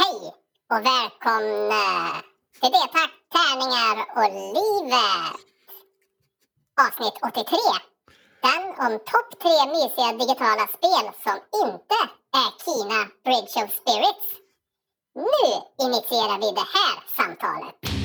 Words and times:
Hej 0.00 0.34
och 0.72 0.86
välkomna 0.86 1.84
till 2.60 2.72
det 2.72 2.88
tack, 2.92 3.12
tärningar 3.36 3.96
och 4.16 4.32
livet. 4.56 5.34
Avsnitt 6.84 7.18
83. 7.22 7.56
Den 8.42 8.64
om 8.86 8.98
topp 8.98 9.30
tre 9.42 9.58
mysiga 9.74 10.12
digitala 10.12 10.66
spel 10.66 11.04
som 11.24 11.36
inte 11.64 11.98
är 12.40 12.50
Kina 12.64 13.00
Bridge 13.24 13.64
of 13.64 13.70
Spirits. 13.80 14.28
Nu 15.14 15.48
initierar 15.86 16.38
vi 16.40 16.50
det 16.50 16.68
här 16.76 16.96
samtalet. 17.16 17.97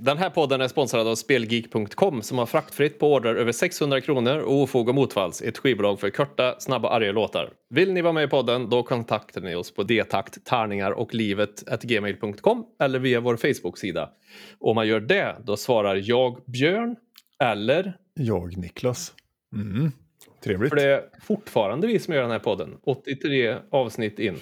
Den 0.00 0.18
här 0.18 0.30
podden 0.30 0.60
är 0.60 0.68
sponsrad 0.68 1.06
av 1.06 1.14
Spelgeek.com 1.14 2.22
som 2.22 2.38
har 2.38 2.46
fraktfritt 2.46 2.98
på 2.98 3.14
order 3.14 3.34
över 3.34 3.52
600 3.52 4.00
kronor 4.00 4.38
och 4.38 4.62
ofog 4.62 4.88
och 4.88 4.94
motvalls, 4.94 5.42
ett 5.42 5.58
skivbolag 5.58 6.00
för 6.00 6.10
korta, 6.10 6.54
snabba, 6.58 6.88
arga 6.88 7.12
låtar. 7.12 7.50
Vill 7.70 7.92
ni 7.92 8.02
vara 8.02 8.12
med 8.12 8.24
i 8.24 8.28
podden, 8.28 8.70
då 8.70 8.82
kontaktar 8.82 9.40
ni 9.40 9.54
oss 9.54 9.74
på 9.74 9.82
detakt, 9.82 10.44
tärningar 10.44 10.90
och 10.90 11.14
livet 11.14 11.82
gmail.com 11.82 12.66
eller 12.80 12.98
via 12.98 13.20
vår 13.20 13.36
Facebook-sida. 13.36 14.10
Om 14.58 14.74
man 14.74 14.88
gör 14.88 15.00
det, 15.00 15.36
då 15.44 15.56
svarar 15.56 16.00
jag 16.04 16.40
Björn 16.46 16.96
eller, 17.42 17.96
Jag, 18.14 18.56
Niklas. 18.56 19.12
Mm. 19.54 19.92
Trevligt. 20.44 20.68
för 20.68 20.76
det 20.76 20.94
är 20.94 21.02
fortfarande 21.22 21.86
vi 21.86 21.98
som 21.98 22.14
gör 22.14 22.22
den 22.22 22.30
här 22.30 22.38
podden, 22.38 22.76
83 22.84 23.56
avsnitt 23.70 24.18
in. 24.18 24.36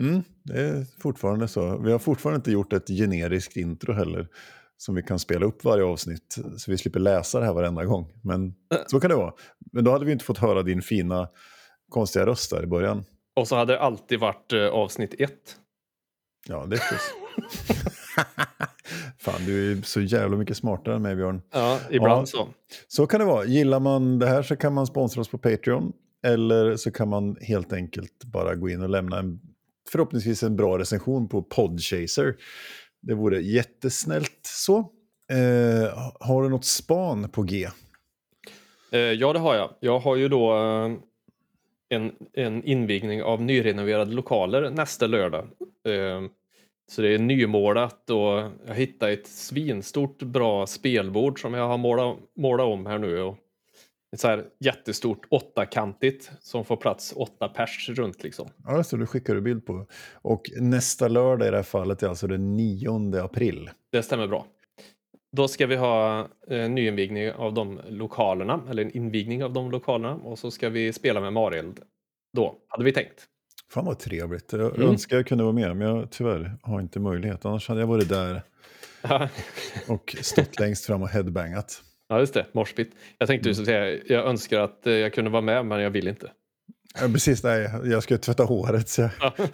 Mm, 0.00 0.22
det 0.44 0.60
är 0.60 1.00
fortfarande 1.02 1.48
så. 1.48 1.78
Vi 1.78 1.92
har 1.92 1.98
fortfarande 1.98 2.36
inte 2.36 2.52
gjort 2.52 2.72
ett 2.72 2.88
generiskt 2.88 3.56
intro 3.56 3.92
heller 3.92 4.26
som 4.80 4.94
vi 4.94 5.02
kan 5.02 5.18
spela 5.18 5.46
upp 5.46 5.64
varje 5.64 5.84
avsnitt 5.84 6.36
så 6.56 6.70
vi 6.70 6.78
slipper 6.78 7.00
läsa 7.00 7.38
det 7.40 7.44
här 7.46 7.52
varenda 7.52 7.84
gång. 7.84 8.12
Men 8.22 8.54
så 8.86 9.00
kan 9.00 9.10
det 9.10 9.16
vara. 9.16 9.32
Men 9.72 9.84
då 9.84 9.90
hade 9.90 10.04
vi 10.04 10.12
inte 10.12 10.24
fått 10.24 10.38
höra 10.38 10.62
din 10.62 10.82
fina 10.82 11.28
konstiga 11.88 12.26
röst 12.26 12.50
där 12.50 12.62
i 12.62 12.66
början. 12.66 13.04
Och 13.36 13.48
så 13.48 13.56
hade 13.56 13.72
det 13.72 13.80
alltid 13.80 14.20
varit 14.20 14.52
eh, 14.52 14.66
avsnitt 14.66 15.14
ett. 15.20 15.56
Ja, 16.48 16.66
det 16.66 16.76
är 16.76 16.80
förstås. 16.80 17.12
Fan, 19.18 19.44
du 19.46 19.72
är 19.72 19.82
så 19.82 20.00
jävla 20.00 20.36
mycket 20.36 20.56
smartare 20.56 20.94
än 20.96 21.02
mig, 21.02 21.16
Björn. 21.16 21.42
Ja, 21.52 21.78
ibland 21.90 22.22
Ja. 22.22 22.26
så. 22.26 22.48
Så 22.88 23.06
kan 23.06 23.20
det 23.20 23.26
vara. 23.26 23.44
Gillar 23.44 23.80
man 23.80 24.18
det 24.18 24.26
här 24.26 24.42
så 24.42 24.56
kan 24.56 24.74
man 24.74 24.86
sponsra 24.86 25.20
oss 25.20 25.28
på 25.28 25.38
Patreon. 25.38 25.92
Eller 26.26 26.76
så 26.76 26.90
kan 26.90 27.08
man 27.08 27.36
helt 27.40 27.72
enkelt 27.72 28.24
bara 28.24 28.54
gå 28.54 28.68
in 28.68 28.82
och 28.82 28.88
lämna 28.88 29.18
en, 29.18 29.40
förhoppningsvis 29.92 30.42
en 30.42 30.56
bra 30.56 30.78
recension 30.78 31.28
på 31.28 31.42
Podchaser. 31.42 32.36
Det 33.00 33.14
vore 33.14 33.40
jättesnällt 33.40 34.40
så. 34.42 34.78
Eh, 35.30 36.12
har 36.20 36.42
du 36.42 36.48
något 36.48 36.64
span 36.64 37.28
på 37.28 37.42
G? 37.42 37.68
Eh, 38.92 38.98
ja, 39.00 39.32
det 39.32 39.38
har 39.38 39.54
jag. 39.54 39.70
Jag 39.80 39.98
har 39.98 40.16
ju 40.16 40.28
då 40.28 40.52
eh, 40.52 40.92
en, 41.88 42.12
en 42.32 42.64
invigning 42.64 43.22
av 43.22 43.42
nyrenoverade 43.42 44.12
lokaler 44.12 44.70
nästa 44.70 45.06
lördag. 45.06 45.44
Eh, 45.88 46.22
så 46.90 47.02
det 47.02 47.14
är 47.14 47.18
nymålat 47.18 48.10
och 48.10 48.50
jag 48.66 48.74
hittade 48.74 49.12
ett 49.12 49.26
svinstort 49.26 50.22
bra 50.22 50.66
spelbord 50.66 51.40
som 51.40 51.54
jag 51.54 51.68
har 51.68 51.78
målat, 51.78 52.16
målat 52.36 52.66
om 52.66 52.86
här 52.86 52.98
nu. 52.98 53.20
Och 53.20 53.38
så 54.16 54.28
här 54.28 54.44
jättestort 54.60 55.26
åttakantigt 55.30 56.30
som 56.40 56.64
får 56.64 56.76
plats 56.76 57.12
åtta 57.16 57.48
pers 57.48 57.88
runt 57.88 58.22
liksom. 58.22 58.48
Ja, 58.66 58.76
det 58.76 58.84
står 58.84 58.98
du 58.98 59.06
skickar 59.06 59.34
du 59.34 59.40
bild 59.40 59.66
på. 59.66 59.86
Och 60.14 60.42
nästa 60.56 61.08
lördag 61.08 61.48
i 61.48 61.50
det 61.50 61.56
här 61.56 61.62
fallet 61.64 62.02
är 62.02 62.08
alltså 62.08 62.26
den 62.26 62.56
9 62.56 63.20
april. 63.24 63.70
Det 63.92 64.02
stämmer 64.02 64.26
bra. 64.26 64.46
Då 65.36 65.48
ska 65.48 65.66
vi 65.66 65.76
ha 65.76 66.28
eh, 66.50 66.68
nyinvigning 66.70 67.32
av 67.32 67.54
de 67.54 67.80
lokalerna, 67.88 68.60
eller 68.70 68.82
en 68.82 68.90
invigning 68.96 69.44
av 69.44 69.52
de 69.52 69.70
lokalerna 69.70 70.14
och 70.14 70.38
så 70.38 70.50
ska 70.50 70.68
vi 70.68 70.92
spela 70.92 71.20
med 71.20 71.32
Marield 71.32 71.80
då, 72.36 72.56
hade 72.68 72.84
vi 72.84 72.92
tänkt. 72.92 73.26
Fan 73.72 73.84
vad 73.84 73.98
trevligt. 73.98 74.52
Jag 74.52 74.76
Mm. 74.76 74.88
önskar 74.88 75.16
jag 75.16 75.26
kunde 75.26 75.44
vara 75.44 75.52
med, 75.54 75.76
men 75.76 75.88
jag 75.88 76.10
tyvärr 76.10 76.56
har 76.62 76.80
inte 76.80 77.00
möjlighet. 77.00 77.44
Annars 77.44 77.68
hade 77.68 77.80
jag 77.80 77.86
varit 77.86 78.08
där 78.08 78.42
och 79.88 80.16
stått 80.20 80.60
längst 80.60 80.84
fram 80.86 81.02
och 81.02 81.08
headbangat. 81.08 81.82
Ja, 82.10 82.20
just 82.20 82.34
det. 82.34 82.46
Morspit. 82.52 82.94
Jag 83.18 83.28
tänkte 83.28 83.48
ju 83.48 83.54
så 83.54 83.64
säga, 83.64 84.00
jag 84.06 84.26
önskar 84.26 84.60
att 84.60 84.86
eh, 84.86 84.92
jag 84.92 85.12
kunde 85.12 85.30
vara 85.30 85.42
med, 85.42 85.66
men 85.66 85.80
jag 85.80 85.90
vill 85.90 86.08
inte. 86.08 86.32
Ja, 87.00 87.08
precis, 87.12 87.42
nej, 87.42 87.70
jag 87.84 88.02
ska 88.02 88.18
tvätta 88.18 88.44
håret. 88.44 88.88
Så 88.88 89.00
jag... 89.02 89.10
Ja. 89.20 89.32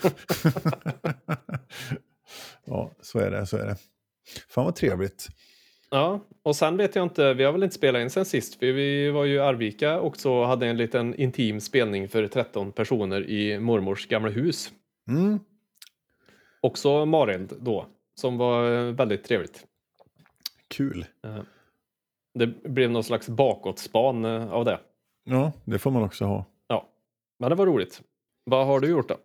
ja, 2.66 2.92
så 3.00 3.18
är 3.18 3.30
det, 3.30 3.46
så 3.46 3.56
är 3.56 3.66
det. 3.66 3.76
Fan 4.48 4.64
vad 4.64 4.76
trevligt. 4.76 5.28
ja, 5.90 6.20
och 6.42 6.56
sen 6.56 6.76
vet 6.76 6.96
jag 6.96 7.02
inte, 7.02 7.34
vi 7.34 7.44
har 7.44 7.52
väl 7.52 7.62
inte 7.62 7.76
spelat 7.76 8.00
in 8.00 8.10
sen 8.10 8.24
sist, 8.24 8.58
för 8.58 8.66
vi 8.66 9.10
var 9.10 9.24
ju 9.24 9.34
i 9.34 9.38
Arvika 9.38 10.00
och 10.00 10.16
så 10.16 10.44
hade 10.44 10.66
en 10.66 10.76
liten 10.76 11.14
intim 11.14 11.60
spelning 11.60 12.08
för 12.08 12.28
13 12.28 12.72
personer 12.72 13.30
i 13.30 13.58
mormors 13.58 14.06
gamla 14.08 14.30
hus. 14.30 14.70
Mm. 15.08 15.40
Också 16.60 17.06
Marield 17.06 17.52
då, 17.60 17.86
som 18.14 18.38
var 18.38 18.72
eh, 18.72 18.92
väldigt 18.94 19.24
trevligt. 19.24 19.64
Kul. 20.68 21.06
Det 22.38 22.46
blev 22.46 22.90
någon 22.90 23.04
slags 23.04 23.28
bakåtspan 23.28 24.24
eh, 24.24 24.52
av 24.52 24.64
det. 24.64 24.80
Ja, 25.24 25.52
det 25.64 25.78
får 25.78 25.90
man 25.90 26.02
också 26.02 26.24
ha. 26.24 26.44
Ja, 26.68 26.88
men 27.38 27.50
det 27.50 27.56
var 27.56 27.66
roligt. 27.66 28.02
Vad 28.44 28.66
har 28.66 28.80
du 28.80 28.88
gjort 28.88 29.08
då? 29.08 29.16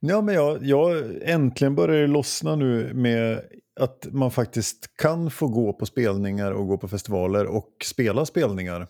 Ja, 0.00 0.20
men 0.20 0.34
jag, 0.34 0.64
jag 0.64 1.02
äntligen 1.22 1.74
börjar 1.74 2.00
det 2.00 2.06
lossna 2.06 2.56
nu 2.56 2.94
med 2.94 3.40
att 3.80 4.06
man 4.10 4.30
faktiskt 4.30 4.96
kan 4.96 5.30
få 5.30 5.48
gå 5.48 5.72
på 5.72 5.86
spelningar 5.86 6.52
och 6.52 6.66
gå 6.68 6.78
på 6.78 6.88
festivaler 6.88 7.46
och 7.46 7.76
spela 7.84 8.26
spelningar. 8.26 8.86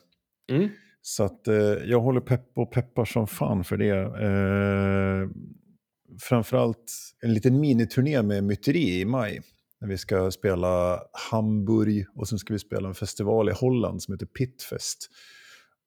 Mm. 0.52 0.68
Så 1.02 1.24
att 1.24 1.48
eh, 1.48 1.54
jag 1.84 2.00
håller 2.00 2.20
pepp 2.20 2.50
och 2.54 2.70
peppar 2.70 3.04
som 3.04 3.26
fan 3.26 3.64
för 3.64 3.76
det. 3.76 3.98
Eh, 4.00 5.28
framförallt 6.20 6.92
en 7.22 7.34
liten 7.34 7.60
miniturné 7.60 8.22
med 8.22 8.44
myteri 8.44 9.00
i 9.00 9.04
maj. 9.04 9.40
När 9.82 9.88
vi 9.88 9.98
ska 9.98 10.30
spela 10.30 11.02
Hamburg 11.30 12.06
och 12.14 12.28
sen 12.28 12.38
ska 12.38 12.52
vi 12.52 12.58
spela 12.58 12.88
en 12.88 12.94
festival 12.94 13.48
i 13.48 13.52
Holland 13.52 14.02
som 14.02 14.14
heter 14.14 14.26
Pitfest. 14.26 15.10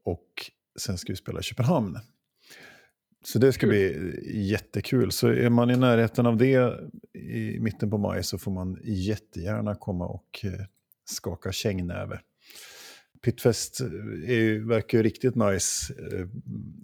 Och 0.04 0.52
sen 0.80 0.98
ska 0.98 1.12
vi 1.14 1.18
spela 1.18 1.40
i 1.40 1.44
Köpenhamn. 1.44 2.00
Så 3.26 3.40
det 3.40 3.54
ska 3.54 3.60
Kul. 3.62 3.70
bli 3.70 4.50
jättekul. 4.52 5.12
Så 5.12 5.28
är 5.28 5.50
man 5.50 5.72
i 5.72 5.78
närheten 5.78 6.26
av 6.26 6.38
det 6.38 6.74
i 7.14 7.60
mitten 7.60 7.90
på 7.90 7.98
maj 7.98 8.24
så 8.24 8.38
får 8.38 8.52
man 8.52 8.80
jättegärna 8.84 9.76
komma 9.76 10.08
och 10.08 10.40
eh, 10.44 10.52
skaka 11.06 11.52
kängnäve. 11.52 12.20
Pitfest 13.24 13.82
eh, 13.82 13.88
är, 14.32 14.68
verkar 14.68 14.98
ju 14.98 15.04
riktigt 15.04 15.36
nice. 15.36 15.94
Eh, 15.94 16.28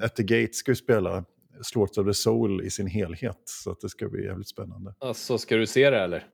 At 0.05 0.16
the 0.16 0.23
Gate 0.23 0.53
ska 0.53 0.72
ju 0.72 0.75
spela 0.75 1.25
Slaughter 1.61 2.01
of 2.01 2.07
the 2.07 2.13
Soul 2.13 2.61
i 2.66 2.69
sin 2.69 2.88
helhet. 2.88 3.41
Så 3.45 3.72
att 3.72 3.81
det 3.81 3.89
ska 3.89 4.09
bli 4.09 4.25
jävligt 4.25 4.49
spännande. 4.49 4.95
Alltså, 4.99 5.38
ska 5.38 5.55
du 5.55 5.67
se 5.67 5.89
det 5.89 5.99
eller? 5.99 6.28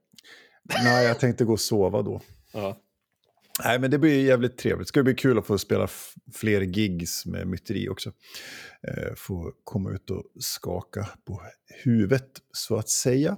Nej, 0.83 1.05
jag 1.05 1.19
tänkte 1.19 1.45
gå 1.45 1.53
och 1.53 1.59
sova 1.59 2.01
då. 2.01 2.22
Ja. 2.53 2.78
Nej, 3.63 3.79
men 3.79 3.91
det 3.91 3.97
blir 3.97 4.25
jävligt 4.25 4.57
trevligt. 4.57 4.88
Det 4.88 4.89
ska 4.89 5.03
bli 5.03 5.16
kul 5.16 5.38
att 5.38 5.47
få 5.47 5.57
spela 5.57 5.88
fler 6.33 6.61
gigs 6.61 7.25
med 7.25 7.47
myteri 7.47 7.89
också. 7.89 8.11
Eh, 8.88 9.16
få 9.16 9.53
komma 9.63 9.91
ut 9.91 10.09
och 10.09 10.23
skaka 10.39 11.09
på 11.25 11.41
huvudet, 11.83 12.29
så 12.51 12.75
att 12.75 12.89
säga. 12.89 13.38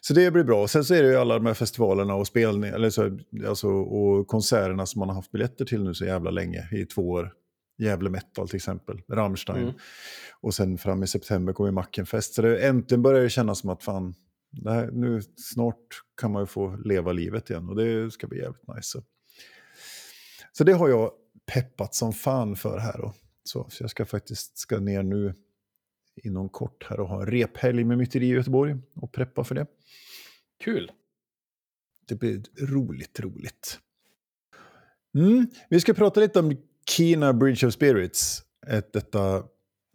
Så 0.00 0.14
det 0.14 0.30
blir 0.30 0.44
bra. 0.44 0.68
Sen 0.68 0.84
så 0.84 0.94
är 0.94 1.02
det 1.02 1.08
ju 1.08 1.16
alla 1.16 1.34
de 1.34 1.46
här 1.46 1.54
festivalerna 1.54 2.14
och 2.14 2.26
spelningar, 2.26 2.74
eller 2.74 2.90
så, 2.90 3.18
alltså, 3.46 3.68
och 3.68 4.26
konserterna 4.26 4.86
som 4.86 4.98
man 4.98 5.08
har 5.08 5.16
haft 5.16 5.32
biljetter 5.32 5.64
till 5.64 5.84
nu 5.84 5.94
så 5.94 6.04
jävla 6.04 6.30
länge, 6.30 6.68
i 6.72 6.86
två 6.86 7.10
år. 7.10 7.32
Gävle 7.78 8.10
Metal 8.10 8.48
till 8.48 8.56
exempel, 8.56 9.00
Rammstein. 9.12 9.62
Mm. 9.62 9.74
Och 10.40 10.54
sen 10.54 10.78
fram 10.78 11.02
i 11.02 11.06
september 11.06 11.52
kommer 11.52 11.70
Mackenfest. 11.70 12.34
Så 12.34 12.42
det, 12.42 12.66
äntligen 12.66 13.02
börjar 13.02 13.22
det 13.22 13.30
kännas 13.30 13.58
som 13.58 13.70
att 13.70 13.82
fan, 13.82 14.14
här, 14.66 14.90
nu 14.90 15.22
snart 15.22 16.02
kan 16.20 16.32
man 16.32 16.42
ju 16.42 16.46
få 16.46 16.76
leva 16.76 17.12
livet 17.12 17.50
igen 17.50 17.68
och 17.68 17.76
det 17.76 18.10
ska 18.10 18.26
bli 18.26 18.38
jävligt 18.38 18.68
nice. 18.68 18.82
Så, 18.82 19.02
så 20.52 20.64
det 20.64 20.72
har 20.72 20.88
jag 20.88 21.12
peppat 21.52 21.94
som 21.94 22.12
fan 22.12 22.56
för 22.56 22.78
här. 22.78 23.00
Och, 23.00 23.14
så, 23.44 23.66
så 23.70 23.82
jag 23.82 23.90
ska 23.90 24.06
faktiskt 24.06 24.58
ska 24.58 24.78
ner 24.78 25.02
nu 25.02 25.34
inom 26.16 26.48
kort 26.48 26.86
här 26.90 27.00
och 27.00 27.08
ha 27.08 27.20
en 27.20 27.26
rephelg 27.26 27.84
med 27.84 27.98
myteri 27.98 28.26
i 28.26 28.28
Göteborg 28.28 28.76
och 28.94 29.12
preppa 29.12 29.44
för 29.44 29.54
det. 29.54 29.66
Kul. 30.64 30.92
Det 32.08 32.14
blir 32.14 32.42
roligt, 32.66 33.20
roligt. 33.20 33.78
Mm. 35.14 35.46
Vi 35.70 35.80
ska 35.80 35.94
prata 35.94 36.20
lite 36.20 36.38
om 36.38 36.56
Kina 36.90 37.32
Bridge 37.32 37.66
of 37.66 37.74
Spirits. 37.74 38.42
Ett, 38.66 38.92
detta 38.92 39.44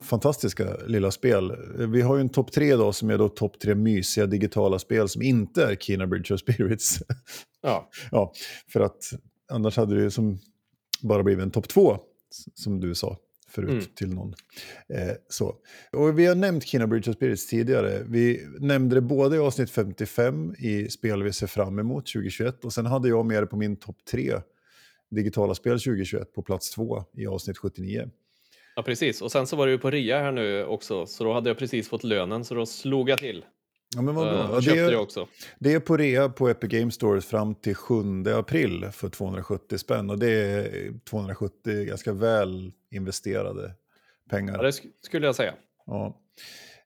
fantastiska 0.02 0.78
lilla 0.88 1.12
spel. 1.12 1.56
Vi 1.92 2.02
har 2.02 2.16
ju 2.16 2.22
en 2.22 2.30
topp 2.30 2.52
tre 2.52 2.76
då 2.76 2.94
som 2.94 3.10
är 3.10 3.18
då 3.18 3.30
topp 3.30 3.60
tre 3.60 3.76
mysiga 3.76 4.26
digitala 4.26 4.80
spel 4.80 5.10
som 5.10 5.22
inte 5.22 5.64
är 5.64 5.76
Kina 5.76 6.08
Bridge 6.08 6.34
of 6.34 6.40
Spirits. 6.40 7.00
Ja, 7.62 7.90
ja, 8.12 8.34
för 8.74 8.80
att 8.80 9.04
annars 9.52 9.78
hade 9.78 9.96
det 9.96 10.02
ju 10.02 10.12
som 10.12 10.40
bara 11.02 11.24
blivit 11.24 11.44
en 11.44 11.52
topp 11.52 11.68
två, 11.68 11.98
som 12.54 12.80
du 12.80 12.96
sa. 12.96 13.18
förut 13.48 13.70
Mm. 13.70 13.86
till 13.96 14.14
någon. 14.14 14.34
Eh, 14.90 15.14
så. 15.30 15.56
Och 15.92 16.20
vi 16.20 16.26
har 16.26 16.36
nämnt 16.36 16.64
Kina 16.68 16.88
Bridge 16.88 17.12
of 17.12 17.16
Spirits 17.18 17.48
tidigare. 17.48 18.04
Vi 18.08 18.46
nämnde 18.60 18.96
det 18.96 19.02
både 19.02 19.36
i 19.36 19.40
avsnitt 19.40 19.70
55 19.70 20.56
i 20.58 20.90
spel 20.90 21.24
vi 21.24 21.34
ser 21.34 21.48
fram 21.48 21.80
emot 21.80 22.06
2021 22.06 22.66
och 22.66 22.74
sen 22.74 22.86
hade 22.86 23.10
jag 23.10 23.26
med 23.26 23.44
det 23.44 23.48
på 23.48 23.56
min 23.58 23.76
topp 23.76 23.98
tre 24.12 24.34
digitala 25.12 25.56
spel 25.56 25.80
2021 25.80 26.34
på 26.34 26.42
plats 26.42 26.72
två 26.72 27.04
i 27.14 27.28
avsnitt 27.28 27.58
79. 27.58 28.10
Ja, 28.76 28.84
precis. 28.84 29.22
Och 29.22 29.32
sen 29.32 29.48
så 29.48 29.56
var 29.56 29.66
det 29.66 29.72
ju 29.72 29.78
på 29.80 29.92
rea 29.92 30.20
här 30.20 30.32
nu 30.32 30.66
också, 30.66 31.06
så 31.06 31.24
då 31.24 31.34
hade 31.34 31.50
jag 31.50 31.58
precis 31.58 31.90
fått 31.90 32.04
lönen, 32.04 32.46
så 32.46 32.56
då 32.56 32.66
slog 32.66 33.10
jag 33.10 33.20
till. 33.20 33.46
Ja, 33.96 34.02
men 34.02 34.16
vad 34.16 34.28
bra. 34.28 34.44
Eh, 34.44 34.62
köpte 34.62 34.80
det, 34.82 34.88
det 34.88 34.94
är, 34.94 34.98
också. 34.98 35.28
det 35.60 35.74
är 35.74 35.80
på 35.80 35.98
rea 35.98 36.30
på 36.30 36.50
Epic 36.50 36.70
Games 36.72 36.96
Store 36.96 37.22
fram 37.22 37.56
till 37.56 37.76
7 37.76 37.96
april 38.36 38.86
för 38.92 39.10
270 39.10 39.78
spänn 39.78 40.10
och 40.10 40.20
det 40.20 40.30
är 40.32 40.94
270 41.10 41.86
ganska 41.86 42.14
väl 42.14 42.72
investerade 42.92 43.72
pengar. 44.30 44.54
Ja, 44.56 44.62
det 44.62 44.70
sk- 44.70 44.92
skulle 45.02 45.26
jag 45.26 45.36
säga. 45.36 45.54
Ja. 45.86 46.22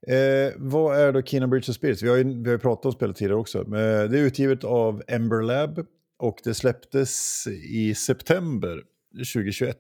Eh, 0.08 0.54
vad 0.58 0.98
är 1.00 1.12
då 1.12 1.22
Kina 1.22 1.48
Bridge 1.48 1.72
of 1.72 1.76
Spirits? 1.76 2.04
Vi 2.04 2.10
har 2.10 2.16
ju, 2.18 2.24
vi 2.24 2.44
har 2.44 2.52
ju 2.52 2.60
pratat 2.60 2.86
om 2.86 2.92
spelet 2.92 3.16
tidigare 3.18 3.40
också. 3.40 3.64
Men 3.68 4.12
det 4.12 4.20
är 4.20 4.24
utgivet 4.24 4.64
av 4.64 5.04
Ember 5.08 5.42
Lab 5.42 5.86
och 6.20 6.40
det 6.44 6.54
släpptes 6.54 7.48
i 7.48 7.96
september 7.96 8.84
2021. 9.34 9.78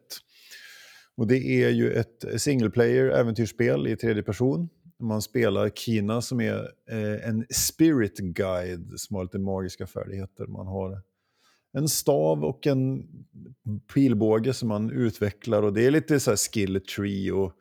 Och 1.19 1.27
det 1.27 1.63
är 1.63 1.69
ju 1.69 1.91
ett 1.91 2.25
single 2.37 2.69
player 2.69 3.09
äventyrsspel 3.09 3.87
i 3.87 3.95
tredje 3.95 4.23
person. 4.23 4.69
Man 4.99 5.21
spelar 5.21 5.69
Kina 5.69 6.21
som 6.21 6.41
är 6.41 6.71
eh, 6.89 7.29
en 7.29 7.45
spirit 7.49 8.17
guide 8.17 8.93
som 8.97 9.15
har 9.15 9.23
lite 9.23 9.39
magiska 9.39 9.87
färdigheter. 9.87 10.47
Man 10.47 10.67
har 10.67 11.01
en 11.73 11.87
stav 11.87 12.43
och 12.43 12.67
en 12.67 13.07
pilbåge 13.93 14.53
som 14.53 14.69
man 14.69 14.91
utvecklar 14.91 15.63
och 15.63 15.73
det 15.73 15.85
är 15.85 15.91
lite 15.91 16.19
så 16.19 16.31
här 16.31 16.37
skill 16.37 16.81
tree 16.95 17.31
och 17.31 17.53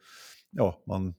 ja, 0.51 0.83
man 0.87 1.15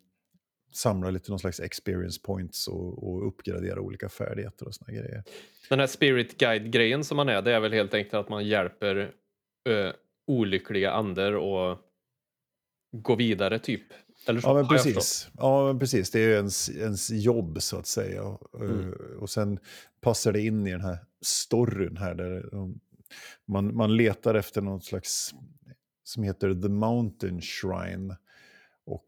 samlar 0.74 1.12
lite 1.12 1.32
någon 1.32 1.40
slags 1.40 1.60
experience 1.60 2.22
points 2.24 2.68
och, 2.68 3.10
och 3.10 3.28
uppgraderar 3.28 3.80
olika 3.80 4.10
färdigheter 4.10 4.68
och 4.68 4.76
såna 4.76 4.92
grejer. 4.92 5.24
Den 5.70 5.80
här 5.80 5.88
spirit 5.88 6.38
guide-grejen 6.38 7.04
som 7.04 7.18
man 7.18 7.30
är, 7.30 7.42
det 7.42 7.54
är 7.54 7.60
väl 7.60 7.74
helt 7.74 7.94
enkelt 7.94 8.14
att 8.14 8.30
man 8.30 8.48
hjälper 8.48 9.12
ö, 9.70 9.94
olyckliga 10.28 10.92
andar 10.92 11.34
och 11.34 11.89
gå 12.92 13.16
vidare 13.16 13.60
typ. 13.60 13.84
Eller 14.28 14.42
så, 14.42 14.48
Ja, 14.48 14.54
men 14.54 14.68
precis. 14.68 15.30
Ja, 15.38 15.66
men 15.66 15.80
precis. 15.80 16.12
Det 16.12 16.20
är 16.20 16.30
ens, 16.30 16.70
ens 16.70 17.10
jobb 17.10 17.62
så 17.62 17.78
att 17.78 17.88
säga. 17.88 18.38
Mm. 18.60 18.80
Eh, 18.80 18.94
Och 19.20 19.30
sen 19.30 19.60
passar 20.02 20.34
det 20.34 20.42
in 20.42 20.68
i 20.68 20.72
den 20.72 20.82
här 20.82 20.98
storyn 21.22 21.98
här 21.98 22.16
där 22.16 22.46
man, 23.48 23.76
man 23.76 23.98
letar 23.98 24.36
efter 24.36 24.62
något 24.62 24.86
slags 24.86 25.34
som 26.04 26.24
heter 26.24 26.62
The 26.62 26.70
Mountain 26.70 27.42
Shrine 27.42 28.16
och 28.86 29.06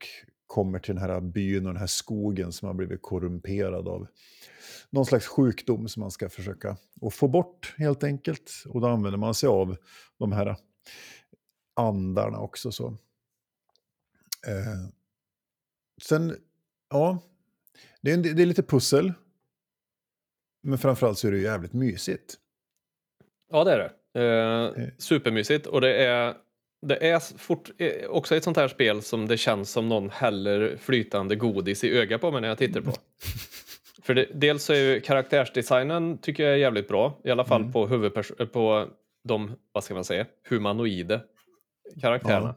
kommer 0.48 0.80
till 0.80 0.96
den 0.96 1.04
här 1.04 1.22
byn 1.22 1.66
och 1.66 1.74
den 1.74 1.80
här 1.80 1.88
skogen 1.88 2.52
som 2.52 2.68
har 2.68 2.74
blivit 2.74 3.02
korrumperad 3.02 3.88
av 3.88 4.08
någon 4.90 5.06
slags 5.06 5.28
sjukdom 5.28 5.88
som 5.88 6.02
man 6.02 6.12
ska 6.12 6.30
försöka 6.30 6.78
att 7.02 7.14
få 7.14 7.28
bort 7.28 7.74
helt 7.78 8.04
enkelt. 8.04 8.52
Och 8.70 8.82
då 8.82 8.88
använder 8.88 9.18
man 9.18 9.34
sig 9.34 9.50
av 9.50 9.78
de 10.18 10.32
här 10.32 10.56
andarna 11.76 12.40
också. 12.40 12.72
så. 12.72 12.98
Eh, 14.48 14.90
sen, 16.02 16.38
ja, 16.90 17.20
det 18.02 18.12
är, 18.12 18.18
det 18.18 18.42
är 18.42 18.46
lite 18.46 18.64
pussel. 18.64 19.14
Men 20.64 20.78
framförallt 20.78 21.18
så 21.18 21.28
är 21.28 21.32
det 21.32 21.38
jävligt 21.40 21.74
mysigt. 21.74 22.36
Ja, 23.52 23.64
det 23.64 23.72
är 23.74 23.78
det. 23.78 23.92
Eh, 24.20 24.84
Eh. 24.84 24.90
supermysigt 24.98 25.68
och 25.68 25.82
det 25.82 25.96
är, 26.06 26.36
det 26.82 27.10
är 27.10 27.38
fort, 27.38 27.70
eh, 27.78 28.08
också 28.10 28.36
ett 28.36 28.44
sånt 28.44 28.58
här 28.58 28.68
spel 28.68 29.02
som 29.02 29.28
det 29.28 29.38
känns 29.38 29.72
som 29.72 29.90
någon 29.90 30.10
häller 30.10 30.78
flytande 30.78 31.36
godis 31.36 31.84
i 31.84 31.98
ögat 31.98 32.22
på 32.22 32.32
mig 32.32 32.42
när 32.42 32.48
jag 32.48 32.58
tittar 32.58 32.82
på. 32.82 32.92
För 34.04 34.14
det, 34.14 34.28
dels 34.34 34.64
så 34.64 34.74
är 34.74 34.78
ju 34.78 35.02
karaktärsdesignen 35.02 36.18
tycker 36.18 36.44
jag 36.44 36.54
är 36.54 36.58
jävligt 36.58 36.88
bra, 36.88 37.20
i 37.24 37.32
alla 37.32 37.46
fall 37.46 37.62
Mm. 37.62 37.74
på 37.74 37.88
huvudpers- 37.88 38.46
på 38.46 38.90
de, 39.24 39.56
vad 39.72 39.84
ska 39.84 39.94
man 39.94 40.04
säga, 40.06 40.26
humanoide 40.50 41.20
karaktärerna. 42.02 42.56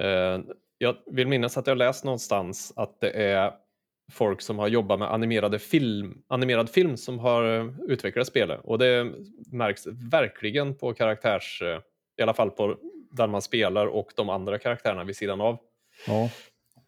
Eh, 0.00 0.40
jag 0.78 0.96
vill 1.06 1.28
minnas 1.28 1.56
att 1.56 1.66
jag 1.66 1.78
läst 1.78 2.04
någonstans 2.04 2.72
att 2.76 3.00
det 3.00 3.10
är 3.10 3.52
folk 4.12 4.40
som 4.40 4.58
har 4.58 4.68
jobbat 4.68 4.98
med 4.98 5.12
animerade 5.12 5.58
film, 5.58 6.22
animerad 6.28 6.70
film 6.70 6.96
som 6.96 7.18
har 7.18 7.58
eh, 7.58 7.70
utvecklat 7.88 8.26
spelet. 8.26 8.60
Och 8.64 8.78
det 8.78 9.12
märks 9.52 9.86
verkligen 10.12 10.74
på 10.74 10.94
karaktärs... 10.94 11.62
eh, 11.62 11.80
I 12.18 12.22
alla 12.22 12.34
fall 12.34 12.50
på 12.50 12.76
den 13.10 13.30
man 13.30 13.42
spelar 13.42 13.86
och 13.86 14.12
de 14.16 14.28
andra 14.28 14.58
karaktärerna 14.58 15.04
vid 15.04 15.16
sidan 15.16 15.40
av. 15.40 15.58
Ja, 16.06 16.30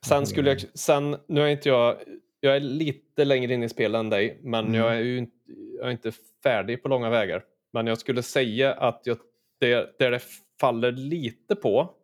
Sen 0.07 0.27
skulle 0.27 0.51
jag... 0.51 0.61
Sen, 0.75 1.17
nu 1.27 1.41
är 1.43 1.47
inte 1.49 1.69
jag... 1.69 1.97
Jag 2.41 2.57
är 2.57 2.61
lite 2.61 3.25
längre 3.25 3.55
in 3.55 3.63
i 3.63 3.69
spelet 3.69 3.99
än 3.99 4.11
dig, 4.11 4.39
men 4.43 4.65
Mm. 4.67 4.75
jag 4.81 4.97
är 4.97 5.01
ju 5.01 5.19
inte, 5.19 5.37
jag 5.79 5.87
är 5.87 5.91
inte 5.91 6.13
färdig 6.43 6.83
på 6.83 6.89
långa 6.89 7.11
vägar. 7.11 7.45
Men 7.73 7.87
jag 7.87 7.99
skulle 7.99 8.23
säga 8.23 8.73
att 8.73 9.01
jag, 9.05 9.19
det, 9.61 9.99
där 9.99 10.11
det 10.11 10.21
faller 10.61 10.93
lite 10.93 11.57
på, 11.57 11.95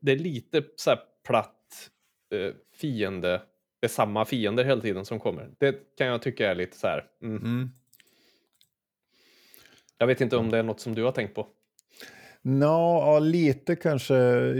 det 0.00 0.12
är 0.12 0.16
lite 0.16 0.62
så 0.76 0.90
här 0.90 1.00
platt 1.26 1.90
eh, 2.34 2.54
fiende, 2.74 3.42
det 3.80 3.86
är 3.86 3.88
samma 3.88 4.24
fiender 4.24 4.64
hela 4.64 4.80
tiden 4.80 5.04
som 5.04 5.20
kommer. 5.20 5.50
Det 5.58 5.96
kan 5.96 6.06
jag 6.06 6.22
tycka 6.22 6.50
är 6.50 6.54
lite 6.54 6.76
så 6.76 6.86
här. 6.86 7.04
Mm. 7.22 7.36
mm. 7.36 7.70
Jag 9.98 10.06
vet 10.06 10.20
inte 10.20 10.36
om 10.36 10.50
det 10.50 10.58
är 10.58 10.62
något 10.62 10.80
som 10.80 10.94
du 10.94 11.04
har 11.04 11.12
tänkt 11.12 11.34
på. 11.34 11.46
Nå, 12.42 13.02
ja, 13.06 13.18
lite 13.18 13.76
kanske. 13.76 14.14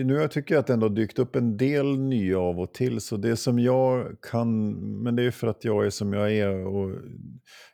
Nu 0.04 0.28
tycker 0.28 0.54
jag 0.54 0.60
att 0.60 0.66
det 0.66 0.72
ändå 0.72 0.88
dykt 0.88 1.18
upp 1.18 1.36
en 1.36 1.56
del 1.56 1.98
nya 1.98 2.38
av 2.38 2.60
och 2.60 2.74
till. 2.74 3.00
Så 3.00 3.16
det 3.16 3.36
som 3.36 3.58
jag 3.58 4.16
kan, 4.22 4.72
men 5.02 5.16
det 5.16 5.22
är 5.22 5.30
för 5.30 5.46
att 5.46 5.64
jag 5.64 5.86
är 5.86 5.90
som 5.90 6.12
jag 6.12 6.32
är. 6.32 6.66
Och 6.66 6.96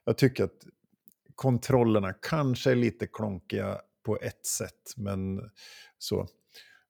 jag 0.04 0.18
tycker 0.18 0.44
att 0.44 0.66
kontrollerna 1.34 2.12
kanske 2.12 2.70
är 2.70 2.76
lite 2.76 3.06
klonkiga 3.06 3.78
på 4.04 4.18
ett 4.22 4.46
sätt. 4.46 4.94
Men 4.96 5.40
så. 5.98 6.28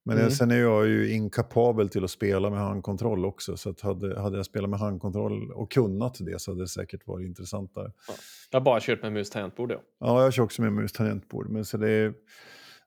Men 0.08 0.18
Mm. 0.18 0.30
sen 0.30 0.50
är 0.50 0.56
jag 0.60 0.86
ju 0.86 1.12
inkapabel 1.12 1.88
till 1.88 2.04
att 2.04 2.10
spela 2.10 2.50
med 2.50 2.58
handkontroll 2.58 3.24
också. 3.24 3.56
Så 3.56 3.74
hade, 3.82 4.20
hade 4.20 4.36
jag 4.36 4.46
spelat 4.46 4.70
med 4.70 4.78
handkontroll 4.78 5.52
och 5.52 5.70
kunnat 5.70 6.16
det 6.20 6.40
så 6.40 6.50
hade 6.50 6.62
det 6.62 6.68
säkert 6.68 7.06
varit 7.06 7.26
intressantare. 7.26 7.92
Jag 8.50 8.60
har 8.60 8.64
bara 8.64 8.80
kört 8.80 9.02
med 9.02 9.12
mus 9.12 9.30
tangentbord. 9.30 9.72
Ja. 9.72 9.80
Ja, 10.00 10.22
jag 10.22 10.32
kör 10.34 10.42
också 10.42 10.62
med 10.62 10.72
mus 10.72 10.92
tangentbord. 10.92 11.48
Men 11.50 11.64
så 11.64 11.76
det 11.76 11.90
är... 11.90 12.14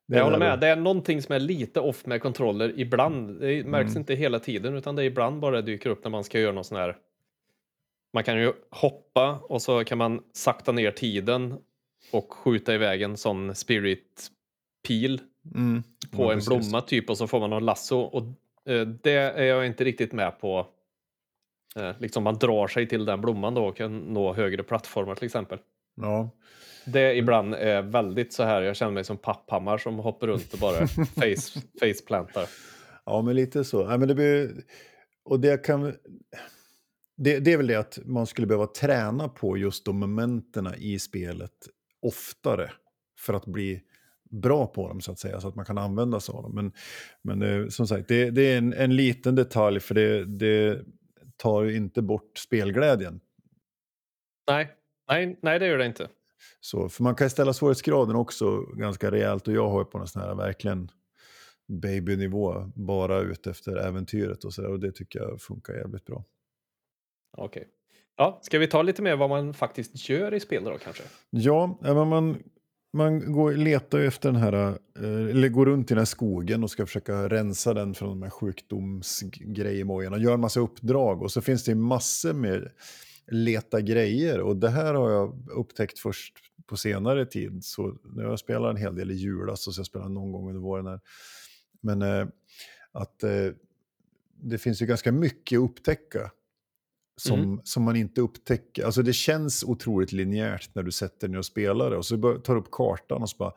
det 0.07 0.17
Jag 0.17 0.23
håller 0.23 0.39
med. 0.39 0.59
Det 0.59 0.67
är 0.67 0.75
någonting 0.75 1.21
som 1.21 1.35
är 1.35 1.39
lite 1.39 1.79
off 1.79 2.05
med 2.05 2.21
kontroller 2.21 2.73
ibland. 2.79 3.39
Det 3.41 3.63
märks 3.67 3.89
Mm. 3.89 3.99
inte 4.01 4.15
hela 4.15 4.39
tiden 4.39 4.75
utan 4.75 4.95
det 4.95 5.03
är 5.03 5.07
ibland 5.07 5.39
bara 5.39 5.55
det 5.55 5.61
dyker 5.61 5.89
upp 5.89 6.03
när 6.03 6.11
man 6.11 6.23
ska 6.23 6.39
göra 6.39 6.51
någon 6.53 6.63
sån 6.63 6.77
här. 6.77 6.97
Man 8.13 8.23
kan 8.23 8.39
ju 8.39 8.53
hoppa 8.69 9.39
och 9.49 9.61
så 9.61 9.83
kan 9.83 9.97
man 9.97 10.21
sakta 10.33 10.71
ner 10.71 10.91
tiden 10.91 11.55
och 12.11 12.33
skjuta 12.33 12.73
iväg 12.73 13.01
en 13.01 13.17
sån 13.17 13.55
spirit 13.55 14.27
pil 14.87 15.21
Mm. 15.55 15.83
på 16.11 16.23
Ja, 16.23 16.31
en 16.31 16.37
precis. 16.37 16.47
blomma 16.69 16.81
typ 16.81 17.09
och 17.09 17.17
så 17.17 17.27
får 17.27 17.39
man 17.39 17.49
någon 17.49 17.65
lasso 17.65 17.99
och 17.99 18.23
eh, 18.73 18.87
det 18.87 19.11
är 19.13 19.43
jag 19.43 19.65
inte 19.65 19.83
riktigt 19.83 20.13
med 20.13 20.39
på. 20.39 20.67
Eh, 21.75 21.91
liksom 21.99 22.23
man 22.23 22.35
drar 22.37 22.67
sig 22.67 22.87
till 22.87 23.05
den 23.05 23.21
blomman 23.21 23.53
då 23.53 23.65
och 23.65 23.77
kan 23.77 23.99
nå 23.99 24.33
högre 24.33 24.63
plattformar 24.63 25.15
till 25.15 25.25
exempel. 25.25 25.59
Ja. 26.01 26.29
Det 26.85 27.15
ibland 27.15 27.53
är 27.55 27.81
väldigt 27.81 28.33
så 28.33 28.43
här, 28.43 28.61
jag 28.61 28.75
känner 28.75 28.91
mig 28.91 29.03
som 29.03 29.17
Papphammar 29.17 29.77
som 29.77 29.99
hoppar 29.99 30.27
runt 30.27 30.53
och 30.53 30.59
bara 30.59 30.87
face, 30.87 31.59
faceplantar. 31.79 32.45
ja, 33.05 33.21
men 33.21 33.35
lite 33.35 33.63
så. 33.63 33.81
Ja, 33.81 33.97
men 33.97 34.07
det 34.07 34.15
blir... 34.15 34.51
Och 35.25 35.39
det 35.39 35.65
kan... 35.65 35.93
Det, 37.17 37.39
det 37.39 37.53
är 37.53 37.57
väl 37.57 37.67
det 37.67 37.75
att 37.75 37.99
man 38.05 38.27
skulle 38.27 38.47
behöva 38.47 38.67
träna 38.67 39.29
på 39.29 39.57
just 39.57 39.85
de 39.85 39.99
momenterna 39.99 40.75
i 40.77 40.99
spelet 40.99 41.51
oftare 42.01 42.71
för 43.19 43.33
att 43.33 43.45
bli 43.45 43.81
bra 44.29 44.67
på 44.67 44.87
dem 44.87 45.01
så 45.01 45.11
att 45.11 45.19
säga, 45.19 45.41
så 45.41 45.47
att 45.47 45.55
man 45.55 45.65
kan 45.65 45.77
använda 45.77 46.19
sig 46.19 46.33
av 46.33 46.43
dem. 46.43 46.55
Men, 46.55 46.71
men 47.21 47.41
eh, 47.41 47.67
som 47.67 47.87
sagt, 47.87 48.07
det, 48.07 48.29
det 48.29 48.41
är 48.41 48.57
en, 48.57 48.73
en 48.73 48.95
liten 48.95 49.35
detalj 49.35 49.79
för 49.79 49.95
det, 49.95 50.25
det 50.25 50.81
tar 51.37 51.63
ju 51.63 51.75
inte 51.75 52.01
bort 52.01 52.37
spelglädjen. 52.37 53.21
Nej, 54.47 54.71
nej, 55.07 55.39
nej 55.41 55.59
det 55.59 55.67
gör 55.67 55.77
det 55.77 55.85
inte. 55.85 56.07
Så, 56.59 56.89
för 56.89 57.03
man 57.03 57.15
kan 57.15 57.29
ställa 57.29 57.53
svårighetsgraden 57.53 58.15
också 58.15 58.61
ganska 58.61 59.11
rejält 59.11 59.47
och 59.47 59.53
jag 59.53 59.69
har 59.69 59.79
ju 59.79 59.85
på 59.85 59.97
en 59.97 60.07
sån 60.07 60.21
här 60.21 60.35
verkligen 60.35 60.91
babynivå 61.67 62.71
bara 62.75 63.19
ut 63.19 63.47
efter 63.47 63.75
äventyret 63.75 64.43
och 64.43 64.53
så 64.53 64.61
där, 64.61 64.71
och 64.71 64.79
det 64.79 64.91
tycker 64.91 65.19
jag 65.19 65.41
funkar 65.41 65.73
jävligt 65.73 66.05
bra. 66.05 66.23
Okej. 67.37 67.67
Ja, 68.15 68.39
ska 68.41 68.59
vi 68.59 68.67
ta 68.67 68.81
lite 68.81 69.01
mer 69.01 69.15
vad 69.15 69.29
man 69.29 69.53
faktiskt 69.53 70.09
gör 70.09 70.33
i 70.33 70.39
spel 70.39 70.63
då 70.63 70.77
kanske? 70.77 71.03
Ja, 71.29 71.79
ja, 71.81 71.93
men 71.93 72.07
man, 72.07 72.43
man 72.93 73.33
går, 73.33 73.51
letar 73.51 73.97
ju 73.97 74.07
efter 74.07 74.31
den 74.31 74.41
här, 74.41 74.53
eh, 74.53 75.29
eller 75.29 75.49
går 75.49 75.65
runt 75.65 75.91
i 75.91 75.93
den 75.93 75.97
här 75.97 76.05
skogen 76.05 76.63
och 76.63 76.71
ska 76.71 76.85
försöka 76.85 77.29
rensa 77.29 77.73
den 77.73 77.93
från 77.93 78.09
de 78.09 78.21
här 78.21 78.29
sjukdomsgrejemojorna. 78.29 80.17
Gör 80.17 80.33
en 80.33 80.39
massa 80.39 80.59
uppdrag 80.59 81.21
och 81.21 81.31
så 81.31 81.41
finns 81.41 81.63
det 81.63 81.71
ju 81.71 81.75
massor 81.75 82.33
med 82.33 82.71
leta 83.27 83.81
grejer 83.81 84.39
och 84.39 84.55
det 84.55 84.69
här 84.69 84.93
har 84.93 85.11
jag 85.11 85.49
upptäckt 85.49 85.99
först 85.99 86.33
på 86.65 86.77
senare 86.77 87.25
tid. 87.25 87.63
Så 87.63 87.97
när 88.03 88.23
jag 88.23 88.39
spelar 88.39 88.69
en 88.69 88.77
hel 88.77 88.95
del 88.95 89.11
i 89.11 89.15
julas 89.15 89.67
och 89.67 89.73
så 89.73 89.79
jag 89.79 89.85
spelar 89.85 90.09
någon 90.09 90.31
gång 90.31 90.47
under 90.47 90.61
våren 90.61 90.87
här. 90.87 90.99
Men 91.81 92.01
eh, 92.01 92.27
att 92.91 93.23
eh, 93.23 93.51
det 94.41 94.57
finns 94.57 94.81
ju 94.81 94.85
ganska 94.85 95.11
mycket 95.11 95.57
att 95.57 95.63
upptäcka. 95.63 96.31
Som, 97.19 97.39
Mm. 97.39 97.61
som 97.63 97.83
man 97.83 97.95
inte 97.95 98.21
upptäcker. 98.21 98.85
Alltså 98.85 99.01
det 99.01 99.13
känns 99.13 99.63
otroligt 99.63 100.11
linjärt 100.11 100.75
när 100.75 100.83
du 100.83 100.91
sätter 100.91 101.27
dig 101.27 101.37
och 101.37 101.45
spelar 101.45 101.89
det. 101.91 101.97
Och 101.97 102.05
så 102.05 102.17
tar 102.39 102.53
du 102.53 102.59
upp 102.61 102.71
kartan 102.71 103.21
och 103.21 103.29
så 103.29 103.37
bara, 103.37 103.53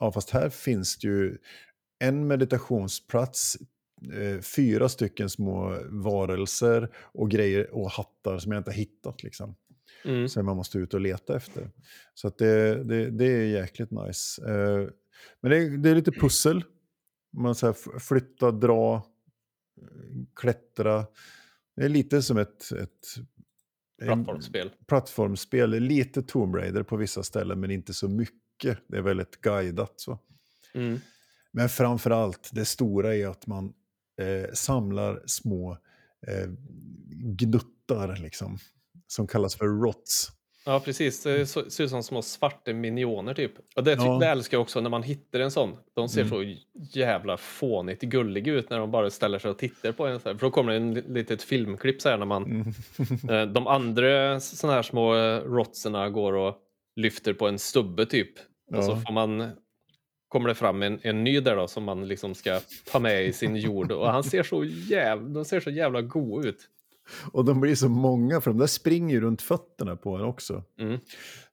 ja 0.00 0.12
fast 0.12 0.30
här 0.30 0.48
finns 0.48 0.98
det 0.98 1.08
ju 1.08 1.38
en 1.98 2.26
meditationsplats, 2.26 3.56
eh, 4.12 4.40
fyra 4.40 4.88
stycken 4.88 5.30
små 5.30 5.78
varelser 5.90 6.90
och 6.96 7.30
grejer 7.30 7.74
och 7.74 7.90
hattar 7.90 8.38
som 8.38 8.52
jag 8.52 8.60
inte 8.60 8.70
har 8.70 8.76
hittat 8.76 9.22
liksom. 9.22 9.54
Mm. 10.04 10.28
Som 10.28 10.46
man 10.46 10.56
måste 10.56 10.78
ut 10.78 10.94
och 10.94 11.00
leta 11.00 11.36
efter. 11.36 11.70
Så 12.14 12.28
det, 12.38 12.84
det, 12.84 13.10
det 13.10 13.24
är 13.24 13.44
jäkligt 13.46 13.90
nice. 13.90 14.42
Eh, 14.42 14.88
men 15.40 15.50
det 15.50 15.56
är, 15.56 15.70
det 15.78 15.90
är 15.90 15.94
lite 15.94 16.12
pussel. 16.12 16.64
Man 17.36 17.54
så 17.54 17.66
här 17.66 17.98
flytta, 17.98 18.50
dra, 18.50 18.94
eh, 18.94 19.02
klättra. 20.36 21.06
Det 21.76 21.84
är 21.84 21.88
lite 21.88 22.22
som 22.22 22.38
ett... 22.38 22.72
ett 22.72 22.90
Plattformsspel. 24.02 24.70
plattformsspel. 24.86 25.70
Lite 25.70 26.22
Tomb 26.22 26.54
Raider 26.54 26.82
på 26.82 26.96
vissa 26.96 27.22
ställen, 27.22 27.60
men 27.60 27.70
inte 27.70 27.94
så 27.94 28.08
mycket. 28.08 28.78
Det 28.88 28.96
är 28.96 29.02
väldigt 29.02 29.40
guidat 29.40 29.92
så. 29.96 30.18
Mm. 30.74 31.00
Men 31.52 31.68
framför 31.68 32.10
allt, 32.10 32.50
det 32.52 32.64
stora 32.64 33.16
är 33.16 33.26
att 33.26 33.46
man 33.46 33.72
eh, 34.20 34.52
samlar 34.52 35.22
små 35.26 35.72
eh, 36.26 36.50
gnuttar, 37.36 38.16
liksom, 38.16 38.58
som 39.06 39.26
kallas 39.26 39.56
för 39.56 39.66
rots. 39.66 40.32
Ja, 40.66 40.80
precis. 40.80 41.22
Det 41.22 41.46
så- 41.46 41.70
ser 41.70 41.84
ut 41.84 41.90
som 41.90 42.02
små 42.02 42.22
svarta 42.22 42.72
minioner 42.72 43.34
typ. 43.34 43.52
Och 43.76 43.84
det, 43.84 43.96
ty- 43.96 44.02
Ja. 44.04 44.18
det 44.18 44.26
älskar 44.26 44.56
jag 44.56 44.62
också 44.62 44.80
när 44.80 44.90
man 44.90 45.02
hittar 45.02 45.40
en 45.40 45.50
sån. 45.50 45.76
De 45.94 46.08
ser 46.08 46.20
Mm. 46.22 46.30
så 46.30 46.54
jävla 46.98 47.36
fånigt 47.36 48.02
gulliga 48.02 48.52
ut 48.52 48.70
när 48.70 48.78
de 48.78 48.90
bara 48.90 49.10
ställer 49.10 49.38
sig 49.38 49.50
och 49.50 49.58
tittar 49.58 49.92
på 49.92 50.06
en. 50.06 50.20
Så 50.20 50.28
här. 50.28 50.36
För 50.38 50.46
då 50.46 50.50
kommer 50.50 50.70
det 50.72 50.76
en 50.76 50.94
li- 50.94 51.04
litet 51.08 51.42
filmklipp 51.42 52.02
så 52.02 52.08
här 52.08 52.16
när 52.18 52.26
man... 52.26 52.44
Mm. 52.44 52.66
eh, 53.30 53.52
de 53.52 53.66
andra 53.66 54.40
såna 54.40 54.72
här 54.72 54.82
små 54.82 55.14
eh, 55.16 55.40
rotserna 55.40 56.10
går 56.10 56.32
och 56.32 56.56
lyfter 56.96 57.32
på 57.34 57.48
en 57.48 57.58
stubbe 57.58 58.06
typ. 58.06 58.32
Och 58.72 58.84
så 58.84 58.90
Ja. 58.90 59.02
får 59.06 59.12
man... 59.12 59.50
Kommer 60.28 60.48
det 60.48 60.54
fram 60.54 60.82
en, 60.82 60.98
en 61.02 61.24
ny 61.24 61.40
där 61.40 61.56
då 61.56 61.68
som 61.68 61.84
man 61.84 62.08
liksom 62.08 62.34
ska 62.34 62.60
ta 62.92 62.98
med 62.98 63.24
i 63.26 63.32
sin 63.32 63.56
jord. 63.56 63.92
Och 63.92 64.08
han 64.12 64.24
ser 64.24 64.42
så 64.42 64.64
jävla, 64.64 65.28
de 65.28 65.44
ser 65.44 65.60
så 65.60 65.70
jävla 65.70 66.02
goda 66.02 66.48
ut. 66.48 66.68
Och 67.32 67.44
de 67.44 67.60
blir 67.60 67.74
så 67.74 67.88
många, 67.88 68.40
för 68.40 68.50
de 68.50 68.58
där 68.58 68.66
springer 68.66 69.14
ju 69.14 69.20
runt 69.20 69.42
fötterna 69.42 69.96
på 69.96 70.16
en 70.16 70.24
också. 70.24 70.64
Mm. 70.80 71.00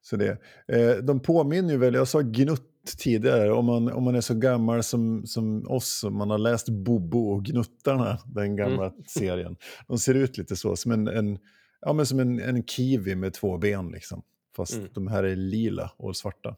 Så 0.01 0.15
det, 0.15 0.37
eh, 0.67 0.95
de 1.03 1.19
påminner 1.19 1.73
ju 1.73 1.77
väl, 1.79 1.93
jag 1.93 2.07
sa 2.07 2.21
gnutt 2.21 2.67
tidigare, 2.97 3.51
om 3.51 3.65
man, 3.65 3.91
om 3.91 4.03
man 4.03 4.15
är 4.15 4.21
så 4.21 4.33
gammal 4.33 4.83
som, 4.83 5.25
som 5.25 5.67
oss, 5.67 6.03
om 6.03 6.17
man 6.17 6.29
har 6.29 6.37
läst 6.37 6.69
Bobo 6.69 7.31
och 7.31 7.45
Gnuttarna, 7.45 8.17
den 8.25 8.55
gamla 8.55 8.85
Mm. 8.85 9.03
serien. 9.07 9.55
De 9.87 9.97
ser 9.99 10.13
ut 10.13 10.37
lite 10.37 10.55
så, 10.55 10.75
som 10.75 10.91
en, 10.91 11.07
en, 11.07 11.39
ja, 11.81 11.93
men 11.93 12.05
som 12.05 12.19
en, 12.19 12.39
en 12.39 12.63
kiwi 12.63 13.15
med 13.15 13.33
två 13.33 13.57
ben 13.57 13.91
liksom. 13.91 14.21
Fast 14.55 14.73
Mm. 14.73 14.89
de 14.93 15.07
här 15.07 15.23
är 15.23 15.35
lila 15.35 15.91
och 15.97 16.17
svarta. 16.17 16.55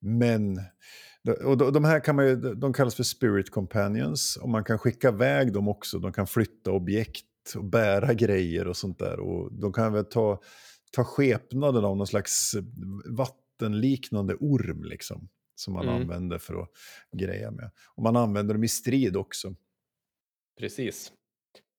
Men, 0.00 0.60
och 1.44 1.58
de, 1.58 1.72
de 1.72 1.84
här 1.84 2.00
kan 2.00 2.16
man 2.16 2.26
ju, 2.26 2.36
de 2.36 2.72
kallas 2.72 2.94
för 2.94 3.02
spirit 3.02 3.50
companions 3.50 4.38
och 4.42 4.48
man 4.48 4.64
kan 4.64 4.78
skicka 4.78 5.08
iväg 5.08 5.52
dem 5.52 5.68
också. 5.68 5.98
De 5.98 6.12
kan 6.12 6.26
flytta 6.26 6.70
objekt 6.70 7.24
och 7.54 7.64
bära 7.64 8.14
grejer 8.14 8.66
och 8.68 8.76
sånt 8.76 8.98
där. 8.98 9.20
Och 9.20 9.52
de 9.52 9.72
kan 9.72 9.92
väl 9.92 10.04
ta, 10.04 10.40
ta 10.92 11.04
skepnaden 11.04 11.84
av 11.84 11.96
någon 11.96 12.06
slags 12.06 12.52
vattenliknande 13.10 14.34
orm 14.34 14.84
liksom. 14.84 15.28
Som 15.54 15.74
man 15.74 15.88
Mm. 15.88 16.02
använder 16.02 16.38
för 16.38 16.62
att 16.62 16.70
greja 17.16 17.50
med. 17.50 17.70
Och 17.94 18.02
man 18.02 18.16
använder 18.16 18.54
dem 18.54 18.64
i 18.64 18.68
strid 18.68 19.16
också. 19.16 19.54
Precis. 20.58 21.12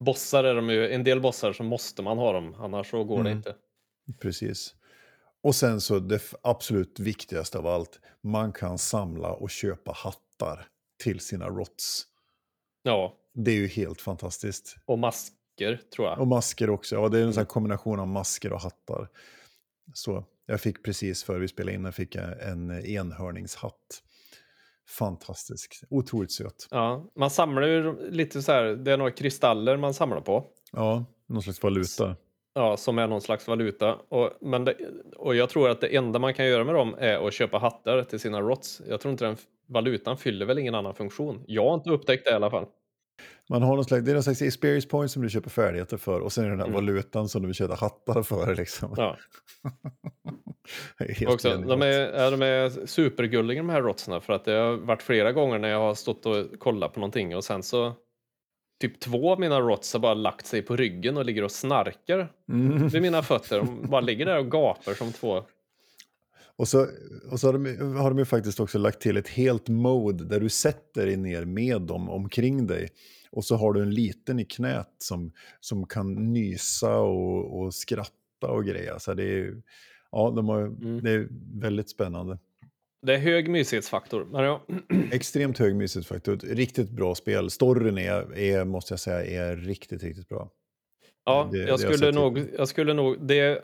Bossar 0.05 0.43
är 0.43 0.55
de 0.55 0.69
ju, 0.69 0.89
en 0.93 1.03
del 1.03 1.21
bossar 1.21 1.53
så 1.53 1.63
måste 1.63 2.01
man 2.01 2.17
ha 2.17 2.31
dem, 2.33 2.53
annars 2.53 2.89
så 2.91 3.03
går 3.03 3.15
det 3.24 3.29
Mm. 3.29 3.38
inte. 3.38 3.55
Precis. 4.19 4.75
Och 5.43 5.55
sen 5.55 5.81
så 5.81 6.00
det 6.00 6.21
absolut 6.43 7.00
viktigaste 7.00 7.57
av 7.57 7.67
allt. 7.67 8.00
Man 8.24 8.53
kan 8.53 8.77
samla 8.77 9.31
och 9.33 9.50
köpa 9.50 9.91
hattar 9.95 10.67
till 11.03 11.19
sina 11.19 11.47
rots. 11.50 12.03
Ja, 12.83 13.17
Det 13.33 13.51
är 13.51 13.55
ju 13.55 13.67
helt 13.67 14.01
fantastiskt. 14.01 14.75
och 14.86 15.00
masker 15.58 15.82
tror 15.96 16.08
jag. 16.08 16.20
Och 16.20 16.28
masker 16.28 16.70
också. 16.70 16.96
Ja, 16.96 17.10
det 17.10 17.20
är 17.20 17.24
en 17.24 17.34
sån 17.34 17.42
här 17.42 17.46
kombination 17.46 18.00
av 18.00 18.08
masker 18.08 18.54
och 18.54 18.62
hattar. 18.62 19.08
Så 19.94 20.24
jag 20.46 20.62
fick 20.62 20.84
precis 20.84 21.24
före 21.24 21.40
vi 21.40 21.48
spelade 21.48 21.76
in, 21.76 21.86
jag 21.86 21.96
fick 21.96 22.16
en 22.16 22.86
enhörningshatt. 22.86 24.04
Fantastisk. 24.90 25.84
Otroligt 25.90 26.32
söt. 26.32 26.68
Ja, 26.72 27.06
man 27.16 27.30
samlar 27.30 27.68
ju 27.68 28.10
lite 28.12 28.42
så 28.42 28.52
här, 28.52 28.64
det 28.66 28.92
är 28.92 28.98
några 28.98 29.12
kristaller 29.12 29.78
man 29.78 29.94
samlar 29.94 30.22
på. 30.22 30.46
Ja, 30.72 31.06
någon 31.28 31.42
slags 31.42 31.64
valuta. 31.64 32.16
Ja, 32.54 32.78
som 32.78 33.00
är 33.00 33.08
någon 33.08 33.22
slags 33.22 33.48
valuta. 33.48 33.96
Och, 34.10 34.30
men 34.42 34.66
det, 34.66 34.76
och 35.16 35.36
jag 35.36 35.50
tror 35.50 35.70
att 35.70 35.82
det 35.82 35.96
enda 35.96 36.20
man 36.20 36.34
kan 36.34 36.48
göra 36.48 36.64
med 36.64 36.76
dem 36.76 36.96
är 36.98 37.28
att 37.28 37.34
köpa 37.34 37.58
hattar 37.58 38.04
till 38.04 38.20
sina 38.20 38.42
rots. 38.42 38.82
Jag 38.88 39.02
tror 39.02 39.12
inte 39.12 39.26
den 39.26 39.38
valutan 39.68 40.18
fyller 40.18 40.46
väl 40.46 40.60
ingen 40.60 40.76
annan 40.76 40.96
funktion. 40.96 41.44
Jag 41.48 41.64
har 41.64 41.76
inte 41.76 41.90
upptäckt 41.90 42.26
det 42.26 42.32
i 42.32 42.34
alla 42.34 42.50
fall. 42.50 42.66
Man 43.50 43.62
har 43.62 43.75
någon 43.75 43.86
slags, 43.86 44.05
det 44.05 44.12
är 44.12 44.13
någon 44.13 44.24
slags 44.24 44.41
experience 44.41 44.88
point 44.88 45.12
som 45.12 45.21
du 45.21 45.29
köper 45.29 45.50
färdigheter 45.50 45.97
för 45.97 46.19
och 46.19 46.31
sen 46.33 46.43
är 46.43 46.47
det 46.50 46.53
den 46.53 46.59
här 46.59 46.67
Mm. 46.67 46.75
valutan 46.86 47.29
som 47.29 47.47
du 47.47 47.53
köpa 47.53 47.75
hattar 47.75 48.24
för. 48.24 48.55
Liksom. 48.55 48.93
Ja, 48.97 49.17
också, 51.27 51.57
de, 51.57 51.81
är, 51.81 52.31
de 52.31 52.41
är 52.41 52.86
supergulliga 52.86 53.57
de 53.59 53.69
här 53.69 53.81
rotsarna 53.81 54.21
för 54.21 54.33
att 54.33 54.45
det 54.45 54.51
har 54.51 54.74
varit 54.77 55.01
flera 55.03 55.31
gånger 55.31 55.59
när 55.59 55.69
jag 55.69 55.79
har 55.79 55.95
stått 55.95 56.25
och 56.25 56.59
kollat 56.59 56.93
på 56.93 57.00
någonting 57.00 57.36
och 57.36 57.43
sen 57.43 57.63
så 57.63 57.93
typ 58.81 59.00
två 59.00 59.31
av 59.31 59.39
mina 59.39 59.59
rots 59.62 59.93
har 59.93 60.00
bara 60.00 60.13
lagt 60.13 60.45
sig 60.45 60.62
på 60.62 60.75
ryggen 60.75 61.17
och 61.17 61.25
ligger 61.25 61.43
och 61.43 61.51
snarkar 61.51 62.31
Mm. 62.50 62.88
vid 62.88 63.01
mina 63.01 63.21
fötter. 63.24 63.57
De 63.59 63.81
bara 63.89 64.01
ligger 64.01 64.25
där 64.25 64.39
och 64.39 64.51
gapar 64.51 64.93
som 64.93 65.12
två. 65.13 65.43
Och 66.58 66.68
så, 66.68 66.88
och 67.32 67.40
så 67.40 67.48
har, 67.48 67.54
de, 67.54 67.96
har 67.96 68.10
de 68.10 68.20
ju 68.20 68.26
faktiskt 68.26 68.60
också 68.60 68.78
lagt 68.78 69.02
till 69.02 69.18
ett 69.18 69.28
helt 69.28 69.70
mode 69.70 70.24
där 70.26 70.40
du 70.40 70.50
sätter 70.50 71.06
dig 71.06 71.18
ner 71.18 71.46
med 71.46 71.82
dem 71.82 72.10
omkring 72.10 72.68
dig. 72.68 72.90
Och 73.32 73.46
så 73.46 73.56
har 73.56 73.74
du 73.74 73.82
en 73.82 73.94
liten 73.94 74.40
i 74.40 74.46
knät 74.46 74.90
som, 74.98 75.32
som 75.60 75.86
kan 75.88 76.34
nysa 76.34 76.98
och, 77.00 77.60
och 77.62 77.74
skratta 77.74 78.48
och 78.48 78.66
grejer. 78.66 78.96
Så 79.00 79.14
det 79.14 79.24
är, 79.24 79.62
ja, 80.12 80.34
de 80.36 80.50
har, 80.50 80.62
Mm. 80.62 81.04
det 81.04 81.12
är 81.12 81.28
väldigt 81.62 81.90
spännande. 81.90 82.38
Det 83.02 83.14
är 83.14 83.18
hög 83.18 83.50
mysighetsfaktor. 83.50 84.28
Ja, 84.34 84.66
Extremt 85.12 85.58
hög 85.58 85.76
mysighetsfaktor. 85.76 86.38
Riktigt 86.38 86.90
bra 86.90 87.16
spel. 87.16 87.50
Storyn 87.50 87.98
är, 87.98 88.38
är, 88.38 88.66
måste 88.66 88.94
jag 88.94 89.00
säga, 89.00 89.50
är 89.50 89.56
riktigt, 89.58 90.04
riktigt 90.04 90.30
bra. 90.30 90.52
Ja, 91.26 91.50
Det- 91.52 91.58
det 91.58 91.68
jag, 91.68 91.80
skulle 91.80 91.98
sett 91.98 92.16
nog, 92.16 92.46
jag 92.58 92.68
skulle 92.68 92.94
nog... 92.94 93.28
Det, 93.28 93.62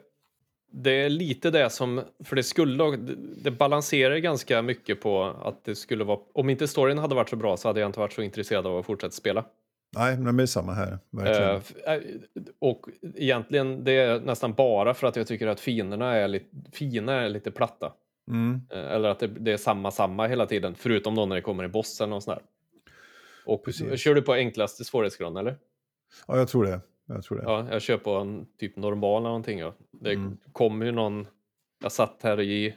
det 0.75 0.92
är 0.92 1.10
lite 1.10 1.51
det 1.51 1.70
som... 1.70 2.01
För 2.24 2.36
det 2.36 2.44
skulle... 2.44 2.98
Det, 3.38 3.51
balanserar 3.51 4.18
ganska 4.18 4.62
mycket 4.62 5.01
på 5.01 5.24
att 5.24 5.65
det 5.65 5.75
skulle 5.75 6.03
vara... 6.03 6.20
Om 6.34 6.50
inte 6.50 6.68
storyn 6.68 6.98
hade 6.98 7.15
varit 7.15 7.30
så 7.30 7.36
bra 7.36 7.58
så 7.58 7.68
hade 7.68 7.80
jag 7.80 7.89
inte 7.89 8.00
varit 8.00 8.13
så 8.13 8.22
intresserad 8.22 8.68
av 8.68 8.77
att 8.77 8.86
fortsätta 8.86 9.12
spela. 9.12 9.46
Nej, 9.96 10.18
men 10.18 10.38
det 10.38 10.44
är 10.44 10.48
samma 10.48 10.74
här. 10.74 11.00
Verkligen. 11.10 11.62
Eh, 11.96 12.44
och 12.60 12.86
egentligen, 13.15 13.84
det 13.84 13.92
är 13.92 14.20
nästan 14.20 14.53
bara 14.53 14.94
för 14.94 15.08
att 15.08 15.15
jag 15.15 15.27
tycker 15.27 15.48
att 15.48 15.60
fienderna 15.60 16.15
är 16.15 16.27
lite, 16.27 16.46
fina 16.72 17.13
är 17.13 17.30
lite 17.30 17.51
platta. 17.51 17.94
Mm. 18.27 18.62
Eh, 18.70 18.92
eller 18.92 19.10
att 19.10 19.20
det, 19.20 19.27
det 19.27 19.51
är 19.51 19.58
samma, 19.58 19.92
samma 19.92 20.27
hela 20.27 20.46
tiden. 20.46 20.75
Förutom 20.75 21.15
då 21.15 21.25
när 21.25 21.36
det 21.36 21.42
kommer 21.42 21.63
i 21.63 21.68
bossen 21.68 22.13
och 22.13 22.24
sådär. 22.24 22.42
Och 23.46 23.65
Precis. 23.65 24.01
kör 24.01 24.15
du 24.15 24.22
på 24.22 24.34
enklaste 24.34 24.84
svårighetsgrad 24.84 25.38
eller? 25.38 25.58
Ja, 26.27 26.38
jag 26.38 26.48
tror 26.48 26.65
det. 26.65 26.80
Jag 27.07 27.24
tror 27.24 27.38
det. 27.38 27.43
Ja, 27.43 27.67
jag 27.72 27.81
kör 27.81 27.98
på 27.98 28.12
en 28.15 28.45
typ 28.60 28.75
normal 28.75 29.22
eller 29.22 29.29
någonting. 29.29 29.60
Ja. 29.60 29.74
Det 29.91 30.12
Mm. 30.13 30.38
kom 30.51 30.81
ju 30.81 30.91
någon... 30.91 31.27
Jag 31.83 31.91
satt 31.91 32.19
här 32.24 32.41
i 32.41 32.75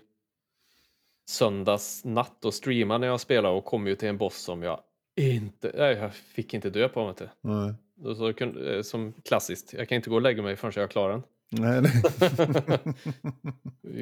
söndags 1.30 2.04
natt 2.04 2.44
och 2.44 2.54
streamade 2.54 2.98
när 2.98 3.06
jag 3.06 3.20
spelade 3.20 3.56
och 3.56 3.64
kom 3.64 3.86
ju 3.86 3.94
till 3.94 4.08
en 4.08 4.18
boss 4.18 4.36
som 4.36 4.62
jag 4.62 4.80
inte... 5.16 5.72
Nej, 5.76 5.94
jag 5.96 6.14
fick 6.14 6.54
inte 6.54 6.70
dö 6.70 6.88
på. 6.88 7.06
Vet. 7.06 7.22
Nej. 7.40 7.74
Så 8.16 8.28
eh, 8.28 8.82
som 8.82 9.12
klassiskt, 9.24 9.72
jag 9.72 9.88
kan 9.88 9.96
inte 9.96 10.10
gå 10.10 10.16
och 10.16 10.22
lägga 10.22 10.42
mig 10.42 10.56
förrän 10.56 10.72
jag 10.76 10.84
är 10.84 10.88
klar 10.88 11.10
den. 11.10 11.22
Nej, 11.50 11.82
nej. 11.82 11.92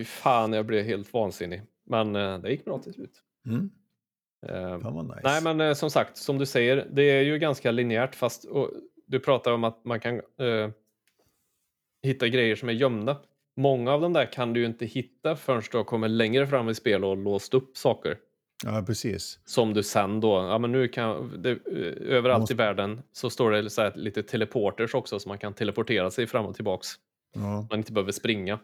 Fan, 0.04 0.52
jag 0.52 0.66
blev 0.66 0.84
helt 0.84 1.12
vansinnig. 1.12 1.62
Men 1.86 2.16
eh, 2.16 2.38
det 2.38 2.50
gick 2.50 2.64
bra 2.64 2.78
till 2.78 2.94
slut. 2.94 3.22
Mm. 3.46 3.70
Eh, 4.48 5.02
nice. 5.02 5.20
Nej, 5.24 5.42
men 5.42 5.60
eh, 5.60 5.74
som 5.74 5.90
sagt, 5.90 6.16
som 6.16 6.38
du 6.38 6.46
säger, 6.46 6.88
det 6.92 7.02
är 7.02 7.22
ju 7.22 7.38
ganska 7.38 7.70
linjärt 7.70 8.14
fast 8.14 8.44
och, 8.44 8.70
du 9.06 9.20
pratar 9.20 9.52
om 9.52 9.64
att 9.64 9.84
man 9.84 10.00
kan 10.00 10.14
eh, 10.14 10.70
hitta 12.02 12.28
grejer 12.28 12.56
som 12.56 12.68
är 12.68 12.72
gömda. 12.72 13.16
Många 13.56 13.92
av 13.92 14.00
dem 14.00 14.12
där 14.12 14.32
kan 14.32 14.52
du 14.52 14.60
ju 14.60 14.66
inte 14.66 14.86
hitta 14.86 15.36
förrän 15.36 15.62
du 15.70 15.76
har 15.76 15.84
kommit 15.84 16.10
längre 16.10 16.46
fram 16.46 16.68
i 16.68 16.74
spel 16.74 17.04
och 17.04 17.16
låst 17.16 17.54
upp 17.54 17.76
saker. 17.76 18.16
Ja, 18.64 18.84
precis. 18.86 19.38
Som 19.44 19.74
du 19.74 19.82
sen 19.82 20.20
då, 20.20 20.28
ja 20.28 20.58
men 20.58 20.72
nu 20.72 20.88
kan, 20.88 21.42
det, 21.42 21.50
eh, 21.50 22.16
överallt 22.16 22.40
måste- 22.40 22.54
i 22.54 22.56
världen 22.56 23.02
så 23.12 23.30
står 23.30 23.50
det 23.50 23.70
så 23.70 23.82
här 23.82 23.92
lite 23.94 24.22
teleporters 24.22 24.94
också 24.94 25.18
så 25.18 25.28
man 25.28 25.38
kan 25.38 25.54
teleportera 25.54 26.10
sig 26.10 26.26
fram 26.26 26.46
och 26.46 26.54
tillbaks. 26.54 26.88
Ja. 27.34 27.66
Man 27.70 27.78
inte 27.78 27.92
behöver 27.92 28.12
springa. 28.12 28.58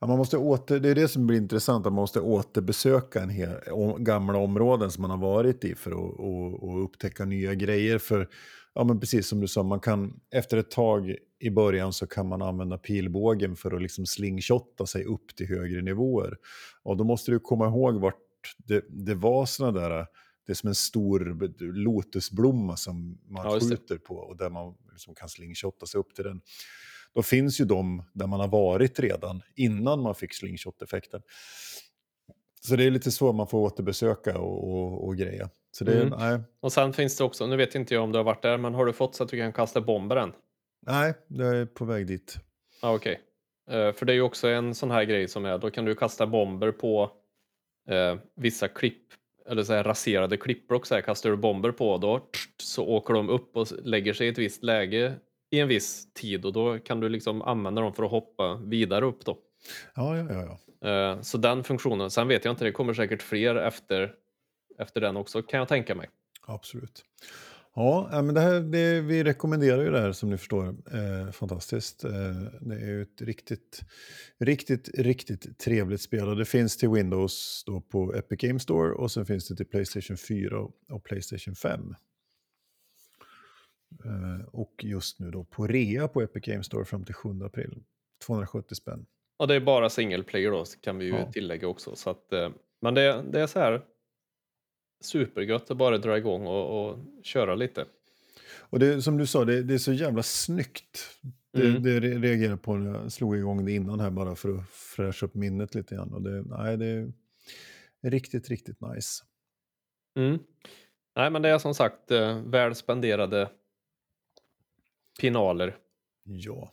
Ja, 0.00 0.06
man 0.06 0.18
måste 0.18 0.36
åter, 0.36 0.78
det 0.80 0.88
är 0.88 0.94
det 0.94 1.08
som 1.08 1.26
blir 1.26 1.36
intressant, 1.36 1.86
att 1.86 1.92
man 1.92 2.00
måste 2.00 2.20
återbesöka 2.20 3.20
en 3.22 3.28
hel, 3.30 3.50
gamla 3.98 4.38
områden 4.38 4.90
som 4.90 5.02
man 5.02 5.10
har 5.10 5.18
varit 5.18 5.64
i 5.64 5.74
för 5.74 5.90
att 5.90 5.96
och, 6.18 6.62
och 6.68 6.84
upptäcka 6.84 7.24
nya 7.24 7.54
grejer. 7.54 7.98
För 7.98 8.28
ja, 8.74 8.84
men 8.84 9.00
precis 9.00 9.28
som 9.28 9.40
du 9.40 9.48
sa, 9.48 9.62
man 9.62 9.80
kan, 9.80 10.20
efter 10.30 10.56
ett 10.56 10.70
tag 10.70 11.16
i 11.38 11.50
början 11.50 11.92
så 11.92 12.06
kan 12.06 12.28
man 12.28 12.42
använda 12.42 12.78
pilbågen 12.78 13.56
för 13.56 13.72
att 13.76 13.82
liksom 13.82 14.06
slingshotta 14.06 14.86
sig 14.86 15.04
upp 15.04 15.36
till 15.36 15.46
högre 15.46 15.82
nivåer. 15.82 16.36
Och 16.82 16.96
då 16.96 17.04
måste 17.04 17.30
du 17.30 17.38
komma 17.38 17.66
ihåg 17.66 18.00
vart 18.00 18.14
det, 18.56 18.84
det 18.88 19.14
var 19.14 19.46
sådana 19.46 19.80
där, 19.80 20.06
det 20.46 20.52
är 20.52 20.54
som 20.54 20.68
en 20.68 20.74
stor 20.74 21.20
lotusblomma 21.72 22.76
som 22.76 23.18
man 23.28 23.44
Ja, 23.44 23.60
skjuter 23.60 23.98
på 23.98 24.14
och 24.14 24.36
där 24.36 24.50
man 24.50 24.74
liksom 24.92 25.14
kan 25.14 25.28
slingshotta 25.28 25.86
sig 25.86 25.98
upp 25.98 26.14
till 26.14 26.24
den. 26.24 26.40
Då 27.14 27.22
finns 27.22 27.60
ju 27.60 27.64
de 27.64 28.02
där 28.12 28.26
man 28.26 28.40
har 28.40 28.48
varit 28.48 29.00
redan 29.00 29.42
innan 29.54 30.00
man 30.00 30.14
fick 30.14 30.34
slingshot-effekten. 30.34 31.22
Så 32.66 32.76
det 32.76 32.84
är 32.84 32.90
lite 32.90 33.10
så 33.10 33.32
man 33.32 33.46
får 33.46 33.58
återbesöka 33.58 34.38
och, 34.38 34.70
och, 34.70 35.06
och 35.06 35.16
greja. 35.16 35.50
Så 35.72 35.84
det, 35.84 36.02
Mm. 36.02 36.18
nej, 36.18 36.40
Och 36.60 36.72
sen 36.72 36.92
finns 36.92 37.16
det 37.16 37.24
också, 37.24 37.46
nu 37.46 37.56
vet 37.56 37.74
inte 37.74 37.94
jag 37.94 38.02
om 38.02 38.12
du 38.12 38.18
har 38.18 38.24
varit 38.24 38.42
där, 38.42 38.58
men 38.58 38.74
har 38.74 38.86
du 38.86 38.92
fått 38.92 39.14
så 39.14 39.22
att 39.22 39.28
du 39.28 39.36
kan 39.36 39.52
kasta 39.52 39.80
bomber 39.80 40.16
än? 40.16 40.32
nej, 40.86 41.14
jag 41.28 41.56
är 41.56 41.66
på 41.66 41.84
väg 41.84 42.06
dit. 42.06 42.36
Ja, 42.82 42.94
okej. 42.94 43.20
Eh, 43.70 43.92
för 43.92 44.06
det 44.06 44.12
är 44.12 44.14
ju 44.14 44.22
också 44.22 44.48
en 44.48 44.74
sån 44.74 44.90
här 44.90 45.04
grej 45.04 45.28
som 45.28 45.44
är, 45.44 45.58
då 45.58 45.70
kan 45.70 45.84
du 45.84 45.94
kasta 45.94 46.26
bomber 46.26 46.72
på 46.72 47.10
eh, 47.88 48.16
vissa 48.36 48.68
klipp, 48.68 49.02
eller 49.48 49.62
så 49.62 49.72
här 49.72 49.84
raserade 49.84 50.36
klippblock, 50.36 50.86
så 50.86 50.94
här 50.94 51.02
kastar 51.02 51.30
du 51.30 51.36
bomber 51.36 51.72
på, 51.72 51.98
då 51.98 52.28
så 52.62 52.86
åker 52.86 53.14
de 53.14 53.28
upp 53.28 53.56
och 53.56 53.66
lägger 53.82 54.12
sig 54.12 54.26
i 54.26 54.30
ett 54.30 54.38
visst 54.38 54.62
läge 54.62 55.14
i 55.50 55.60
en 55.60 55.68
viss 55.68 56.12
tid 56.12 56.44
och 56.44 56.52
då 56.52 56.78
kan 56.78 57.00
du 57.00 57.08
liksom 57.08 57.42
använda 57.42 57.82
dem 57.82 57.94
för 57.94 58.02
att 58.02 58.10
hoppa 58.10 58.54
vidare 58.54 59.04
upp 59.04 59.24
då. 59.24 59.38
Ja, 59.94 60.16
ja, 60.16 60.26
ja. 60.30 60.42
ja. 60.42 60.58
Eh, 60.84 61.20
så 61.20 61.38
den 61.38 61.64
funktionen, 61.64 62.10
sen 62.10 62.28
vet 62.28 62.44
jag 62.44 62.52
inte, 62.52 62.64
det 62.64 62.72
kommer 62.72 62.94
säkert 62.94 63.22
fler 63.22 63.54
efter, 63.54 64.14
efter 64.78 65.00
den 65.00 65.16
också 65.16 65.42
kan 65.42 65.58
jag 65.58 65.68
tänka 65.68 65.94
mig. 65.94 66.10
Absolut. 66.46 67.04
Ja, 67.76 68.08
men 68.12 68.34
det 68.34 68.40
här, 68.40 68.60
det, 68.60 69.00
vi 69.00 69.24
rekommenderar 69.24 69.82
ju 69.82 69.90
det 69.90 70.00
här 70.00 70.12
som 70.12 70.30
ni 70.30 70.38
förstår. 70.38 70.66
Eh, 70.68 71.30
fantastiskt. 71.32 72.04
Eh, 72.04 72.10
det 72.60 72.74
är 72.74 72.86
ju 72.86 73.02
ett 73.02 73.22
riktigt, 73.22 73.80
riktigt, 74.38 74.88
riktigt 74.98 75.58
trevligt 75.58 76.00
spel. 76.00 76.28
Och 76.28 76.36
det 76.36 76.44
finns 76.44 76.76
till 76.76 76.88
Windows 76.88 77.64
då 77.66 77.80
på 77.80 78.14
Epic 78.14 78.40
Game 78.40 78.60
Store 78.60 78.92
och 78.92 79.10
sen 79.10 79.26
finns 79.26 79.48
det 79.48 79.56
till 79.56 79.66
Playstation 79.66 80.16
4 80.16 80.60
och, 80.60 80.72
och 80.90 81.04
Playstation 81.04 81.54
5. 81.54 81.94
Eh, 84.04 84.46
och 84.46 84.74
just 84.82 85.20
nu 85.20 85.30
då 85.30 85.44
på 85.44 85.66
rea 85.66 86.08
på 86.08 86.22
Epic 86.22 86.44
Game 86.44 86.62
Store 86.62 86.84
fram 86.84 87.04
till 87.04 87.14
7 87.14 87.28
april. 87.44 87.82
270 88.26 88.74
spänn. 88.74 89.06
Och 89.36 89.48
det 89.48 89.54
är 89.54 89.60
bara 89.60 89.90
single 89.90 90.22
player 90.22 90.50
då, 90.50 90.64
kan 90.82 90.98
vi 90.98 91.04
ju 91.04 91.10
Ja. 91.10 91.32
tillägga 91.32 91.68
också. 91.68 91.96
Så 91.96 92.10
att, 92.10 92.32
eh, 92.32 92.50
men 92.80 92.94
det, 92.94 93.24
det 93.32 93.40
är 93.40 93.46
så 93.46 93.58
här 93.58 93.82
supergött 95.00 95.70
att 95.70 95.76
bara 95.76 95.98
dra 95.98 96.18
igång 96.18 96.46
och, 96.46 96.88
och 96.90 96.98
köra 97.22 97.54
lite. 97.54 97.84
Och 98.56 98.78
det, 98.78 99.02
som 99.02 99.18
du 99.18 99.26
sa, 99.26 99.44
det, 99.44 99.62
det 99.62 99.74
är 99.74 99.78
så 99.78 99.92
jävla 99.92 100.22
snyggt. 100.22 101.18
Det, 101.52 101.66
Mm. 101.68 101.82
det 101.82 102.00
re- 102.00 102.20
reagerade 102.22 102.56
på 102.56 102.74
när 102.74 102.98
jag 103.00 103.12
slog 103.12 103.36
igång 103.36 103.64
det 103.64 103.72
innan 103.72 104.00
här 104.00 104.10
bara 104.10 104.34
för 104.36 104.58
att 104.58 104.68
fräscha 104.70 105.26
upp 105.26 105.34
minnet 105.34 105.74
lite 105.74 105.94
grann. 105.94 106.14
Och 106.14 106.22
det, 106.22 106.42
nej, 106.42 106.76
det 106.76 106.86
är 106.86 108.10
riktigt, 108.10 108.48
riktigt 108.48 108.80
nice. 108.80 109.24
Mm. 110.18 110.38
Nej, 111.16 111.30
men 111.30 111.42
det 111.42 111.48
är 111.48 111.58
som 111.58 111.74
sagt 111.74 112.10
eh, 112.10 112.38
väl 112.42 112.74
spenderade 112.74 113.50
pinaler. 115.20 115.76
Ja. 116.24 116.72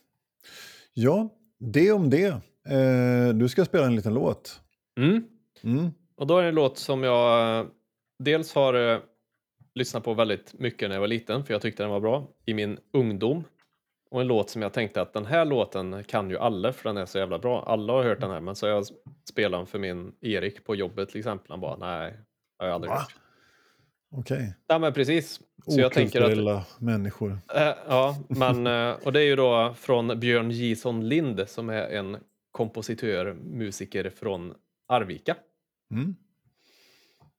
Ja, 0.94 1.30
det 1.60 1.92
om 1.92 2.10
det. 2.10 2.42
Eh, 2.70 3.34
du 3.34 3.50
ska 3.50 3.66
spela 3.66 3.86
en 3.86 3.96
liten 3.96 4.14
låt. 4.14 4.62
Mm. 4.98 5.24
Mm. 5.64 5.92
Och 6.18 6.28
då 6.28 6.38
är 6.38 6.42
det 6.42 6.50
en 6.50 6.56
låt 6.56 6.78
som 6.78 7.04
jag 7.04 7.60
eh, 7.60 7.66
dels 8.20 8.56
har 8.56 8.94
eh, 8.94 9.00
lyssnat 9.76 10.04
på 10.04 10.14
väldigt 10.14 10.54
mycket 10.60 10.90
när 10.90 10.96
jag 10.96 11.00
var 11.02 11.08
liten, 11.08 11.46
för 11.46 11.54
jag 11.54 11.62
tyckte 11.62 11.84
den 11.84 11.90
var 11.90 12.00
bra 12.00 12.28
i 12.46 12.54
min 12.54 12.78
ungdom. 12.94 13.44
Och 14.12 14.22
en 14.22 14.28
låt 14.28 14.50
som 14.50 14.62
jag 14.62 14.74
tänkte 14.74 15.02
att 15.02 15.14
den 15.14 15.26
här 15.26 15.46
låten 15.46 16.04
kan 16.04 16.30
ju 16.30 16.38
alla, 16.38 16.74
för 16.74 16.90
den 16.90 16.98
är 16.98 17.06
så 17.06 17.18
jävla 17.18 17.40
bra. 17.40 17.64
Alla 17.68 17.94
har 17.94 18.04
hört 18.04 18.20
den 18.20 18.32
här, 18.32 18.42
men 18.42 18.56
så 18.56 18.66
har 18.68 18.74
jag 18.74 18.86
spelat 19.30 19.60
den 19.60 19.68
för 19.68 19.80
min 19.80 20.12
Erik 20.22 20.66
på 20.66 20.76
jobbet 20.76 21.10
till 21.10 21.20
exempel. 21.20 21.52
Han 21.52 21.60
bara, 21.60 21.78
nej, 21.78 22.18
har 22.58 22.68
jag 22.68 22.76
aldrig 22.76 22.92
Va? 22.92 23.00
hört. 23.00 23.16
Okej. 24.16 24.56
Ja, 24.68 24.80
men 24.80 24.94
precis. 24.94 25.40
Så 25.68 25.80
jag 25.80 25.92
tänker 25.92 26.50
att 26.50 26.82
människor. 26.82 27.40
Eh, 27.56 27.74
ja, 27.88 28.18
men, 28.30 28.68
eh, 28.68 28.96
och 29.04 29.14
det 29.14 29.20
är 29.20 29.26
ju 29.26 29.36
då 29.36 29.74
från 29.78 30.20
Björn 30.20 30.52
Jison 30.52 31.10
Lind 31.10 31.44
som 31.48 31.70
är 31.70 31.88
en 31.88 32.18
kompositör, 32.52 33.34
musiker 33.34 34.10
från 34.10 34.54
Arvika. 34.88 35.38
Mm. 35.92 36.16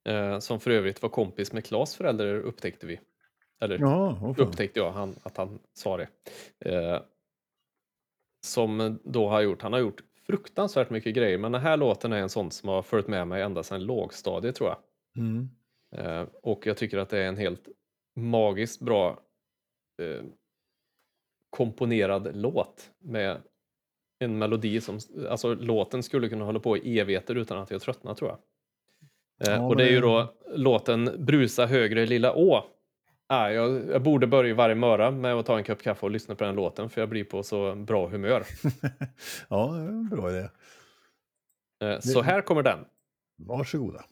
Eh, 0.05 0.38
som 0.38 0.61
för 0.61 0.70
övrigt 0.70 1.03
var 1.03 1.09
kompis 1.09 1.53
med 1.53 1.64
Klas 1.64 1.96
föräldrar 1.96 2.35
upptäckte 2.35 2.87
vi. 2.87 3.01
Eller 3.61 3.79
Ja, 3.79 4.35
upptäckte 4.38 4.81
jag 4.81 4.92
han, 4.92 5.14
att 5.22 5.37
han 5.37 5.59
sa 5.72 5.96
det. 5.96 6.09
Eh, 6.64 7.03
som 8.46 9.01
då 9.05 9.29
har 9.29 9.40
gjort, 9.40 9.62
han 9.62 9.72
har 9.72 9.81
gjort 9.81 10.03
fruktansvärt 10.27 10.90
mycket 10.90 11.14
grejer 11.14 11.38
men 11.38 11.53
den 11.53 11.61
här 11.61 11.77
låten 11.77 12.12
är 12.12 12.16
en 12.16 12.29
sån 12.29 12.51
som 12.51 12.68
har 12.68 12.83
följt 12.83 13.09
med 13.09 13.29
mig 13.29 13.42
ända 13.42 13.62
sedan 13.62 13.85
lågstadiet 13.85 14.55
tror 14.57 14.68
jag. 14.68 14.79
Mm. 15.25 15.48
Eh, 15.96 16.29
och 16.42 16.66
jag 16.66 16.77
tycker 16.77 16.98
att 16.98 17.09
det 17.09 17.18
är 17.18 17.29
en 17.29 17.37
helt 17.37 17.68
magiskt 18.16 18.81
bra 18.81 19.20
eh, 20.03 20.25
komponerad 21.51 22.37
låt 22.37 22.90
med 22.98 23.42
en 24.22 24.38
melodi 24.38 24.80
som, 24.80 24.98
alltså 25.30 25.54
låten 25.54 26.02
skulle 26.02 26.28
kunna 26.28 26.44
hålla 26.44 26.61
på 26.61 26.76
i 26.76 26.98
evigheter 27.00 27.35
utan 27.35 27.58
att 27.58 27.70
jag 27.70 27.80
tröttnar 27.80 28.14
tror 28.14 28.30
jag. 28.30 28.38
Eh, 29.48 29.54
Ja, 29.54 29.66
och 29.66 29.76
det 29.76 29.85
är 29.85 29.90
ju 29.90 30.00
då 30.00 30.35
låten 30.54 31.11
Brusa 31.18 31.66
högre 31.66 32.06
lilla 32.06 32.35
å. 32.35 32.64
Ah, 33.28 33.50
jag, 33.50 33.90
jag 33.90 34.02
borde 34.02 34.26
börja 34.26 34.54
varje 34.54 34.74
morgon 34.74 35.20
med 35.20 35.35
att 35.35 35.46
ta 35.46 35.58
en 35.58 35.64
kopp 35.64 35.82
kaffe 35.82 36.06
och 36.06 36.11
lyssna 36.11 36.35
på 36.35 36.44
den 36.44 36.54
låten 36.54 36.90
för 36.90 37.00
jag 37.00 37.08
blir 37.08 37.24
på 37.24 37.42
så 37.42 37.74
bra 37.74 38.08
humör. 38.08 38.44
ja, 39.48 39.66
det 39.66 39.82
är 39.82 39.88
en 39.88 40.08
bra 40.08 40.30
idé. 40.30 40.48
Eh, 41.85 41.98
så 42.00 42.22
här 42.22 42.40
kommer 42.40 42.62
den. 42.62 42.78
Varsågoda. 43.38 44.04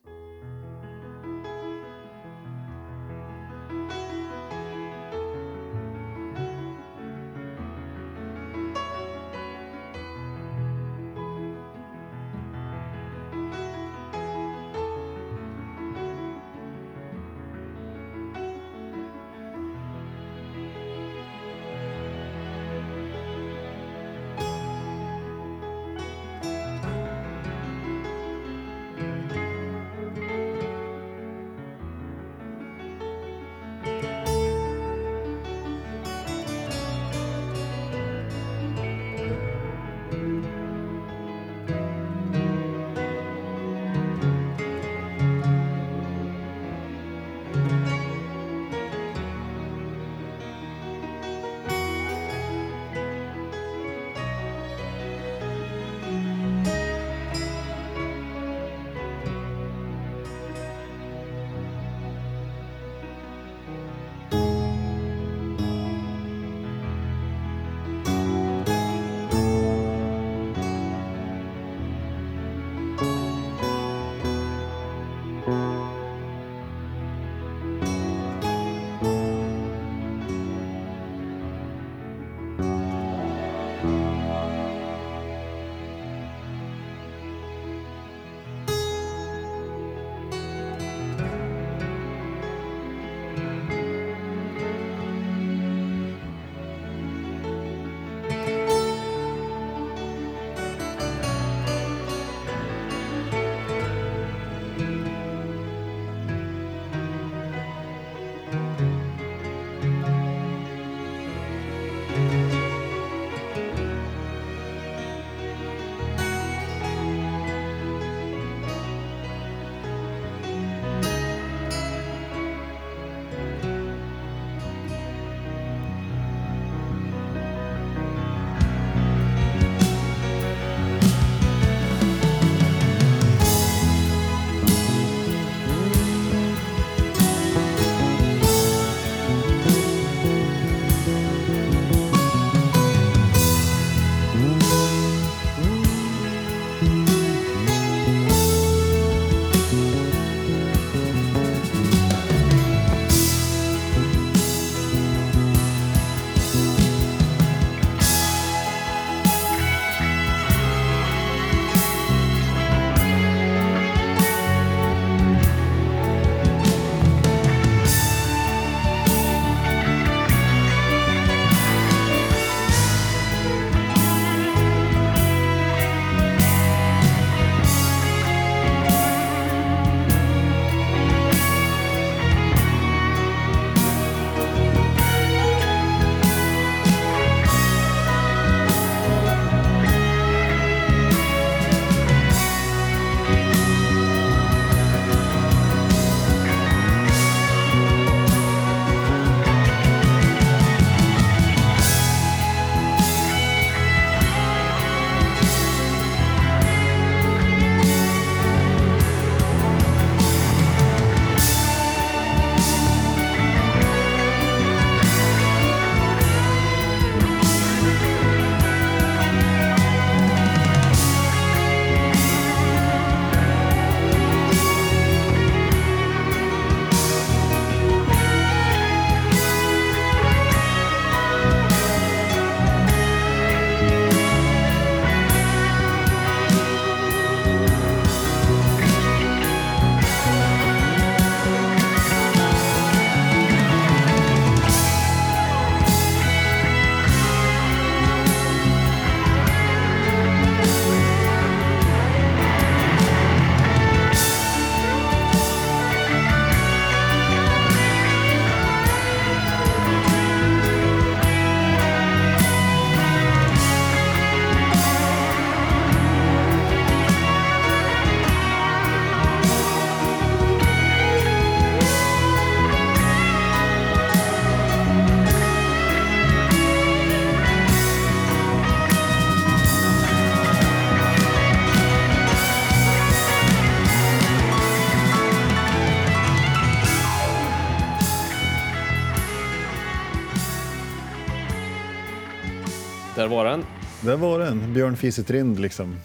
Var 293.30 293.44
den. 293.44 293.64
Där 294.04 294.16
var 294.16 294.38
den, 294.38 294.74
Björn 294.74 294.96
Fisetrind 294.96 295.58
liksom. 295.58 295.96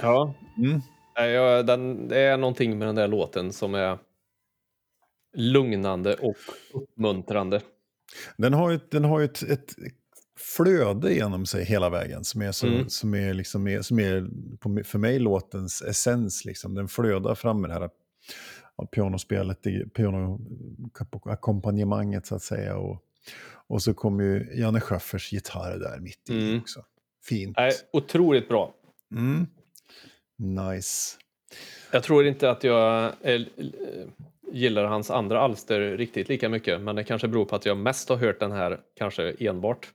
Ja. 0.00 0.34
Mm. 0.58 0.80
Jag, 1.14 1.66
den, 1.66 2.08
det 2.08 2.18
är 2.18 2.36
någonting 2.36 2.78
med 2.78 2.88
den 2.88 2.94
där 2.94 3.08
låten 3.08 3.52
som 3.52 3.74
är 3.74 3.98
lugnande 5.36 6.14
och 6.14 6.36
uppmuntrande. 6.74 7.60
Den 8.36 8.54
har 8.54 8.70
ju, 8.70 8.80
den 8.90 9.04
har 9.04 9.18
ju 9.18 9.24
ett, 9.24 9.42
ett 9.42 9.74
flöde 10.56 11.14
genom 11.14 11.46
sig 11.46 11.64
hela 11.64 11.90
vägen 11.90 12.24
som 12.24 12.42
är, 12.42 12.52
så, 12.52 12.66
Mm. 12.66 12.88
som 12.88 13.14
är, 13.14 13.34
liksom, 13.34 13.68
är, 13.68 13.82
som 13.82 13.98
är 13.98 14.26
på, 14.58 14.82
för 14.84 14.98
mig 14.98 15.18
låtens 15.18 15.82
essens. 15.82 16.44
Liksom. 16.44 16.74
Den 16.74 16.88
flödar 16.88 17.34
fram 17.34 17.60
med 17.60 17.70
det 17.70 17.74
här 17.74 17.90
ja, 18.76 18.86
pianospelet, 18.86 19.58
pianoackompanjemanget 19.96 22.26
så 22.26 22.34
att 22.34 22.42
säga. 22.42 22.76
Och, 22.76 23.02
och 23.68 23.82
så 23.82 23.94
kommer 23.94 24.24
ju 24.24 24.60
Janne 24.60 24.80
Schaffers 24.80 25.32
gitarr 25.32 25.78
där 25.78 25.98
mitt 26.00 26.30
i 26.30 26.48
Mm. 26.48 26.60
också. 26.60 26.84
Fint. 27.24 27.56
Nej, 27.56 27.72
otroligt 27.92 28.48
bra. 28.48 28.74
Mm. 29.12 29.46
Nice. 30.38 31.16
Jag 31.92 32.02
tror 32.02 32.26
inte 32.26 32.50
att 32.50 32.64
jag 32.64 33.12
eh, 33.20 33.40
gillar 34.52 34.84
hans 34.84 35.10
andra 35.10 35.40
alster 35.40 35.96
riktigt 35.96 36.28
lika 36.28 36.48
mycket, 36.48 36.80
men 36.80 36.96
det 36.96 37.04
kanske 37.04 37.28
beror 37.28 37.44
på 37.44 37.56
att 37.56 37.66
jag 37.66 37.76
mest 37.76 38.08
har 38.08 38.16
hört 38.16 38.40
den 38.40 38.52
här 38.52 38.80
kanske 38.94 39.34
enbart. 39.38 39.88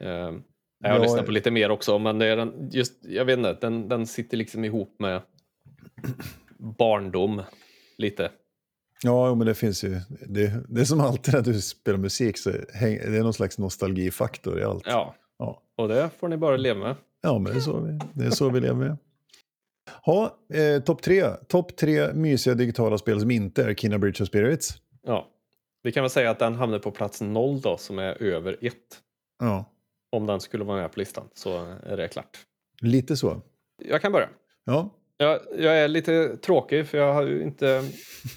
Eh, 0.00 0.08
jag 0.08 0.90
har 0.90 0.96
Ja, 0.96 0.98
lyssnat 1.02 1.26
på 1.26 1.32
lite 1.32 1.50
mer 1.50 1.70
också, 1.70 1.98
men 1.98 2.18
det 2.18 2.26
är 2.26 2.36
den, 2.36 2.68
just, 2.72 3.04
jag 3.04 3.24
vet 3.24 3.38
inte, 3.38 3.56
den, 3.60 3.88
den 3.88 4.06
sitter 4.06 4.36
liksom 4.36 4.64
ihop 4.64 4.96
med 4.98 5.22
barndom 6.58 7.42
lite. 7.98 8.30
Ja, 9.04 9.34
men 9.34 9.46
det 9.46 9.54
finns 9.54 9.84
ju. 9.84 10.00
Det, 10.28 10.52
det 10.68 10.80
är 10.80 10.84
som 10.84 11.00
alltid 11.00 11.34
när 11.34 11.40
du 11.42 11.60
spelar 11.60 11.98
musik, 11.98 12.38
så 12.38 12.50
häng, 12.72 12.96
det 12.96 13.18
är 13.18 13.22
någon 13.22 13.34
slags 13.34 13.58
nostalgifaktor 13.58 14.60
i 14.60 14.64
allt. 14.64 14.84
Ja, 14.86 15.14
Ja. 15.38 15.62
och 15.76 15.88
det 15.88 16.10
får 16.18 16.28
ni 16.28 16.36
bara 16.36 16.56
leva 16.56 16.80
med. 16.80 16.96
Ja, 17.22 17.38
men 17.38 17.52
det 17.52 17.58
är 17.58 17.60
så 17.60 17.80
vi, 17.80 17.98
det 18.14 18.24
är 18.26 18.30
så 18.30 18.50
vi 18.50 18.60
lever 18.60 18.74
med. 18.74 18.96
Ha, 20.02 20.36
eh, 20.54 20.82
topp 20.82 21.02
tre. 21.02 21.28
Topp 21.48 21.76
tre 21.76 22.12
mysiga 22.12 22.54
digitala 22.54 22.98
spel 22.98 23.20
som 23.20 23.30
inte 23.30 23.64
är 23.64 23.74
Kina 23.74 23.98
Bridge 23.98 24.22
of 24.22 24.28
Spirits. 24.28 24.70
Ja. 25.06 25.28
Vi 25.82 25.92
kan 25.92 26.02
väl 26.02 26.10
säga 26.10 26.30
att 26.30 26.38
den 26.38 26.54
hamnar 26.54 26.78
på 26.78 26.90
plats 26.90 27.20
noll 27.20 27.60
då, 27.60 27.76
som 27.76 27.98
är 27.98 28.22
över 28.22 28.56
ett. 28.60 28.74
Ja, 29.40 29.64
Om 30.12 30.26
den 30.26 30.40
skulle 30.40 30.64
vara 30.64 30.80
med 30.80 30.92
på 30.92 31.00
listan 31.00 31.24
så 31.34 31.76
är 31.86 31.96
det 31.96 32.08
klart. 32.08 32.38
lite 32.80 33.16
så. 33.16 33.40
Jag 33.84 34.02
kan 34.02 34.12
börja. 34.12 34.28
Ja, 34.64 34.90
Jag, 35.16 35.40
jag 35.58 35.78
är 35.78 35.88
lite 35.88 36.36
tråkig 36.36 36.86
för 36.86 36.98
jag 36.98 37.14
har 37.14 37.22
ju 37.22 37.42
inte, 37.42 37.82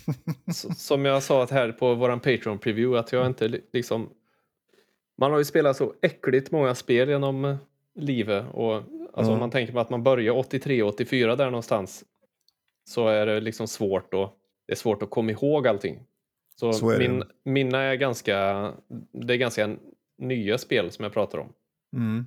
som 0.77 1.05
jag 1.05 1.23
sa 1.23 1.43
att 1.43 1.51
här 1.51 1.71
på 1.71 1.93
våran 1.95 2.19
Patreon 2.19 2.59
preview, 2.59 2.99
att 2.99 3.11
jag 3.11 3.25
inte 3.25 3.47
li- 3.47 3.61
liksom... 3.73 4.09
Man 5.17 5.31
har 5.31 5.37
ju 5.37 5.45
spelat 5.45 5.77
så 5.77 5.93
äckligt 6.01 6.51
många 6.51 6.75
spel 6.75 7.09
genom 7.09 7.45
eh, 7.45 7.55
livet 7.95 8.45
och 8.53 8.73
alltså 8.75 8.91
Ja. 9.13 9.31
om 9.33 9.39
man 9.39 9.51
tänker 9.51 9.73
på 9.73 9.79
att 9.79 9.89
man 9.89 10.03
börjar 10.03 10.33
83, 10.37 10.83
84 10.83 11.35
där 11.35 11.45
någonstans 11.45 12.05
så 12.89 13.07
är 13.07 13.25
det 13.25 13.39
liksom 13.39 13.67
svårt 13.67 14.13
att, 14.13 14.33
det 14.65 14.73
är 14.73 14.75
svårt 14.77 15.03
att 15.03 15.09
komma 15.09 15.31
ihåg 15.31 15.67
allting. 15.67 15.99
Så, 16.55 16.73
Så 16.73 16.85
min, 16.97 17.23
mina 17.43 17.79
är 17.81 17.95
ganska, 17.95 18.35
det 19.11 19.33
är 19.33 19.37
ganska 19.37 19.75
nya 20.17 20.57
spel 20.57 20.91
som 20.91 21.03
jag 21.03 21.13
pratar 21.13 21.37
om 21.37 21.53
mm. 21.93 22.25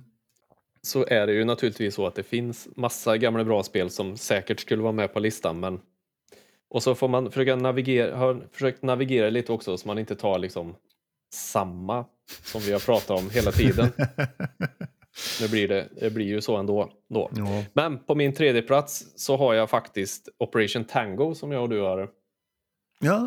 så 0.81 1.05
är 1.07 1.27
det 1.27 1.33
ju 1.33 1.45
naturligtvis 1.45 1.95
så 1.95 2.07
att 2.07 2.15
det 2.15 2.23
finns 2.23 2.67
massa 2.75 3.17
gamla 3.17 3.43
bra 3.43 3.63
spel 3.63 3.89
som 3.89 4.17
säkert 4.17 4.59
skulle 4.59 4.81
vara 4.83 4.93
med 4.93 5.13
på 5.13 5.19
listan. 5.19 5.59
Men... 5.59 5.79
Och 6.71 6.83
så 6.83 6.95
får 6.95 7.07
man 7.07 7.31
försöka 7.31 7.55
navigera, 7.55 8.15
har 8.17 8.47
försökt 8.51 8.83
navigera 8.83 9.29
lite 9.29 9.51
också 9.51 9.77
så 9.77 9.87
man 9.87 9.99
inte 9.99 10.15
tar 10.15 10.39
liksom 10.39 10.75
samma 11.33 12.05
som 12.43 12.61
vi 12.61 12.71
har 12.71 12.79
pratat 12.79 13.09
om 13.19 13.29
hela 13.29 13.51
tiden. 13.51 13.87
Nu 15.41 15.47
blir 15.47 15.67
det, 15.67 15.87
det 15.99 16.09
blir 16.09 16.25
ju 16.25 16.41
så 16.41 16.55
ändå. 16.55 16.91
Då. 17.09 17.29
ja. 17.35 17.63
Men 17.73 17.99
på 17.99 18.15
min 18.15 18.33
tredje 18.33 18.61
plats 18.61 19.05
så 19.15 19.37
har 19.37 19.53
jag 19.53 19.69
faktiskt 19.69 20.29
Operation 20.37 20.83
Tango 20.83 21.35
som 21.35 21.51
jag 21.51 21.63
och 21.63 21.69
du 21.69 21.81
har 21.81 22.09
ja. 22.99 23.17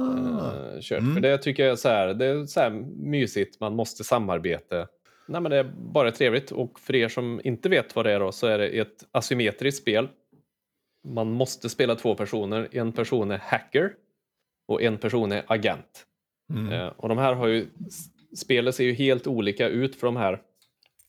eh, 0.75 0.81
kört. 0.81 1.01
Mm. 1.01 1.15
För 1.15 1.21
det 1.21 1.39
tycker 1.39 1.63
jag 1.63 1.73
är 1.73 1.77
så 1.77 1.89
här, 1.89 2.15
det 2.15 2.27
är 2.27 2.47
så 2.47 2.61
här 2.61 2.71
mysigt, 2.97 3.61
man 3.61 3.75
måste 3.77 4.05
samarbeta. 4.05 4.89
Nej, 5.27 5.41
men 5.41 5.51
det 5.51 5.57
är 5.57 5.73
bara 5.93 6.11
trevligt 6.11 6.53
och 6.53 6.81
för 6.81 6.95
er 6.95 7.09
som 7.09 7.41
inte 7.45 7.69
vet 7.69 7.97
vad 7.97 8.05
det 8.05 8.13
är 8.13 8.21
då 8.21 8.33
så 8.33 8.47
är 8.47 8.59
det 8.59 8.69
ett 8.69 9.05
asymmetriskt 9.13 9.83
spel. 9.83 10.09
Man 11.05 11.33
måste 11.33 11.69
spela 11.69 11.95
två 11.95 12.15
personer. 12.15 12.69
En 12.73 12.93
person 12.93 13.31
är 13.31 13.39
hacker 13.39 13.95
och 14.69 14.83
en 14.83 14.99
person 14.99 15.33
är 15.33 15.45
agent. 15.47 16.07
Mm. 16.51 16.73
Eh, 16.73 16.87
och 16.87 17.09
de 17.09 17.19
här 17.19 17.35
har 17.35 17.47
ju, 17.47 17.67
spelet 18.37 18.75
ser 18.75 18.85
ju 18.85 18.93
helt 18.93 19.27
olika 19.27 19.69
ut 19.69 19.97
för 19.97 20.07
de 20.07 20.17
här 20.17 20.33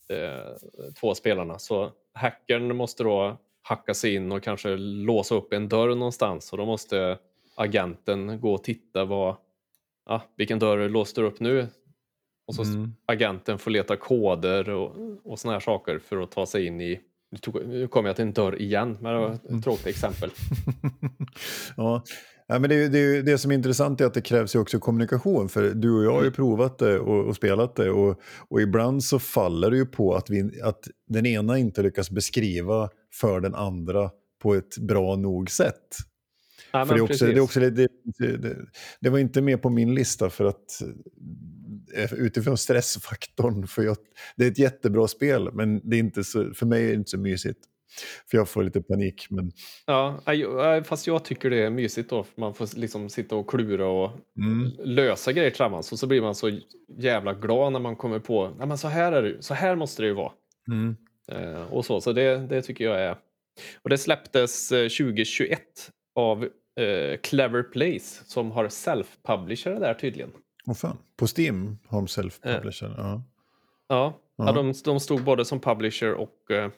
eh, 0.09 0.55
två 0.99 1.15
spelarna. 1.15 1.59
Så 1.59 1.91
hackern 2.13 2.75
måste 2.75 3.03
då 3.03 3.37
hacka 3.61 3.93
sig 3.93 4.15
in 4.15 4.31
och 4.31 4.43
kanske 4.43 4.77
låsa 4.77 5.35
upp 5.35 5.53
en 5.53 5.69
dörr 5.69 5.95
någonstans 5.95 6.51
och 6.51 6.57
då 6.57 6.65
måste 6.65 7.17
agenten 7.55 8.39
gå 8.39 8.53
och 8.53 8.63
titta 8.63 9.05
vad, 9.05 9.35
ja, 10.05 10.21
vilken 10.35 10.59
dörr 10.59 10.89
låste 10.89 11.21
du 11.21 11.27
upp 11.27 11.39
nu? 11.39 11.67
Och 12.47 12.55
så 12.55 12.63
Mm. 12.63 12.93
agenten 13.05 13.59
får 13.59 13.71
leta 13.71 13.95
koder 13.95 14.69
och, 14.69 14.95
och 15.23 15.39
såna 15.39 15.53
här 15.53 15.59
saker 15.59 15.99
för 15.99 16.17
att 16.21 16.31
ta 16.31 16.45
sig 16.45 16.65
in 16.65 16.81
i 16.81 17.01
nu 17.35 17.39
tog- 17.39 17.67
Nu 17.67 17.87
kommer 17.87 18.09
jag 18.09 18.15
till 18.15 18.25
en 18.25 18.33
dörr 18.33 18.61
igen, 18.61 18.97
men 19.01 19.13
det 19.13 19.19
var 19.19 19.31
ett 19.57 19.63
tråkigt 19.63 19.87
exempel. 19.87 20.29
ja. 21.77 22.03
Ja, 22.47 22.59
men 22.59 22.69
det, 22.69 22.75
är 22.75 22.89
det, 22.89 22.99
är 22.99 23.23
det 23.23 23.37
som 23.37 23.51
är 23.51 23.55
intressant 23.55 24.01
är 24.01 24.05
att 24.05 24.13
det 24.13 24.21
krävs 24.21 24.55
ju 24.55 24.59
också 24.59 24.79
kommunikation. 24.79 25.49
För 25.49 25.69
du 25.69 25.91
och 25.97 26.03
jag 26.03 26.11
har 26.11 26.23
ju 26.23 26.31
provat 26.31 26.77
det 26.79 26.99
och, 26.99 27.25
och 27.27 27.35
spelat 27.35 27.75
det. 27.75 27.89
Och, 27.91 28.19
och 28.49 28.61
ibland 28.61 29.03
så 29.03 29.19
faller 29.19 29.71
det 29.71 29.77
ju 29.77 29.85
på 29.85 30.15
att, 30.15 30.29
vi, 30.29 30.61
att 30.61 30.79
den 31.07 31.25
ena 31.25 31.57
inte 31.57 31.81
lyckas 31.83 32.09
beskriva 32.11 32.89
för 33.13 33.39
den 33.41 33.55
andra 33.55 34.09
på 34.41 34.55
ett 34.55 34.77
bra 34.77 35.15
nog 35.15 35.51
sätt. 35.51 35.73
Ja, 36.71 36.85
För 36.85 36.93
det, 36.93 36.97
är 36.99 37.01
men 37.01 37.11
också, 37.11 37.25
det, 37.25 37.31
är 37.31 37.35
precis. 37.35 37.43
också, 37.43 37.59
det, 37.59 37.69
det, 37.69 38.37
det, 38.37 38.55
det 39.01 39.09
var 39.09 39.19
inte 39.19 39.41
med 39.41 39.61
på 39.61 39.69
min 39.69 39.95
lista 39.95 40.29
för 40.29 40.45
att 40.45 40.81
utifrån 42.11 42.57
stressfaktorn. 42.57 43.67
För 43.67 43.83
jag, 43.83 43.97
det 44.35 44.45
är 44.45 44.51
ett 44.51 44.59
jättebra 44.59 45.07
spel, 45.07 45.49
men 45.53 45.89
det 45.89 45.95
är 45.95 45.99
inte 45.99 46.23
så, 46.23 46.53
för 46.53 46.65
mig 46.65 46.83
är 46.83 46.87
det 46.87 46.93
inte 46.93 47.09
så 47.09 47.19
mysigt. 47.19 47.59
För 48.31 48.37
jag 48.37 48.49
får 48.49 48.63
lite 48.63 48.81
panik. 48.81 49.27
Men, 49.29 49.51
Ja, 49.85 50.21
fast 50.85 51.07
jag 51.07 51.25
tycker 51.25 51.49
det 51.49 51.63
är 51.63 51.69
mysigt 51.69 52.09
då. 52.09 52.25
Man 52.35 52.53
får 52.53 52.79
liksom 52.79 53.09
sitta 53.09 53.35
och 53.35 53.49
klura 53.49 53.87
och 53.87 54.11
mm, 54.37 54.71
lösa 54.79 55.31
grejer 55.31 55.49
tillsammans. 55.49 55.91
Och 55.91 55.99
så 55.99 56.07
blir 56.07 56.21
man 56.21 56.35
så 56.35 56.59
jävla 56.97 57.33
glad 57.33 57.73
när 57.73 57.79
man 57.79 57.95
kommer 57.95 58.19
på 58.19 58.55
Nej, 58.57 58.67
men 58.67 58.77
så 58.77 58.87
här 58.87 59.11
är 59.11 59.23
det, 59.23 59.43
så 59.43 59.53
här 59.53 59.75
måste 59.75 60.01
det 60.01 60.07
ju 60.07 60.13
vara. 60.13 60.31
mm, 60.71 60.95
Eh, 61.31 61.73
och 61.73 61.85
så 61.85 62.01
så 62.01 62.11
det, 62.11 62.37
det 62.37 62.61
tycker 62.61 62.85
jag 62.85 63.01
är... 63.01 63.15
Och 63.81 63.89
det 63.89 63.97
släpptes 63.97 64.71
eh, 64.71 64.83
2021 64.83 65.59
av 66.15 66.43
eh, 66.79 67.17
Clever 67.23 67.63
Place 67.63 68.23
som 68.25 68.51
har 68.51 68.67
self-publisher 68.67 69.79
där 69.79 69.93
tydligen. 69.93 70.31
Vad 70.65 70.77
fan. 70.77 70.97
På 71.17 71.27
Steam 71.37 71.77
har 71.87 71.97
de 71.97 72.05
self-publisher. 72.07 72.93
Ja. 72.97 73.21
Ja, 73.87 74.19
Ja. 74.37 74.45
ja. 74.45 74.51
de, 74.51 74.73
de 74.85 74.99
stod 74.99 75.23
både 75.23 75.45
som 75.45 75.59
publisher 75.59 76.13
och... 76.13 76.51
Eh, 76.51 76.69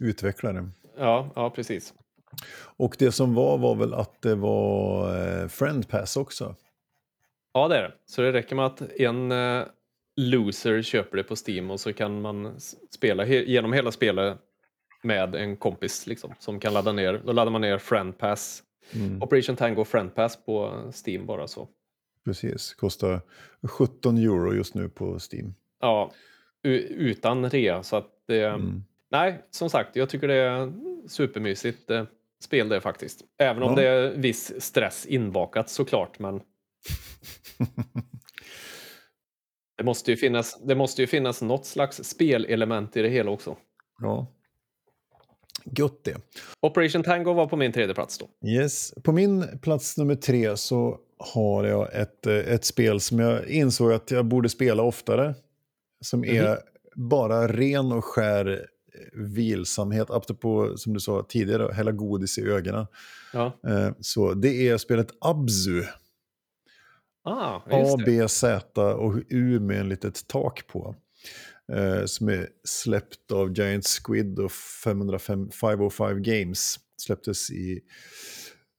Utvecklare. 0.00 0.68
ja, 0.98 1.30
ja, 1.34 1.50
precis. 1.50 1.94
Och 2.76 2.96
det 2.98 3.12
som 3.12 3.34
var 3.34 3.58
var 3.58 3.74
väl 3.74 3.94
att 3.94 4.22
det 4.22 4.34
var 4.34 5.08
eh, 5.42 5.48
Friend 5.48 5.88
Pass 5.88 6.16
också. 6.16 6.54
Ja, 7.52 7.68
det 7.68 7.76
är 7.78 7.82
det. 7.82 7.92
Så 8.06 8.22
det 8.22 8.32
räcker 8.32 8.56
med 8.56 8.66
att 8.66 8.80
en 8.82 9.32
eh, 9.32 9.64
loser 10.16 10.82
köper 10.82 11.16
det 11.16 11.22
på 11.24 11.34
Steam 11.46 11.70
och 11.70 11.80
så 11.80 11.92
kan 11.92 12.20
man 12.20 12.60
spela 12.90 13.24
he- 13.24 13.44
genom 13.46 13.72
hela 13.72 13.92
spelet 13.92 14.38
med 15.02 15.34
en 15.34 15.56
kompis 15.56 16.06
liksom, 16.06 16.34
som 16.38 16.60
kan 16.60 16.72
ladda 16.74 16.92
ner. 16.92 17.22
Då 17.24 17.32
laddar 17.32 17.52
man 17.52 17.60
ner 17.60 17.78
Friend 17.78 18.18
Pass, 18.18 18.62
Mm, 18.94 19.22
Operation 19.22 19.56
Tango 19.56 19.84
Friend 19.84 20.14
Pass 20.14 20.44
på 20.44 20.82
Steam 21.06 21.26
bara 21.26 21.48
så. 21.48 21.68
Precis, 22.26 22.74
kostar 22.74 23.20
17 23.62 24.16
euro 24.18 24.54
just 24.54 24.74
nu 24.74 24.88
på 24.88 25.18
Steam. 25.32 25.54
Ja, 25.80 26.12
utan 26.62 27.50
rea. 27.50 27.82
Så 27.82 27.96
att 27.96 28.10
det, 28.26 28.44
Mm. 28.46 28.84
Nej, 29.10 29.42
som 29.50 29.70
sagt, 29.70 29.96
jag 29.96 30.08
tycker 30.08 30.28
det 30.28 30.34
är 30.34 30.72
supermysigt 31.08 31.90
eh, 31.90 32.04
spel 32.40 32.68
det 32.68 32.80
faktiskt. 32.80 33.24
Även 33.38 33.62
om 33.62 33.70
Ja. 33.70 33.76
det 33.76 33.88
är 33.88 34.10
viss 34.10 34.52
stress 34.58 35.06
inbakat 35.06 35.70
såklart, 35.70 36.18
men 36.18 36.40
det 39.78 39.84
måste 39.84 40.10
ju 40.10 40.16
finnas, 40.16 40.60
det 40.64 40.74
måste 40.74 41.02
ju 41.02 41.06
finnas 41.06 41.42
något 41.42 41.66
slags 41.66 42.04
spelelement 42.04 42.96
i 42.96 43.02
det 43.02 43.08
hela 43.08 43.30
också. 43.30 43.56
Ja. 44.00 44.26
Gött 45.64 46.04
det. 46.04 46.16
Operation 46.60 47.02
Tango 47.02 47.32
var 47.32 47.46
på 47.46 47.56
min 47.56 47.72
tredje 47.72 47.94
plats 47.94 48.18
då. 48.18 48.28
Yes. 48.48 48.94
På 49.02 49.12
min 49.12 49.58
plats 49.62 49.96
nummer 49.98 50.14
tre 50.14 50.56
så 50.56 50.98
har 51.18 51.64
jag 51.64 51.94
ett, 51.94 52.26
eh, 52.26 52.34
ett 52.34 52.64
spel 52.64 53.00
som 53.00 53.18
jag 53.18 53.48
insåg 53.48 53.92
att 53.92 54.10
jag 54.10 54.24
borde 54.26 54.48
spela 54.48 54.82
oftare. 54.82 55.34
Som 56.00 56.24
är 56.24 56.58
bara 56.94 57.48
ren 57.48 57.92
och 57.92 58.04
skär 58.04 58.46
eh, 58.94 59.20
vilsamhet, 59.20 60.10
apropå 60.10 60.72
som 60.76 60.92
du 60.94 61.00
sa 61.00 61.26
tidigare, 61.28 61.72
hälla 61.72 61.92
godis 61.92 62.38
i 62.38 62.42
ögonen. 62.42 62.86
Ja, 63.32 63.58
Eh, 63.68 63.90
Så 64.00 64.34
det 64.34 64.68
är 64.68 64.78
spelet 64.78 65.08
Abzu. 65.20 65.82
ah, 67.24 67.60
A. 67.70 67.96
B, 68.06 68.28
Z 68.28 68.82
och 68.94 69.14
U 69.28 69.60
med 69.60 69.80
en 69.80 69.88
litet 69.88 70.26
tak 70.28 70.66
på. 70.66 70.94
Som 72.06 72.28
är 72.28 72.48
släppt 72.64 73.32
av 73.32 73.58
Giant 73.58 73.86
Squid 73.86 74.38
och 74.38 74.52
505, 74.52 75.50
505 75.50 76.22
Games. 76.22 76.76
Släpptes 76.96 77.50
i 77.50 77.80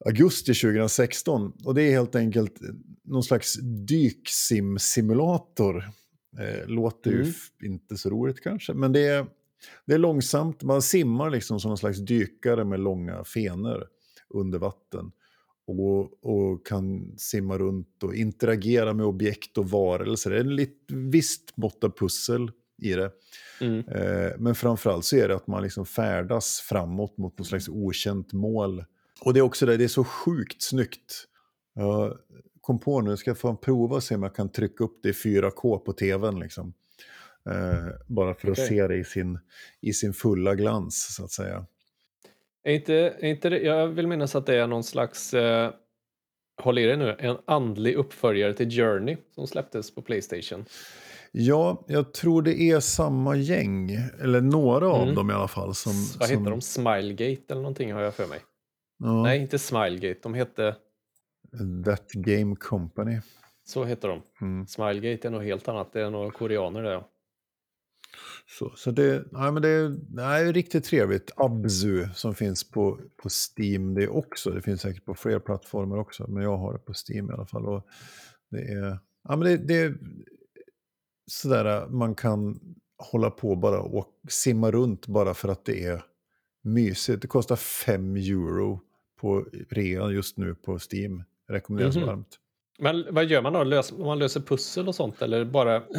augusti 0.05 0.53
2016. 0.53 1.53
Och 1.65 1.75
det 1.75 1.83
är 1.83 1.91
helt 1.91 2.15
enkelt 2.15 2.59
någon 3.03 3.23
slags 3.23 3.57
dyksim-simulator. 3.87 5.83
Eh, 6.39 6.67
låter 6.67 7.11
ju 7.11 7.17
Mm. 7.17 7.29
f- 7.29 7.49
inte 7.63 7.97
så 7.97 8.09
roligt 8.09 8.41
kanske, 8.41 8.73
men 8.73 8.91
det 8.93 9.07
är, 9.07 9.25
det 9.85 9.93
är 9.93 9.97
långsamt. 9.97 10.63
Man 10.63 10.81
simmar 10.81 11.29
liksom 11.29 11.59
som 11.59 11.69
någon 11.69 11.77
slags 11.77 11.97
dykare 11.99 12.65
med 12.65 12.79
långa 12.79 13.23
fenor 13.23 13.87
under 14.29 14.59
vatten 14.59 15.11
och, 15.67 16.23
och 16.23 16.65
kan 16.67 17.13
simma 17.17 17.57
runt 17.57 18.03
och 18.03 18.15
interagera 18.15 18.93
med 18.93 19.05
objekt 19.05 19.57
och 19.57 19.69
varelser. 19.69 20.29
Det 20.29 20.35
är 20.37 20.39
ett 20.41 20.45
lit- 20.45 20.91
visst 20.91 21.57
mått 21.57 21.83
av 21.83 21.89
pussel 21.97 22.51
i 22.81 22.93
det. 22.93 23.11
Mm. 23.61 23.79
Eh, 23.87 24.31
men 24.39 24.55
framförallt 24.55 25.05
så 25.05 25.15
är 25.17 25.27
det 25.27 25.35
att 25.35 25.47
man 25.47 25.63
liksom 25.63 25.85
färdas 25.85 26.59
framåt 26.59 27.17
mot 27.17 27.37
något 27.37 27.47
slags 27.47 27.69
okänt 27.69 28.33
mål. 28.33 28.85
Och 29.21 29.33
det 29.33 29.39
är 29.39 29.41
också 29.41 29.65
det, 29.65 29.77
det 29.77 29.83
är 29.83 29.87
så 29.87 30.03
sjukt 30.03 30.61
snyggt. 30.61 31.25
Jag 31.75 32.17
kom 32.61 32.79
på 32.79 33.01
nu, 33.01 33.17
ska 33.17 33.29
jag 33.29 33.37
få 33.37 33.55
prova 33.55 33.95
och 33.95 34.03
se 34.03 34.15
om 34.15 34.23
jag 34.23 34.35
kan 34.35 34.49
trycka 34.49 34.83
upp 34.83 34.99
det 35.03 35.09
i 35.09 35.11
4K 35.11 35.77
på 35.77 35.93
tvn. 35.93 36.39
Liksom. 36.39 36.73
Eh, 37.49 37.85
bara 38.07 38.33
för 38.33 38.47
att 38.47 38.57
Okej. 38.59 38.67
se 38.67 38.87
det 38.87 38.95
i 38.95 39.03
sin, 39.03 39.39
i 39.81 39.93
sin 39.93 40.13
fulla 40.13 40.55
glans, 40.55 41.15
så 41.15 41.23
att 41.23 41.31
säga. 41.31 41.65
Är 42.63 42.73
inte, 42.73 42.93
är 42.95 43.25
inte 43.25 43.49
det, 43.49 43.59
jag 43.59 43.87
vill 43.87 44.07
minnas 44.07 44.35
att 44.35 44.45
det 44.45 44.55
är 44.55 44.67
någon 44.67 44.83
slags, 44.83 45.33
eh, 45.33 45.71
håll 46.61 46.77
i 46.79 46.83
dig 46.85 46.97
nu, 46.97 47.15
en 47.19 47.37
andlig 47.45 47.95
uppföljare 47.95 48.53
till 48.53 48.71
Journey 48.71 49.17
som 49.35 49.47
släpptes 49.47 49.95
på 49.95 50.01
Playstation. 50.01 50.65
Ja, 51.31 51.85
jag 51.87 52.13
tror 52.13 52.41
det 52.41 52.61
är 52.61 52.79
samma 52.79 53.35
gäng, 53.35 53.91
eller 54.21 54.41
några 54.41 54.89
av 54.89 55.03
Mm. 55.03 55.15
dem 55.15 55.29
i 55.29 55.33
alla 55.33 55.47
fall. 55.47 55.75
Som, 55.75 55.91
Vad 56.19 56.27
som, 56.29 56.37
heter 56.39 56.51
de? 56.51 56.61
Smilegate 56.61 57.43
eller 57.49 57.61
någonting 57.61 57.93
har 57.93 58.01
jag 58.01 58.13
för 58.15 58.27
mig. 58.27 58.39
Ja, 58.97 59.23
Nej, 59.23 59.41
inte 59.41 59.59
Smilegate. 59.59 60.19
De 60.23 60.33
hette, 60.33 60.75
That 61.85 62.11
Game 62.11 62.55
Company. 62.55 63.19
så 63.65 63.85
heter 63.85 64.07
de. 64.07 64.21
Mm. 64.41 64.67
Smilegate 64.67 65.27
är 65.27 65.31
något 65.31 65.43
helt 65.43 65.67
annat. 65.67 65.93
Det 65.93 66.01
är 66.01 66.09
några 66.09 66.31
koreaner 66.31 66.83
där. 66.83 66.91
ja. 66.91 67.09
Så, 68.47 68.73
så 68.75 68.91
det, 68.91 69.25
nej, 69.31 69.51
men 69.51 69.61
det, 69.61 69.69
är, 69.69 69.97
nej, 70.09 70.51
riktigt 70.51 70.83
trevligt. 70.83 71.31
Abzu 71.35 72.07
som 72.13 72.35
finns 72.35 72.71
på, 72.71 72.99
på 73.23 73.29
Steam 73.29 73.93
det 73.93 74.07
också. 74.07 74.49
Det 74.49 74.61
finns 74.61 74.81
säkert 74.81 75.05
på 75.05 75.13
fler 75.15 75.39
plattformar 75.39 75.97
också, 75.97 76.27
men 76.27 76.43
jag 76.43 76.57
har 76.57 76.73
det 76.73 76.79
på 76.79 76.93
Steam 76.93 77.29
i 77.29 77.33
alla 77.33 77.45
fall. 77.45 77.65
Och 77.65 77.87
det 78.51 78.61
är, 78.61 78.99
ja, 79.23 79.35
men 79.35 79.39
det, 79.39 79.57
det 79.57 79.77
är 79.77 79.97
sådär 81.31 81.87
man 81.87 82.15
kan 82.15 82.59
hålla 82.97 83.29
på 83.29 83.55
bara 83.55 83.81
och 83.81 84.07
simma 84.29 84.71
runt 84.71 85.07
bara 85.07 85.33
för 85.33 85.49
att 85.49 85.65
det 85.65 85.83
är 85.83 86.03
mysigt. 86.63 87.21
Det 87.21 87.27
kostar 87.27 87.55
5 87.55 88.15
euro 88.15 88.81
på 89.17 89.45
rea 89.69 90.11
just 90.11 90.37
nu 90.37 90.55
på 90.55 90.79
Steam. 90.91 91.23
Rekommenderas 91.49 91.95
Mhm. 91.95 92.05
varmt. 92.05 92.39
Men 92.79 93.05
vad 93.11 93.25
gör 93.25 93.41
man 93.41 93.53
då? 93.53 93.63
Lös, 93.63 93.91
man 93.97 94.19
löser 94.19 94.41
pussel 94.41 94.87
och 94.87 94.95
sånt 94.95 95.21
eller 95.21 95.45
bara... 95.45 95.83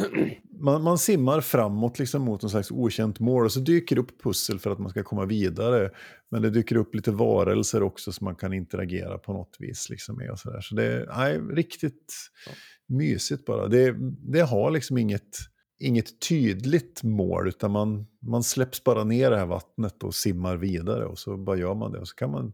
Man, 0.61 0.83
man 0.83 0.97
simmar 0.97 1.41
framåt 1.41 1.99
liksom 1.99 2.21
mot 2.21 2.41
någon 2.41 2.49
slags 2.49 2.71
okänt 2.71 3.19
mål 3.19 3.45
och 3.45 3.51
så 3.51 3.59
dyker 3.59 3.95
det 3.95 4.01
upp 4.01 4.21
pussel 4.23 4.59
för 4.59 4.71
att 4.71 4.79
man 4.79 4.89
ska 4.89 5.03
komma 5.03 5.25
vidare. 5.25 5.91
Men 6.31 6.41
det 6.41 6.49
dyker 6.49 6.75
upp 6.75 6.95
lite 6.95 7.11
varelser 7.11 7.83
också 7.83 8.11
som 8.11 8.25
man 8.25 8.35
kan 8.35 8.53
interagera 8.53 9.17
på 9.17 9.33
något 9.33 9.55
vis 9.59 9.89
liksom 9.89 10.17
med. 10.17 10.31
Och 10.31 10.39
så, 10.39 10.49
där. 10.51 10.61
så 10.61 10.75
det 10.75 10.83
är 10.83 11.05
nej, 11.17 11.39
riktigt 11.39 12.13
Ja. 12.45 12.51
mysigt 12.87 13.45
bara. 13.45 13.67
Det, 13.67 13.95
det 14.33 14.41
har 14.41 14.71
liksom 14.71 14.97
inget, 14.97 15.37
inget 15.79 16.19
tydligt 16.29 17.03
mål 17.03 17.47
utan 17.47 17.71
man, 17.71 18.07
man 18.21 18.43
släpps 18.43 18.83
bara 18.83 19.03
ner 19.03 19.27
i 19.27 19.29
det 19.29 19.37
här 19.37 19.45
vattnet 19.45 20.03
och 20.03 20.15
simmar 20.15 20.57
vidare 20.57 21.05
och 21.05 21.19
så 21.19 21.37
bara 21.37 21.57
gör 21.57 21.73
man 21.75 21.91
det. 21.91 21.99
Och 21.99 22.07
så 22.07 22.15
kan 22.15 22.31
man 22.31 22.53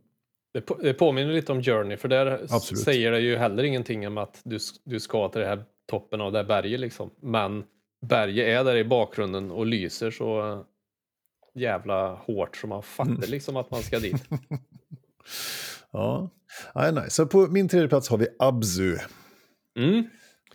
Det, 0.56 0.62
på, 0.62 0.74
det 0.82 0.94
påminner 0.94 1.34
lite 1.34 1.52
om 1.52 1.63
Journey 1.63 1.98
för 1.98 2.08
där 2.08 2.46
Absolut. 2.50 2.84
säger 2.84 3.12
det 3.12 3.20
ju 3.20 3.36
heller 3.38 3.63
ingenting 3.63 4.08
om 4.08 4.18
att 4.18 4.41
du, 4.44 4.58
du 4.84 5.00
ska 5.00 5.30
till 5.30 5.41
det 5.41 5.48
här 5.48 5.63
toppen 5.86 6.22
av 6.22 6.32
det 6.32 6.38
här 6.38 6.46
berget 6.46 6.80
liksom. 6.80 7.10
Men 7.20 7.63
berget 8.02 8.48
är 8.48 8.63
där 8.63 8.76
i 8.76 8.84
bakgrunden 8.84 9.52
och 9.52 9.65
lyser 9.65 10.12
så 10.12 10.63
jävla 11.56 12.13
hårt 12.13 12.58
så 12.58 12.68
man 12.68 12.84
fattar 12.84 13.12
Mm. 13.12 13.30
liksom 13.30 13.56
att 13.58 13.72
man 13.72 13.84
ska 13.84 14.00
dit. 14.00 14.24
Ja, 15.91 16.30
nej, 16.76 16.94
nej. 16.94 17.10
Så 17.10 17.26
på 17.28 17.48
min 17.48 17.70
tredje 17.70 17.88
plats 17.88 18.10
har 18.10 18.18
vi 18.18 18.28
Abzu. 18.39 18.98
Mm. 19.78 20.04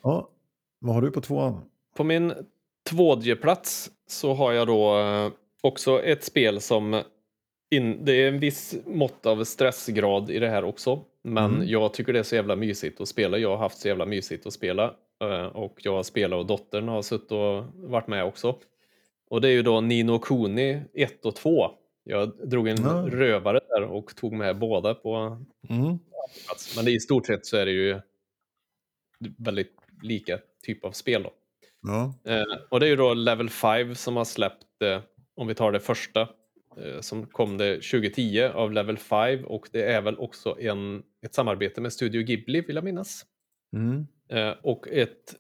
Ja, 0.02 0.30
vad 0.78 0.94
har 0.94 1.02
du 1.02 1.10
på 1.10 1.20
tvåan? 1.20 1.60
På 1.96 2.04
min 2.04 2.32
tvådje 2.90 3.36
plats 3.36 3.90
så 4.06 4.34
har 4.34 4.52
jag 4.52 4.66
då 4.66 4.98
eh, 5.00 5.32
också 5.60 6.02
ett 6.02 6.24
spel 6.24 6.60
som 6.60 7.02
in, 7.70 8.04
det 8.04 8.12
är 8.12 8.28
en 8.28 8.38
viss 8.40 8.74
mått 8.86 9.26
av 9.26 9.44
stressgrad 9.44 10.30
i 10.30 10.38
det 10.38 10.48
här 10.48 10.64
också. 10.64 11.04
Men 11.22 11.54
Mm. 11.54 11.68
jag 11.68 11.94
tycker 11.94 12.12
det 12.12 12.18
är 12.18 12.22
så 12.22 12.34
jävla 12.34 12.56
mysigt 12.56 13.00
att 13.00 13.08
spela. 13.08 13.38
Jag 13.38 13.50
har 13.50 13.56
haft 13.56 13.78
så 13.78 13.88
jävla 13.88 14.06
mysigt 14.06 14.46
att 14.46 14.52
spela. 14.52 14.94
eh, 15.24 15.44
Och 15.46 15.78
jag 15.82 15.92
har 15.92 16.02
spelat 16.02 16.38
och 16.38 16.46
dottern 16.46 16.88
har 16.88 17.02
suttit 17.02 17.32
och 17.32 17.64
varit 17.74 18.06
med 18.08 18.24
också. 18.24 18.56
Och 19.30 19.40
det 19.40 19.48
är 19.48 19.52
ju 19.52 19.62
då 19.62 19.80
Nino 19.80 20.18
Kuni 20.18 20.82
1 20.94 21.24
och 21.26 21.36
2. 21.36 21.70
Jag 22.04 22.48
drog 22.50 22.68
en 22.68 22.82
Ja. 22.82 23.06
rövare 23.10 23.60
där 23.68 23.82
och 23.82 24.16
tog 24.16 24.32
med 24.32 24.58
båda 24.58 24.94
på 24.94 25.44
Mm. 25.68 25.98
Men 26.76 26.88
i 26.88 27.00
stort 27.00 27.26
sett 27.26 27.46
så 27.46 27.56
är 27.56 27.66
det 27.66 27.72
ju 27.72 28.00
väldigt 29.38 29.76
lika 30.02 30.38
typ 30.62 30.84
av 30.84 30.92
spel 30.92 31.22
då. 31.22 31.30
Eh, 32.30 32.44
och 32.68 32.80
det 32.80 32.86
är 32.86 32.90
ju 32.90 32.96
då 32.96 33.14
Level 33.14 33.50
5 33.50 33.94
som 33.94 34.16
har 34.16 34.24
släppt, 34.24 34.82
eh, 34.84 35.00
om 35.36 35.46
vi 35.46 35.54
tar 35.54 35.72
det 35.72 35.80
första, 35.80 36.28
som 37.00 37.26
kom 37.26 37.58
det 37.58 37.74
2010 37.74 38.42
av 38.42 38.72
Level 38.72 38.98
5 38.98 39.44
och 39.44 39.68
det 39.72 39.82
är 39.82 40.00
väl 40.00 40.18
också 40.18 40.56
en, 40.60 41.02
ett 41.22 41.34
samarbete 41.34 41.80
med 41.80 41.92
Studio 41.92 42.22
Ghibli 42.22 42.60
vill 42.60 42.76
jag 42.76 42.84
minnas. 42.84 43.26
Mm. 43.76 44.06
Eh, 44.28 44.54
och 44.62 44.88
ett 44.88 45.34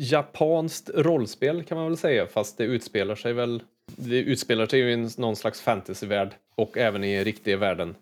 japanskt 0.00 0.90
rollspel 0.94 1.64
kan 1.64 1.78
man 1.78 1.86
väl 1.86 1.96
säga 1.96 2.26
fast 2.26 2.58
det 2.58 2.64
utspelar 2.64 3.14
sig 3.14 3.32
väl 3.32 3.62
det 3.96 4.18
utspelar 4.18 4.66
sig 4.66 4.80
i 4.80 4.96
någon 5.18 5.36
slags 5.36 5.60
fantasyvärld 5.60 6.34
och 6.54 6.78
även 6.78 7.04
i 7.04 7.24
riktiga 7.24 7.56
världen. 7.56 7.94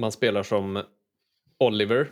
Man 0.00 0.12
spelar 0.12 0.42
som 0.42 0.82
Oliver 1.58 2.08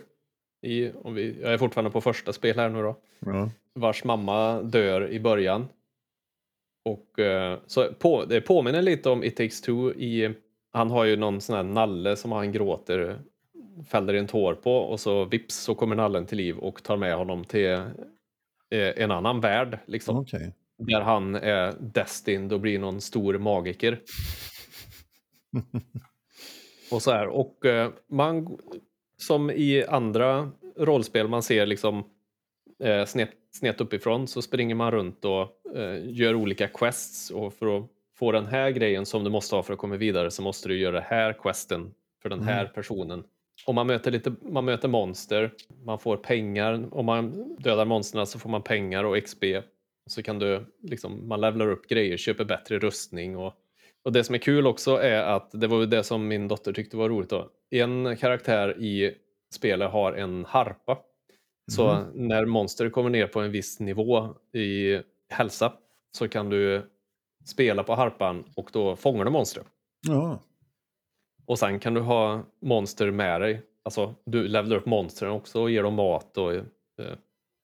i, 0.61 0.91
om 0.91 1.13
vi, 1.13 1.41
jag 1.41 1.53
är 1.53 1.57
fortfarande 1.57 1.91
på 1.91 2.01
första 2.01 2.33
spel 2.33 2.55
här 2.55 2.69
nu 2.69 2.81
då 2.81 2.95
Ja. 3.19 3.49
vars 3.73 4.03
mamma 4.03 4.61
dör 4.61 5.09
i 5.09 5.19
början. 5.19 5.67
Och 6.85 7.19
eh, 7.19 7.59
så 7.67 7.93
på, 7.93 8.25
det 8.25 8.41
påminner 8.41 8.81
lite 8.81 9.09
om 9.09 9.23
It 9.23 9.35
takes 9.35 9.61
two 9.61 9.93
i, 9.97 10.35
han 10.71 10.91
har 10.91 11.05
ju 11.05 11.15
någon 11.15 11.41
sån 11.41 11.55
här 11.55 11.63
nalle 11.63 12.15
som 12.15 12.31
han 12.31 12.51
gråter, 12.51 13.19
fäller 13.87 14.13
en 14.13 14.27
tår 14.27 14.53
på 14.53 14.77
och 14.77 14.99
så 14.99 15.25
vips 15.25 15.55
så 15.55 15.75
kommer 15.75 15.95
nallen 15.95 16.25
till 16.25 16.37
liv 16.37 16.57
och 16.57 16.83
tar 16.83 16.97
med 16.97 17.15
honom 17.15 17.43
till 17.43 17.71
eh, 17.71 17.83
en 18.69 19.11
annan 19.11 19.39
värld 19.39 19.79
liksom. 19.85 20.17
Okej. 20.17 20.53
Där 20.77 21.01
han 21.01 21.35
är 21.35 21.73
destined 21.79 22.53
att 22.53 22.61
bli 22.61 22.77
någon 22.77 23.01
stor 23.01 23.37
magiker. 23.37 24.01
och 26.91 27.01
så 27.01 27.11
här. 27.11 27.27
Och 27.27 27.65
eh, 27.65 27.91
man, 28.07 28.57
som 29.17 29.51
i 29.51 29.85
andra 29.85 30.51
rollspel, 30.77 31.27
man 31.27 31.43
ser 31.43 31.65
liksom 31.65 32.03
eh, 32.79 33.05
snett, 33.05 33.31
snett 33.55 33.81
uppifrån 33.81 34.27
så 34.27 34.41
springer 34.41 34.75
man 34.75 34.91
runt 34.91 35.25
och 35.25 35.41
eh, 35.75 36.01
gör 36.03 36.35
olika 36.35 36.67
quests. 36.67 37.31
Och 37.31 37.53
för 37.53 37.77
att 37.77 37.85
få 38.17 38.31
den 38.31 38.45
här 38.45 38.71
grejen 38.71 39.05
som 39.05 39.23
du 39.23 39.29
måste 39.29 39.55
ha 39.55 39.63
för 39.63 39.73
att 39.73 39.79
komma 39.79 39.95
vidare 39.95 40.31
så 40.31 40.41
måste 40.41 40.67
du 40.67 40.77
göra 40.77 40.93
den 40.93 41.03
här 41.03 41.33
questen 41.33 41.93
för 42.21 42.29
den 42.29 42.43
här 42.43 42.65
personen. 42.65 43.23
Och 43.67 43.75
man 43.75 43.87
möter, 43.87 44.11
lite, 44.11 44.35
man 44.41 44.65
möter 44.65 44.87
monster, 44.87 45.51
man 45.83 45.99
får 45.99 46.17
pengar. 46.17 46.87
Om 46.91 47.05
man 47.05 47.55
dödar 47.59 47.85
monstren 47.85 48.27
så 48.27 48.39
får 48.39 48.49
man 48.49 48.61
pengar 48.61 49.03
och 49.03 49.23
XP. 49.23 49.43
Så 50.07 50.23
kan 50.23 50.39
du, 50.39 50.65
liksom, 50.81 51.27
man 51.27 51.41
levlar 51.41 51.67
upp 51.67 51.87
grejer, 51.87 52.17
köper 52.17 52.45
bättre 52.45 52.79
rustning. 52.79 53.37
Och, 53.37 53.53
och 54.03 54.11
det 54.11 54.23
som 54.23 54.35
är 54.35 54.39
kul 54.39 54.67
också 54.67 54.91
är 54.95 55.23
att, 55.23 55.51
det 55.51 55.67
var 55.67 55.85
det 55.85 56.03
som 56.03 56.27
min 56.27 56.47
dotter 56.47 56.73
tyckte 56.73 56.97
var 56.97 57.09
roligt 57.09 57.29
då. 57.29 57.49
En 57.69 58.17
karaktär 58.17 58.77
i 58.79 59.15
spelet 59.53 59.91
har 59.91 60.13
en 60.13 60.45
harpa. 60.45 60.97
Så 61.71 62.03
när 62.13 62.45
monster 62.45 62.89
kommer 62.89 63.09
ner 63.09 63.27
på 63.27 63.39
en 63.39 63.51
viss 63.51 63.79
nivå 63.79 64.35
i 64.53 64.99
hälsa 65.29 65.73
så 66.17 66.27
kan 66.27 66.49
du 66.49 66.89
spela 67.45 67.83
på 67.83 67.95
harpan 67.95 68.43
och 68.55 68.69
då 68.73 68.95
fångar 68.95 69.25
du 69.25 69.31
monstret. 69.31 69.65
Ja. 70.07 70.39
Och 71.45 71.59
sen 71.59 71.79
kan 71.79 71.93
du 71.93 72.01
ha 72.01 72.43
monster 72.61 73.11
med 73.11 73.41
dig. 73.41 73.61
Alltså 73.83 74.15
du 74.25 74.47
levlar 74.47 74.77
upp 74.77 74.85
monstren 74.85 75.31
också 75.31 75.61
och 75.61 75.71
ger 75.71 75.83
dem 75.83 75.93
mat 75.93 76.37
och 76.37 76.53
eh, 76.53 76.63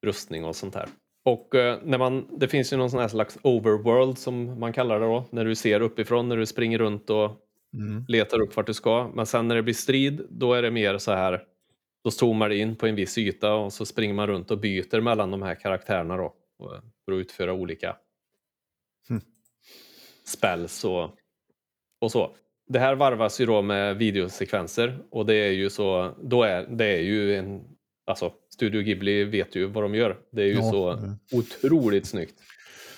rustning 0.06 0.46
och 0.46 0.56
sånt 0.56 0.76
här. 0.76 0.90
Och 1.26 1.56
eh, 1.56 1.80
när 1.84 1.98
man, 1.98 2.28
det 2.38 2.48
finns 2.48 2.74
ju 2.74 2.78
någon 2.78 2.90
sån 2.92 3.00
här 3.00 3.08
slags 3.08 3.38
overworld 3.42 4.18
som 4.18 4.60
man 4.60 4.74
kallar 4.74 5.00
det 5.00 5.06
då. 5.06 5.26
När 5.32 5.46
du 5.46 5.56
ser 5.56 5.82
uppifrån, 5.82 6.30
när 6.30 6.38
du 6.38 6.46
springer 6.46 6.78
runt 6.78 7.10
och 7.10 7.32
Mm. 7.74 8.06
letar 8.08 8.42
upp 8.42 8.56
vart 8.56 8.68
du 8.68 8.74
ska. 8.74 9.12
Men 9.14 9.26
sen 9.26 9.48
när 9.48 9.56
det 9.56 9.64
blir 9.64 9.74
strid, 9.74 10.22
då 10.30 10.54
är 10.54 10.62
det 10.62 10.72
mer 10.72 10.98
så 10.98 11.12
här. 11.12 11.44
Då 12.04 12.12
zoomar 12.12 12.50
det 12.50 12.58
in 12.58 12.76
på 12.76 12.88
en 12.88 12.96
viss 12.96 13.18
yta 13.18 13.54
och 13.54 13.74
så 13.74 13.86
springer 13.86 14.14
man 14.14 14.28
runt 14.28 14.52
och 14.52 14.58
byter 14.58 15.02
mellan 15.02 15.32
de 15.32 15.42
här 15.42 15.56
karaktärerna 15.56 16.18
då. 16.18 16.34
och- 16.60 16.72
För 17.06 17.12
att 17.12 17.18
utföra 17.20 17.54
olika 17.54 17.98
Hmm. 19.10 19.22
spells 20.28 20.86
och, 20.86 21.10
och 22.02 22.12
så. 22.12 22.36
Det 22.68 22.80
här 22.80 22.96
varvas 22.96 23.42
ju 23.42 23.46
då 23.46 23.62
med 23.62 23.98
videosekvenser 23.98 25.00
och 25.10 25.26
det 25.26 25.34
är 25.36 25.52
ju 25.52 25.70
så, 25.70 26.16
då 26.24 26.44
är 26.44 26.68
det 26.70 26.86
är 26.86 27.02
ju 27.02 27.36
en, 27.36 27.64
alltså 28.06 28.34
Studio 28.54 28.82
Ghibli 28.82 29.24
vet 29.24 29.56
ju 29.56 29.66
vad 29.66 29.84
de 29.84 29.96
gör. 29.96 30.18
Det 30.32 30.42
är 30.42 30.46
ju 30.48 30.54
Ja, 30.54 30.72
så 30.72 30.90
mm. 30.92 31.12
otroligt 31.32 32.06
snyggt. 32.06 32.36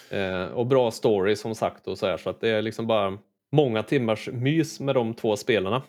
Eh, 0.10 0.46
och 0.46 0.66
bra 0.68 0.92
story 0.92 1.36
som 1.36 1.56
sagt 1.56 1.88
och 1.88 1.98
så 1.98 2.06
här 2.06 2.18
så 2.18 2.30
att 2.30 2.42
det 2.42 2.50
är 2.50 2.62
liksom 2.62 2.88
bara 2.88 3.18
många 3.52 3.84
timmars 3.84 4.30
mys 4.32 4.80
med 4.80 4.96
de 4.96 5.13
två 5.13 5.36
spelarna. 5.38 5.84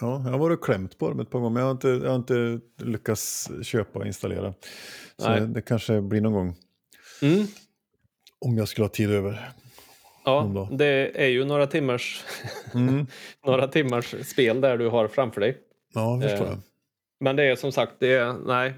Ja, 0.00 0.22
jag 0.24 0.30
har 0.32 0.38
varit 0.38 0.58
och 0.58 0.64
klämt 0.64 0.98
på 0.98 1.08
dem 1.08 1.20
ett 1.20 1.30
par 1.30 1.38
gånger, 1.38 1.50
men 1.50 1.60
jag 1.60 1.66
har 1.66 1.72
inte, 1.72 1.88
jag 1.88 2.08
har 2.10 2.16
inte 2.16 2.60
lyckats 2.84 3.50
köpa 3.62 3.98
och 3.98 4.06
installera. 4.06 4.54
Så 5.16 5.28
Nej. 5.28 5.40
det 5.40 5.62
kanske 5.62 6.00
blir 6.00 6.20
någon 6.20 6.32
gång, 6.32 6.56
Mm. 7.22 7.46
om 8.38 8.58
jag 8.58 8.68
skulle 8.68 8.84
ha 8.84 8.88
tid 8.90 9.10
över. 9.10 9.50
Ja, 10.24 10.68
det 10.72 11.22
är 11.22 11.28
ju 11.28 11.44
några 11.44 11.66
timmars, 11.66 12.24
Mm. 12.74 13.06
några 13.46 13.68
timmars 13.68 14.14
spel 14.26 14.60
där 14.60 14.76
du 14.78 14.88
har 14.88 15.08
framför 15.08 15.40
dig. 15.40 15.58
Ja, 15.94 16.18
det 16.22 16.28
förstår 16.28 16.44
Eh, 16.46 16.50
jag. 16.50 16.60
Men 17.20 17.36
det 17.36 17.44
är 17.44 17.56
som 17.56 17.72
sagt, 17.72 17.92
det 17.98 18.12
är, 18.14 18.32
nej, 18.46 18.74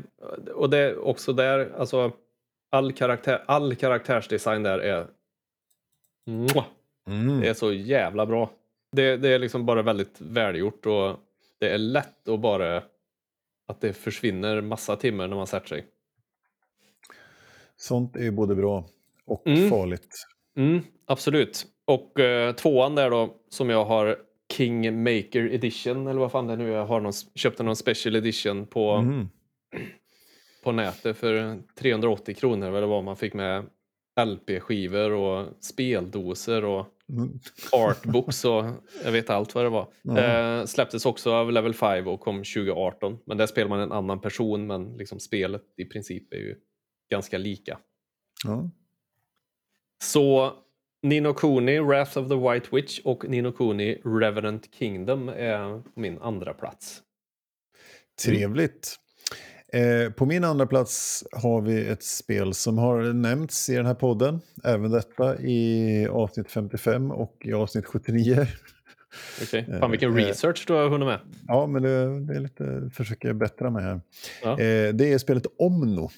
och 0.54 0.70
det 0.70 0.78
är 0.78 0.98
också 1.06 1.32
där, 1.32 1.72
alltså 1.78 2.12
all, 2.70 2.92
karaktär, 2.92 3.44
all 3.46 3.74
karaktärsdesign 3.76 4.62
där 4.62 4.78
är, 4.78 5.06
Mwah! 6.26 6.64
Mm. 7.08 7.40
det 7.40 7.48
är 7.48 7.54
så 7.54 7.72
jävla 7.72 8.26
bra. 8.26 8.50
Det, 8.92 9.16
det 9.16 9.28
är 9.28 9.38
liksom 9.38 9.66
bara 9.66 9.82
väldigt 9.82 10.20
välgjort 10.20 10.86
och 10.86 11.16
det 11.58 11.68
är 11.68 11.78
lätt 11.78 12.28
att 12.28 12.40
bara, 12.40 12.82
att 13.68 13.80
det 13.80 13.92
försvinner 13.92 14.60
massa 14.60 14.96
timmar 14.96 15.28
när 15.28 15.36
man 15.36 15.46
sätter 15.46 15.68
sig. 15.68 15.86
Sånt 17.76 18.16
är 18.16 18.22
ju 18.22 18.30
både 18.30 18.54
bra 18.54 18.84
och 19.26 19.46
Mm. 19.46 19.70
farligt. 19.70 20.14
Mm, 20.56 20.80
absolut. 21.06 21.66
Och 21.84 22.20
eh, 22.20 22.54
tvåan 22.54 22.94
där 22.94 23.10
då, 23.10 23.36
som 23.48 23.70
jag 23.70 23.84
har 23.84 24.16
King 24.52 25.02
Maker 25.02 25.52
Edition, 25.54 26.06
eller 26.06 26.20
vad 26.20 26.32
fan 26.32 26.46
det 26.46 26.56
nu 26.56 26.68
är. 26.72 26.76
Jag 26.76 26.86
har 26.86 27.00
någon, 27.00 27.12
köpte 27.34 27.62
någon 27.62 27.76
special 27.76 28.16
edition 28.16 28.66
på, 28.66 28.90
Mm. 28.90 29.28
på 30.64 30.72
nätet 30.72 31.16
för 31.16 31.58
380 31.78 32.34
kronor 32.34 32.68
eller 32.68 32.86
vad 32.86 33.04
man 33.04 33.16
fick 33.16 33.34
med 33.34 33.64
LP-skivor 34.20 35.10
och 35.10 35.46
speldoser 35.60 36.64
och 36.64 36.86
Mm. 37.12 37.38
artbooks 37.72 38.44
och 38.44 38.64
jag 39.04 39.12
vet 39.12 39.30
allt 39.30 39.54
vad 39.54 39.64
det 39.64 39.68
var. 39.68 39.92
Ja. 40.02 40.18
Eh, 40.18 40.64
släpptes 40.64 41.06
också 41.06 41.32
av 41.32 41.52
Level 41.52 41.74
5 41.74 42.08
och 42.08 42.20
kom 42.20 42.36
2018. 42.36 43.18
Men 43.24 43.36
där 43.36 43.46
spelar 43.46 43.68
man 43.68 43.80
en 43.80 43.92
annan 43.92 44.20
person 44.20 44.66
men 44.66 44.96
liksom 44.96 45.20
spelet 45.20 45.62
i 45.76 45.84
princip 45.84 46.32
är 46.32 46.36
ju 46.38 46.56
ganska 47.10 47.38
lika. 47.38 47.78
Ja. 48.44 48.70
Så 50.02 50.52
Nino 51.02 51.34
Kuni, 51.34 51.80
Wrath 51.80 52.18
of 52.18 52.28
the 52.28 52.34
White 52.36 52.68
Witch 52.72 53.00
och 53.04 53.28
Nino 53.28 53.52
Kuni, 53.52 53.94
Revenant 54.04 54.74
Kingdom 54.74 55.28
är 55.28 55.82
min 55.94 56.18
andra 56.18 56.54
plats. 56.54 57.02
Trevligt. 58.24 58.96
Eh, 59.72 60.12
på 60.12 60.26
min 60.26 60.44
andra 60.44 60.66
plats 60.66 61.24
har 61.32 61.60
vi 61.60 61.86
ett 61.86 62.02
spel 62.02 62.54
som 62.54 62.78
har 62.78 63.12
nämnts 63.12 63.68
i 63.68 63.76
den 63.76 63.86
här 63.86 63.94
podden. 63.94 64.40
Även 64.64 64.90
detta 64.90 65.40
i 65.40 66.06
avsnitt 66.10 66.50
55 66.50 67.10
och 67.10 67.36
i 67.44 67.52
avsnitt 67.52 67.86
79. 67.86 68.46
Okej. 69.42 69.78
Fan 69.80 69.90
vilken 69.90 70.10
Eh, 70.10 70.14
research 70.14 70.64
du 70.66 70.72
har 70.72 70.88
hunnit 70.88 71.06
med. 71.06 71.20
Ja, 71.48 71.66
men 71.66 71.82
det, 71.82 72.20
det 72.20 72.34
är 72.34 72.40
lite, 72.40 72.90
försöker 72.94 73.32
bättra 73.32 73.70
mig 73.70 73.82
här. 73.82 74.00
Ja. 74.42 74.50
Eh, 74.50 74.94
det 74.94 75.12
är 75.12 75.18
spelet 75.18 75.46
Omno. 75.58 76.10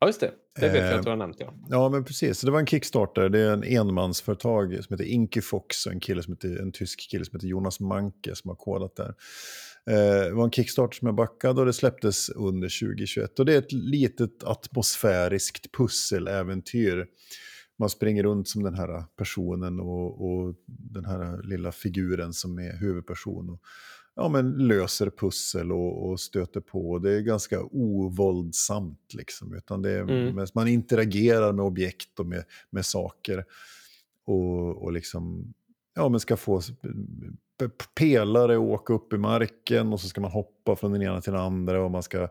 Ja, 0.00 0.06
just 0.06 0.20
det. 0.20 0.30
Det 0.60 0.68
vet 0.68 0.76
jag 0.76 0.92
Eh, 0.92 0.98
att 0.98 1.04
du 1.04 1.10
har 1.10 1.16
nämnt, 1.16 1.36
ja. 1.38 1.54
Ja, 1.68 1.88
men 1.88 2.04
precis. 2.04 2.38
Så 2.38 2.46
det 2.46 2.52
var 2.52 2.60
en 2.60 2.66
Kickstarter. 2.66 3.28
Det 3.28 3.38
är 3.38 3.52
en 3.52 3.64
enmansföretag 3.64 4.84
som 4.84 4.94
heter 4.94 5.04
Inkyfox 5.04 5.86
och 5.86 5.92
en, 5.92 6.00
kille 6.00 6.22
som 6.22 6.32
heter, 6.32 6.62
en 6.62 6.72
tysk 6.72 7.10
kille 7.10 7.24
som 7.24 7.36
heter 7.36 7.48
Jonas 7.48 7.80
Manke 7.80 8.34
som 8.34 8.48
har 8.48 8.56
kodat 8.56 8.96
där. 8.96 9.14
Eh, 9.90 10.24
det 10.24 10.32
var 10.32 10.44
en 10.44 10.50
Kickstarter 10.50 10.96
som 10.96 11.06
jag 11.06 11.14
backade 11.14 11.60
och 11.60 11.66
det 11.66 11.72
släpptes 11.72 12.28
under 12.28 12.80
2021. 12.80 13.38
Och 13.38 13.46
det 13.46 13.54
är 13.54 13.58
ett 13.58 13.72
litet 13.72 14.44
atmosfäriskt 14.44 15.72
pusseläventyr. 15.72 17.06
Man 17.78 17.90
springer 17.90 18.22
runt 18.22 18.48
som 18.48 18.62
den 18.62 18.74
här 18.74 19.04
personen 19.16 19.80
och, 19.80 20.30
och 20.30 20.54
den 20.66 21.04
här 21.04 21.42
lilla 21.42 21.72
figuren 21.72 22.32
som 22.32 22.58
är 22.58 22.76
huvudperson. 22.76 23.50
Och, 23.50 23.60
ja, 24.14 24.28
men 24.28 24.50
löser 24.68 25.10
pussel 25.10 25.72
och, 25.72 26.10
och 26.10 26.20
stöter 26.20 26.60
på. 26.60 26.98
Det 26.98 27.12
är 27.12 27.20
ganska 27.20 27.62
ovåldsamt. 27.62 29.14
Liksom, 29.14 29.54
utan 29.54 29.82
det 29.82 29.90
är, 29.90 30.00
Mm. 30.00 30.46
man 30.54 30.68
interagerar 30.68 31.52
med 31.52 31.64
objekt 31.64 32.20
och 32.20 32.26
med, 32.26 32.44
med 32.70 32.86
saker. 32.86 33.44
Och, 34.26 34.82
och 34.82 34.92
liksom, 34.92 35.54
ja, 35.94 36.08
men 36.08 36.20
ska 36.20 36.36
få 36.36 36.60
pelare 37.68 38.56
och 38.56 38.70
åka 38.70 38.92
upp 38.92 39.12
i 39.12 39.18
marken 39.18 39.92
och 39.92 40.00
så 40.00 40.08
ska 40.08 40.20
man 40.20 40.30
hoppa 40.30 40.76
från 40.76 40.92
den 40.92 41.02
ena 41.02 41.20
till 41.20 41.32
den 41.32 41.42
andra 41.42 41.84
och 41.84 41.90
man 41.90 42.02
ska 42.02 42.28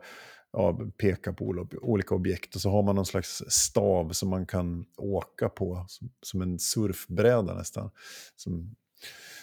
ja, 0.52 0.80
peka 0.98 1.32
på 1.32 1.66
olika 1.82 2.14
objekt. 2.14 2.54
Och 2.54 2.60
så 2.60 2.70
har 2.70 2.82
man 2.82 2.96
någon 2.96 3.06
slags 3.06 3.42
stav 3.48 4.12
som 4.12 4.28
man 4.28 4.46
kan 4.46 4.84
åka 4.96 5.48
på, 5.48 5.84
som, 5.88 6.10
som 6.22 6.42
en 6.42 6.58
surfbräda 6.58 7.54
nästan. 7.54 7.90
Som, 8.36 8.76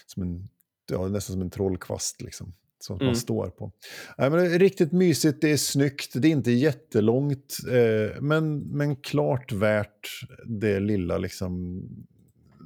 som 0.06 0.24
en, 0.24 0.50
ja, 0.92 1.08
nästan 1.08 1.34
som 1.34 1.42
en 1.42 1.50
trollkvast 1.50 2.22
liksom. 2.22 2.54
Som 2.80 2.96
Mm. 2.96 3.06
man 3.06 3.16
står 3.16 3.50
på. 3.50 3.72
Nej, 4.18 4.30
men 4.30 4.40
det 4.40 4.56
är 4.56 4.60
riktigt 4.60 4.92
mysigt, 4.92 5.42
det 5.42 5.52
är 5.52 5.58
snyggt, 5.58 6.14
det 6.16 6.28
är 6.28 6.32
inte 6.32 6.52
jättelångt. 6.52 7.58
Eh, 7.70 8.22
men, 8.22 8.60
men 8.60 8.96
klart 8.96 9.52
värt 9.52 10.10
det 10.46 10.80
lilla 10.80 11.18
liksom, 11.18 11.82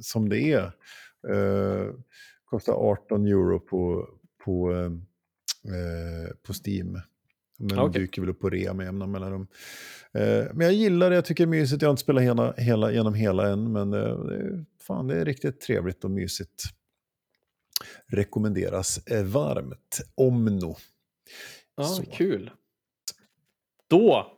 som 0.01 0.30
det 0.30 0.39
är. 0.41 0.72
Eh, 1.30 1.88
kostar 2.52 2.74
18 2.74 3.26
euro 3.28 3.60
på, 3.60 4.10
på, 4.45 4.72
eh, 4.74 4.86
eh, 5.74 6.32
på 6.43 6.54
Steam. 6.66 6.99
Men 7.60 7.80
Okej. 7.80 8.02
dyker 8.02 8.22
väl 8.22 8.30
upp 8.30 8.39
på 8.39 8.49
rea 8.49 8.74
med 8.74 8.86
jämna 8.86 9.08
mellanrum. 9.08 9.47
Eh, 10.14 10.45
men 10.54 10.62
jag 10.62 10.74
gillar 10.74 11.10
det, 11.10 11.16
jag 11.16 11.26
tycker 11.26 11.45
det 11.45 11.49
är 11.49 11.60
mysigt. 11.60 11.82
Jag 11.82 11.89
har 11.89 11.91
inte 11.91 12.02
spelat 12.02 12.24
hela, 12.24 12.54
hela, 12.54 12.91
genom 12.91 13.14
hela 13.14 13.49
än, 13.49 13.72
men 13.72 13.93
eh, 13.93 14.18
fan, 14.82 15.08
det 15.08 15.16
är 15.22 15.26
riktigt 15.26 15.62
trevligt 15.62 16.04
och 16.04 16.12
mysigt. 16.12 16.64
Rekommenderas 18.08 19.08
eh, 19.08 19.24
varmt. 19.24 20.02
Omno. 20.16 20.76
Ja, 21.76 21.84
Så. 21.84 22.04
kul. 22.04 22.52
Då. 23.88 24.38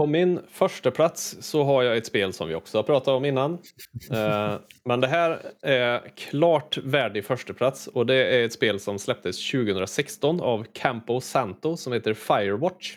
På 0.00 0.06
min 0.06 0.40
första 0.48 0.90
plats 0.90 1.36
så 1.40 1.64
har 1.64 1.82
jag 1.82 1.96
ett 1.96 2.06
spel 2.06 2.32
som 2.32 2.48
vi 2.48 2.54
också 2.54 2.78
har 2.78 2.82
pratat 2.82 3.08
om 3.08 3.24
innan. 3.24 3.58
Eh, 4.12 4.54
Men 4.84 5.00
det 5.00 5.06
här 5.06 5.40
är 5.62 6.12
klart 6.16 6.78
värdig 6.78 7.24
första 7.24 7.52
plats 7.52 7.86
och 7.86 8.06
det 8.06 8.14
är 8.14 8.44
ett 8.44 8.52
spel 8.52 8.80
som 8.80 8.98
släpptes 8.98 9.50
2016 9.50 10.40
av 10.40 10.66
Campo 10.72 11.20
Santo 11.20 11.76
som 11.76 11.92
heter 11.92 12.14
Firewatch. 12.14 12.96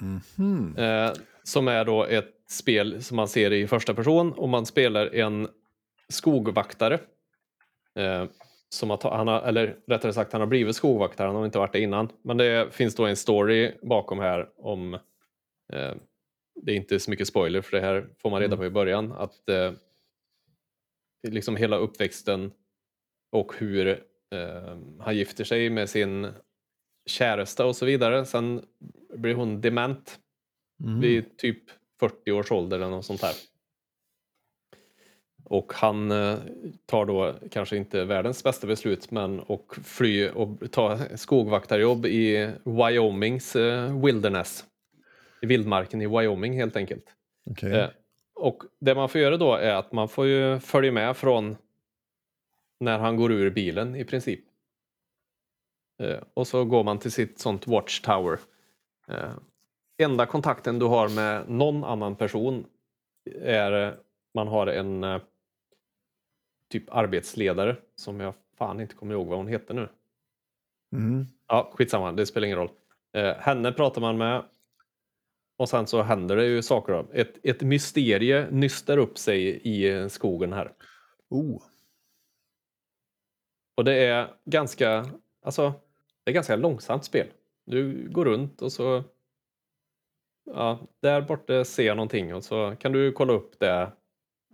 Mhm. 0.00 0.76
Eh, 0.78 1.10
som 1.42 1.68
är 1.68 1.84
då 1.84 2.04
ett 2.04 2.30
spel 2.50 3.02
som 3.02 3.16
man 3.16 3.28
ser 3.28 3.52
i 3.52 3.66
första 3.66 3.94
person 3.94 4.32
och 4.32 4.48
man 4.48 4.66
spelar 4.66 5.14
en 5.14 5.48
skogvaktare. 6.08 6.98
Eh, 7.98 8.24
som 8.68 8.98
ta- 8.98 9.16
han 9.16 9.28
har, 9.28 9.40
eller 9.42 9.76
rättare 9.86 10.12
sagt 10.12 10.32
han 10.32 10.40
har 10.40 10.48
blivit 10.48 10.76
skogvaktare, 10.76 11.26
han 11.26 11.36
har 11.36 11.44
inte 11.44 11.58
varit 11.58 11.72
det 11.72 11.80
innan. 11.80 12.08
Men 12.22 12.36
det 12.36 12.74
finns 12.74 12.94
då 12.94 13.06
en 13.06 13.16
story 13.16 13.72
bakom 13.82 14.18
här 14.18 14.48
om, 14.58 14.98
det 16.62 16.72
är 16.72 16.76
inte 16.76 17.00
så 17.00 17.10
mycket 17.10 17.28
spoiler 17.28 17.60
för 17.62 17.76
det 17.76 17.82
här 17.82 18.08
får 18.18 18.30
man 18.30 18.40
reda 18.40 18.54
Mm. 18.54 18.58
på 18.58 18.66
i 18.66 18.70
början, 18.70 19.12
att 19.12 19.48
eh, 19.48 19.72
liksom 21.28 21.56
hela 21.56 21.76
uppväxten 21.76 22.52
och 23.32 23.56
hur 23.58 23.88
eh, 24.30 24.76
han 25.00 25.16
gifter 25.16 25.44
sig 25.44 25.70
med 25.70 25.90
sin 25.90 26.28
käresta 27.06 27.66
och 27.66 27.76
så 27.76 27.86
vidare. 27.86 28.24
Sen 28.26 28.64
blir 29.14 29.34
hon 29.34 29.60
dement 29.60 30.18
Mhm. 30.78 31.00
vid 31.00 31.36
typ 31.38 31.62
40 32.00 32.32
års 32.32 32.52
ålder 32.52 32.76
eller 32.76 32.90
något 32.90 33.04
sånt 33.04 33.22
här. 33.22 33.34
Och 35.44 35.72
han 35.72 36.10
eh, 36.10 36.38
tar 36.86 37.04
då 37.06 37.34
kanske 37.50 37.76
inte 37.76 38.04
världens 38.04 38.44
bästa 38.44 38.66
beslut 38.66 39.10
men 39.10 39.40
och 39.40 39.76
fly 39.84 40.28
och 40.28 40.72
ta 40.72 40.98
skogvaktarjobb 41.16 42.06
i 42.06 42.50
Wyomings 42.64 43.56
eh, 43.56 44.04
wilderness. 44.04 44.64
I 45.40 45.46
vildmarken 45.46 46.02
i 46.02 46.06
Wyoming 46.06 46.52
helt 46.52 46.76
enkelt. 46.76 47.04
Okej. 47.50 47.72
Eh, 47.72 47.88
och 48.34 48.62
det 48.78 48.94
man 48.94 49.08
får 49.08 49.20
göra 49.20 49.36
då 49.36 49.54
är 49.54 49.74
att 49.74 49.92
man 49.92 50.08
får 50.08 50.26
ju 50.26 50.60
följa 50.60 50.92
med 50.92 51.16
från 51.16 51.56
när 52.80 52.98
han 52.98 53.16
går 53.16 53.32
ur 53.32 53.50
bilen 53.50 53.96
i 53.96 54.04
princip. 54.04 54.44
Eh, 56.02 56.18
och 56.34 56.46
så 56.46 56.64
går 56.64 56.84
man 56.84 56.98
till 56.98 57.12
sitt 57.12 57.38
sånt 57.38 57.66
watchtower. 57.66 58.38
Eh, 59.08 59.32
enda 59.98 60.26
kontakten 60.26 60.78
du 60.78 60.86
har 60.86 61.08
med 61.08 61.50
någon 61.50 61.84
annan 61.84 62.16
person 62.16 62.66
är 63.40 63.86
eh, 63.86 63.94
man 64.34 64.48
har 64.48 64.66
en 64.66 65.04
eh, 65.04 65.20
typ 66.70 66.94
arbetsledare 66.94 67.76
som 67.94 68.20
jag 68.20 68.34
fan 68.58 68.80
inte 68.80 68.94
kommer 68.94 69.14
ihåg 69.14 69.26
vad 69.26 69.38
hon 69.38 69.48
heter 69.48 69.74
nu. 69.74 69.88
Mhm. 70.92 71.26
Ja, 71.48 71.72
skitsamma, 71.74 72.12
det 72.12 72.26
spelar 72.26 72.46
ingen 72.46 72.58
roll. 72.58 72.70
Eh, 73.12 73.36
henne 73.36 73.72
pratar 73.72 74.00
man 74.00 74.18
med 74.18 74.42
och 75.56 75.68
sen 75.68 75.86
så 75.86 76.02
händer 76.02 76.36
det 76.36 76.46
ju 76.46 76.62
saker. 76.62 76.92
Då. 76.92 77.06
Ett, 77.12 77.46
ett 77.46 77.62
mysterie 77.62 78.46
nystar 78.50 78.98
upp 78.98 79.18
sig 79.18 79.60
i 79.64 80.08
skogen 80.08 80.52
här. 80.52 80.72
Oh. 81.30 81.62
Och 83.76 83.84
det 83.84 83.94
är 83.94 84.28
ganska, 84.44 85.06
alltså, 85.42 85.72
det 86.24 86.30
är 86.30 86.34
ganska 86.34 86.56
långsamt 86.56 87.04
spel. 87.04 87.26
Du 87.66 88.08
går 88.08 88.24
runt 88.24 88.62
och 88.62 88.72
så, 88.72 89.04
ja, 90.44 90.78
där 91.02 91.20
borta 91.20 91.64
ser 91.64 91.86
jag 91.86 91.96
någonting 91.96 92.34
och 92.34 92.44
så 92.44 92.76
kan 92.80 92.92
du 92.92 93.12
kolla 93.12 93.32
upp 93.32 93.58
det 93.58 93.92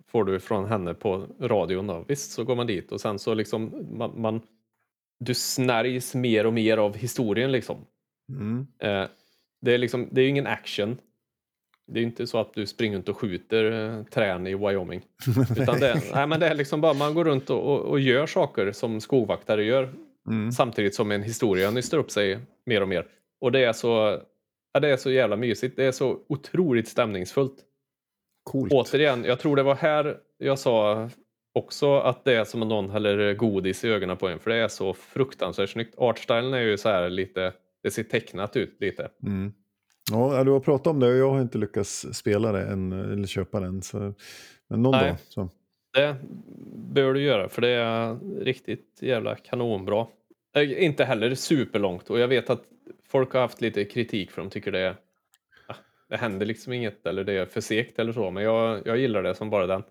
får 0.06 0.24
du 0.24 0.40
från 0.40 0.64
henne 0.64 0.94
på 0.94 1.26
radion 1.40 1.86
då. 1.86 2.04
Visst, 2.08 2.32
så 2.32 2.44
går 2.44 2.56
man 2.56 2.66
dit 2.66 2.92
och 2.92 3.00
sen 3.00 3.18
så 3.18 3.34
liksom 3.34 3.86
man, 3.90 4.20
man 4.20 4.40
du 5.18 5.34
snärjs 5.34 6.14
mer 6.14 6.46
och 6.46 6.52
mer 6.52 6.76
av 6.76 6.96
historien 6.96 7.52
liksom. 7.52 7.86
Mm. 8.28 8.66
Eh, 8.78 9.08
det 9.62 9.72
är 9.74 9.78
liksom, 9.78 10.08
det 10.10 10.20
är 10.20 10.22
ju 10.22 10.28
ingen 10.28 10.46
action. 10.46 10.98
Det 11.86 12.00
är 12.00 12.04
inte 12.04 12.26
så 12.26 12.38
att 12.38 12.54
du 12.54 12.66
springer 12.66 12.96
runt 12.96 13.08
och 13.08 13.16
skjuter 13.18 13.72
eh, 13.98 14.04
trän 14.04 14.46
i 14.46 14.54
Wyoming. 14.54 15.02
Utan 15.58 15.80
det, 15.80 15.88
är- 15.88 16.14
nej, 16.14 16.26
men 16.26 16.40
det 16.40 16.46
är 16.48 16.54
liksom 16.54 16.80
bara 16.80 16.92
man 16.94 17.14
går 17.14 17.24
runt 17.24 17.50
och, 17.50 17.72
och, 17.74 17.80
och 17.80 18.00
gör 18.00 18.26
saker 18.26 18.72
som 18.72 19.00
skogvaktare 19.00 19.64
gör 19.64 19.88
Mm. 20.28 20.52
samtidigt 20.52 20.94
som 20.94 21.10
en 21.10 21.22
historia 21.22 21.70
nystar 21.70 21.98
upp 21.98 22.10
sig 22.10 22.38
mer 22.66 22.80
och 22.82 22.88
mer. 22.88 23.06
Och 23.40 23.52
det 23.52 23.64
är 23.64 23.72
så, 23.72 24.20
ja, 24.72 24.80
det 24.80 24.88
är 24.88 24.96
så 24.96 25.10
jävla 25.10 25.36
mysigt. 25.36 25.76
Det 25.76 25.84
är 25.84 25.92
så 25.92 26.18
otroligt 26.28 26.88
stämningsfullt. 26.88 27.54
Coolt. 28.50 28.72
Återigen, 28.72 29.24
jag 29.24 29.38
tror 29.38 29.56
det 29.56 29.62
var 29.62 29.74
här 29.74 30.16
jag 30.38 30.58
sa 30.58 31.10
också 31.54 31.98
att 31.98 32.24
det 32.24 32.32
är 32.34 32.44
som 32.44 32.62
om 32.62 32.68
någon 32.68 32.90
häller 32.90 33.34
godis 33.34 33.84
i 33.84 33.88
ögonen 33.88 34.16
på 34.16 34.28
en. 34.28 34.38
För 34.38 34.50
det 34.50 34.56
är 34.56 34.68
så 34.68 34.94
fruktansvärt 34.94 35.70
snyggt. 35.70 35.94
Artstylen 35.98 36.54
är 36.54 36.60
ju 36.60 36.78
så 36.78 36.88
här 36.88 37.10
lite, 37.10 37.52
det 37.82 37.90
ser 37.90 38.02
tecknat 38.02 38.56
ut 38.56 38.76
lite. 38.80 39.10
Mm. 39.22 39.52
Ja, 40.10 40.44
du 40.44 40.50
har 40.50 40.60
pratat 40.60 40.86
om 40.86 41.00
det 41.00 41.06
och 41.10 41.16
jag 41.16 41.30
har 41.30 41.40
inte 41.40 41.58
lyckats 41.58 42.06
spela 42.12 42.52
det 42.52 42.62
än, 42.66 42.92
eller 42.92 43.26
köpa 43.26 43.60
den. 43.60 43.82
Så, 43.82 44.14
men 44.68 44.82
någon 44.82 44.90
Nej. 44.92 45.08
dag. 45.08 45.16
Så. 45.28 45.48
Det 45.92 46.16
bör 46.92 47.14
du 47.14 47.22
göra 47.22 47.48
för 47.48 47.62
det 47.62 47.68
är 47.68 48.18
riktigt 48.44 48.98
jävla 49.00 49.34
kanonbra. 49.36 50.06
Eh, 50.56 50.84
Inte 50.84 51.04
heller 51.04 51.34
superlångt 51.34 52.10
och 52.10 52.18
jag 52.18 52.28
vet 52.28 52.50
att 52.50 52.62
folk 53.08 53.32
har 53.32 53.40
haft 53.40 53.60
lite 53.60 53.84
kritik 53.84 54.30
för 54.30 54.42
de 54.42 54.50
tycker 54.50 54.72
det 54.72 54.80
är 54.80 54.96
ah, 55.68 55.74
det 56.08 56.16
händer 56.16 56.46
liksom 56.46 56.72
inget 56.72 57.06
eller 57.06 57.24
det 57.24 57.32
är 57.32 57.46
för 57.46 57.60
segt 57.60 57.98
eller 57.98 58.12
så 58.12 58.30
men 58.30 58.42
jag, 58.42 58.86
jag 58.86 58.98
gillar 58.98 59.22
det 59.22 59.34
som 59.34 59.50
bara 59.50 59.66
den. 59.66 59.82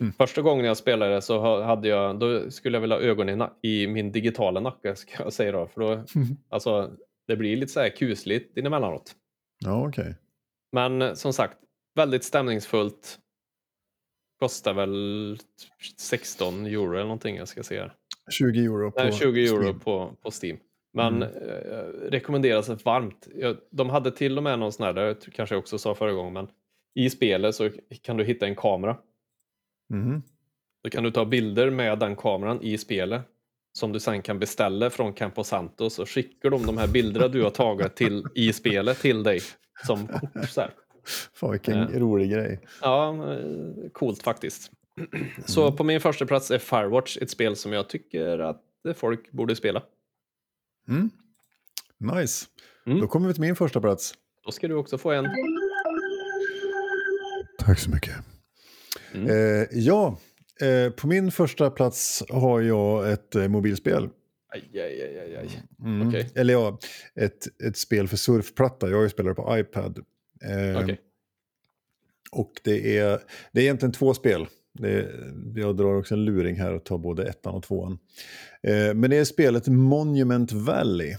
Mm. 0.00 0.12
Första 0.12 0.42
gången 0.42 0.64
jag 0.64 0.76
spelade 0.76 1.22
så 1.22 1.38
ha- 1.38 1.62
hade 1.62 1.88
jag, 1.88 2.18
då 2.18 2.50
skulle 2.50 2.76
jag 2.76 2.80
vilja 2.80 2.96
ha 2.96 3.02
ögon 3.02 3.28
i, 3.28 3.46
i 3.62 3.86
min 3.86 4.12
digitala 4.12 4.60
nacke 4.60 4.96
ska 4.96 5.22
jag 5.22 5.32
säga 5.32 5.52
då. 5.52 5.66
För 5.66 5.80
då 5.80 6.04
alltså, 6.48 6.90
det 7.26 7.36
blir 7.36 7.56
lite 7.56 7.72
så 7.72 7.80
här 7.80 7.88
kusligt 7.96 8.58
emellanåt. 8.58 9.14
Ja, 9.64 9.88
okej. 9.88 10.14
Men 10.72 11.02
eh, 11.02 11.14
som 11.14 11.32
sagt, 11.32 11.58
väldigt 11.94 12.24
stämningsfullt. 12.24 13.18
Kostar 14.40 14.74
väl 14.74 15.38
16 15.98 16.66
euro 16.66 16.92
eller 16.92 17.02
någonting 17.02 17.36
jag 17.36 17.48
ska 17.48 17.62
se 17.62 17.80
här. 17.80 17.94
20 18.30 18.64
euro 18.64 18.90
på 18.90 19.02
Nej, 19.02 19.12
20 19.12 19.46
euro 19.48 19.62
Steam. 19.62 19.80
på, 19.80 20.16
på 20.22 20.30
Steam. 20.42 20.58
Men 20.92 21.22
Mm. 21.22 21.22
eh, 21.38 22.10
rekommenderas 22.10 22.84
varmt. 22.84 23.28
De 23.70 23.90
hade 23.90 24.10
till 24.10 24.36
och 24.36 24.42
med 24.44 24.58
någon 24.58 24.72
sån 24.72 24.86
här, 24.86 24.92
det 24.94 25.30
kanske 25.32 25.54
jag 25.54 25.60
också 25.60 25.78
sa 25.78 25.94
förra 25.94 26.12
gången, 26.12 26.32
men 26.32 26.48
i 26.94 27.10
spelet 27.10 27.54
så 27.54 27.70
kan 28.02 28.16
du 28.16 28.24
hitta 28.24 28.46
en 28.46 28.56
kamera. 28.56 28.96
Mhm. 29.92 30.22
Då 30.84 30.90
kan 30.90 31.04
du 31.04 31.10
ta 31.10 31.24
bilder 31.24 31.70
med 31.70 31.98
den 31.98 32.16
kameran 32.16 32.62
i 32.62 32.78
spelet 32.78 33.22
som 33.76 33.92
du 33.92 34.00
sen 34.00 34.22
kan 34.22 34.38
beställa 34.38 34.90
från 34.90 35.12
Camposanto 35.12 35.90
så 35.90 36.06
skickar 36.06 36.50
de 36.50 36.66
de 36.66 36.78
här 36.78 36.86
bilderna 36.88 37.28
du 37.28 37.42
har 37.42 37.50
tagit 37.50 37.96
till, 37.96 38.24
i 38.34 38.52
spelet 38.52 38.98
till 39.00 39.22
dig 39.22 39.40
som 39.86 40.06
kort. 40.06 40.48
Så 40.48 40.60
här. 40.60 40.70
Fan 41.34 41.50
vilken 41.50 41.78
Ja. 41.78 41.88
rolig 41.92 42.30
grej. 42.32 42.60
Ja, 42.82 43.32
eh, 43.32 43.90
coolt 43.92 44.22
faktiskt. 44.22 44.70
Så 45.46 45.72
på 45.72 45.84
min 45.84 46.00
första 46.00 46.26
plats 46.26 46.50
är 46.50 46.58
Firewatch, 46.58 47.16
ett 47.16 47.30
spel 47.30 47.56
som 47.56 47.72
jag 47.72 47.88
tycker 47.88 48.38
att 48.38 48.62
folk 48.96 49.30
borde 49.32 49.56
spela. 49.56 49.82
Mm. 50.88 51.10
Nice. 51.98 52.46
Mm. 52.86 53.00
Då 53.00 53.06
kommer 53.06 53.28
vi 53.28 53.34
till 53.34 53.40
min 53.40 53.56
första 53.56 53.80
plats. 53.80 54.14
Då 54.44 54.50
ska 54.52 54.68
du 54.68 54.74
också 54.74 54.98
få 54.98 55.10
en. 55.12 55.28
Tack 57.58 57.78
så 57.78 57.90
mycket. 57.90 58.14
Mm. 59.14 59.28
Eh, 59.30 59.66
ja, 59.72 60.18
eh, 60.60 60.90
på 60.90 61.06
min 61.06 61.30
första 61.30 61.70
plats 61.70 62.22
har 62.28 62.60
jag 62.60 63.12
ett 63.12 63.34
eh, 63.34 63.48
mobilspel. 63.48 64.08
Aj, 64.54 64.80
aj, 64.80 65.02
aj, 65.18 65.36
aj. 65.36 65.62
Mm. 65.80 66.08
Okej. 66.08 66.30
Eller 66.34 66.54
ja, 66.54 66.78
ett, 67.14 67.62
ett 67.62 67.76
spel 67.76 68.08
för 68.08 68.16
surfplatta. 68.16 68.90
Jag 68.90 69.10
spelar 69.10 69.30
det 69.30 69.34
på 69.34 69.58
iPad. 69.58 69.98
Eh, 70.44 70.82
Okej. 70.82 71.00
Och 72.30 72.52
det 72.64 72.98
är, 72.98 73.20
det 73.52 73.60
är 73.60 73.64
egentligen 73.64 73.92
två 73.92 74.14
spel. 74.14 74.46
Det 74.78 75.10
jag 75.54 75.76
drar 75.76 75.94
också 75.94 76.14
en 76.14 76.24
luring 76.24 76.56
här 76.56 76.72
och 76.72 76.84
tar 76.84 76.98
både 76.98 77.28
ettan 77.28 77.54
och 77.54 77.62
tvåan. 77.62 77.98
Eh, 78.62 78.94
men 78.94 79.10
det 79.10 79.16
är 79.16 79.24
spelet 79.24 79.68
Monument 79.68 80.52
Valley 80.52 81.16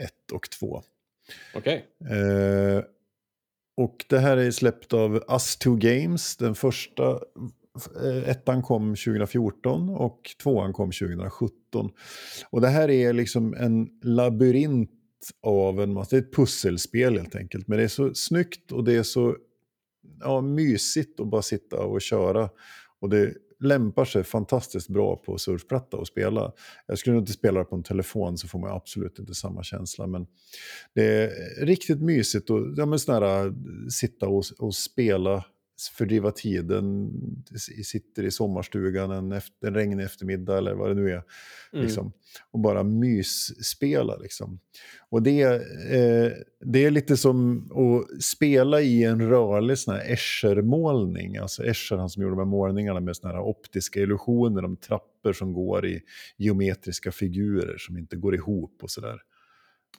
1 0.00 0.10
och 0.32 0.50
2. 0.50 0.82
Okej. 1.54 1.86
Eh, 2.00 2.84
och 3.76 4.04
det 4.08 4.18
här 4.18 4.36
är 4.36 4.50
släppt 4.50 4.92
av 4.92 5.24
Us2 5.24 5.78
Games. 5.78 6.36
Den 6.36 6.54
första 6.54 7.20
Eh, 8.02 8.28
ettan 8.30 8.62
kom 8.62 8.94
2014 8.94 9.88
och 9.88 10.20
tvåan 10.42 10.72
kom 10.72 10.90
2017. 10.92 11.90
Och 12.50 12.60
det 12.60 12.68
här 12.68 12.90
är 12.90 13.12
liksom 13.12 13.54
en 13.54 13.88
labyrint 14.02 14.90
av 15.42 15.80
en 15.80 15.92
massa, 15.92 16.16
det 16.16 16.22
är 16.22 16.26
ett 16.26 16.34
pusselspel 16.34 17.18
helt 17.18 17.36
enkelt. 17.36 17.68
Men 17.68 17.78
det 17.78 17.84
är 17.84 17.88
så 17.88 18.14
snyggt 18.14 18.72
och 18.72 18.84
det 18.84 18.92
är 18.92 19.02
så 19.02 19.36
ja, 20.20 20.40
mysigt 20.40 21.20
att 21.20 21.28
bara 21.28 21.42
sitta 21.42 21.78
och 21.78 22.00
köra. 22.00 22.50
Och 23.00 23.08
det 23.08 23.34
lämpar 23.60 24.04
sig 24.04 24.24
fantastiskt 24.24 24.88
bra 24.88 25.16
på 25.16 25.38
surfplatta 25.38 25.96
att 25.96 26.06
spela. 26.06 26.52
Jag 26.86 26.98
skulle 26.98 27.14
nog 27.14 27.22
inte 27.22 27.32
spela 27.32 27.58
det 27.58 27.64
på 27.64 27.76
en 27.76 27.82
telefon 27.82 28.38
så 28.38 28.48
får 28.48 28.58
man 28.58 28.70
absolut 28.70 29.18
inte 29.18 29.34
samma 29.34 29.62
känsla. 29.62 30.06
Men 30.06 30.26
det 30.94 31.04
är 31.04 31.30
riktigt 31.66 32.02
mysigt 32.02 32.50
att 32.50 32.60
ja, 32.76 32.86
men 32.86 32.98
sån 32.98 33.14
här, 33.14 33.46
eh, 33.46 33.52
sitta 33.90 34.28
och, 34.28 34.44
och 34.58 34.74
spela, 34.74 35.44
fördriva 35.98 36.30
tiden, 36.30 37.10
sitter 37.84 38.22
i 38.22 38.30
sommarstugan 38.30 39.10
en, 39.10 39.32
efter, 39.32 39.66
en 39.66 39.74
regnig 39.74 40.04
eftermiddag 40.04 40.58
eller 40.58 40.74
vad 40.74 40.90
det 40.90 40.94
nu 40.94 41.10
är. 41.10 41.22
Mm. 41.72 41.84
Liksom, 41.84 42.12
och 42.50 42.60
bara 42.60 42.82
mysspela. 42.82 44.16
Liksom. 44.16 44.60
Och 45.08 45.22
det, 45.22 45.42
eh, 45.42 46.32
det 46.60 46.84
är 46.84 46.90
lite 46.90 47.16
som 47.16 47.58
att 47.72 48.22
spela 48.22 48.80
i 48.80 49.04
en 49.04 49.28
rörlig 49.28 49.78
sån 49.78 49.94
här 49.94 50.12
Escher-målning. 50.12 51.36
Alltså 51.36 51.64
Escher, 51.64 51.96
han 51.96 52.10
som 52.10 52.22
gjorde 52.22 52.32
de 52.32 52.38
här 52.38 52.44
målningarna 52.44 53.00
med 53.00 53.16
såna 53.16 53.32
här 53.32 53.40
optiska 53.40 54.00
illusioner, 54.00 54.62
de 54.62 54.76
trappor 54.76 55.32
som 55.32 55.52
går 55.52 55.86
i 55.86 56.00
geometriska 56.36 57.12
figurer 57.12 57.78
som 57.78 57.98
inte 57.98 58.16
går 58.16 58.34
ihop 58.34 58.78
och 58.82 58.90
sådär. 58.90 59.20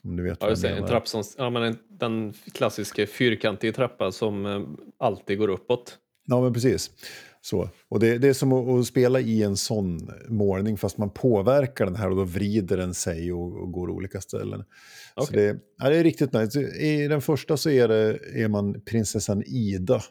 Om 0.03 0.15
du 0.15 0.23
vet 0.23 0.38
Ja, 0.41 0.47
vad 0.47 0.57
jag. 0.57 0.77
En 0.77 0.88
trapp 0.88 1.07
som, 1.07 1.23
ja, 1.38 1.49
men 1.49 1.63
en, 1.63 1.77
den 1.88 2.33
klassiska 2.53 3.07
fyrkantiga 3.07 3.73
trappa 3.73 4.11
som 4.11 4.45
eh, 4.45 4.61
alltid 4.99 5.38
går 5.38 5.47
uppåt. 5.47 5.97
Ja, 6.25 6.41
men 6.41 6.53
precis. 6.53 6.91
Så. 7.41 7.69
Och 7.89 7.99
det, 7.99 8.17
det 8.17 8.27
är 8.27 8.33
som 8.33 8.53
att, 8.53 8.67
att 8.67 8.85
spela 8.85 9.19
i 9.19 9.43
en 9.43 9.57
sån 9.57 10.11
målning 10.27 10.77
fast 10.77 10.97
man 10.97 11.09
påverkar 11.09 11.85
den 11.85 11.95
här 11.95 12.09
och 12.09 12.15
då 12.15 12.23
vrider 12.23 12.77
den 12.77 12.93
sig 12.93 13.33
och, 13.33 13.61
och 13.61 13.71
går 13.71 13.89
olika 13.89 14.21
ställen. 14.21 14.63
Så 15.15 15.23
Okej. 15.23 15.45
det, 15.45 15.59
ja, 15.77 15.89
det 15.89 15.97
är 15.97 16.03
riktigt 16.03 16.33
nice. 16.33 16.59
I 16.61 17.07
den 17.07 17.21
första 17.21 17.57
så 17.57 17.69
är, 17.69 17.88
det, 17.88 18.19
är 18.33 18.47
man 18.47 18.81
prinsessan 18.81 19.43
Ida 19.45 20.01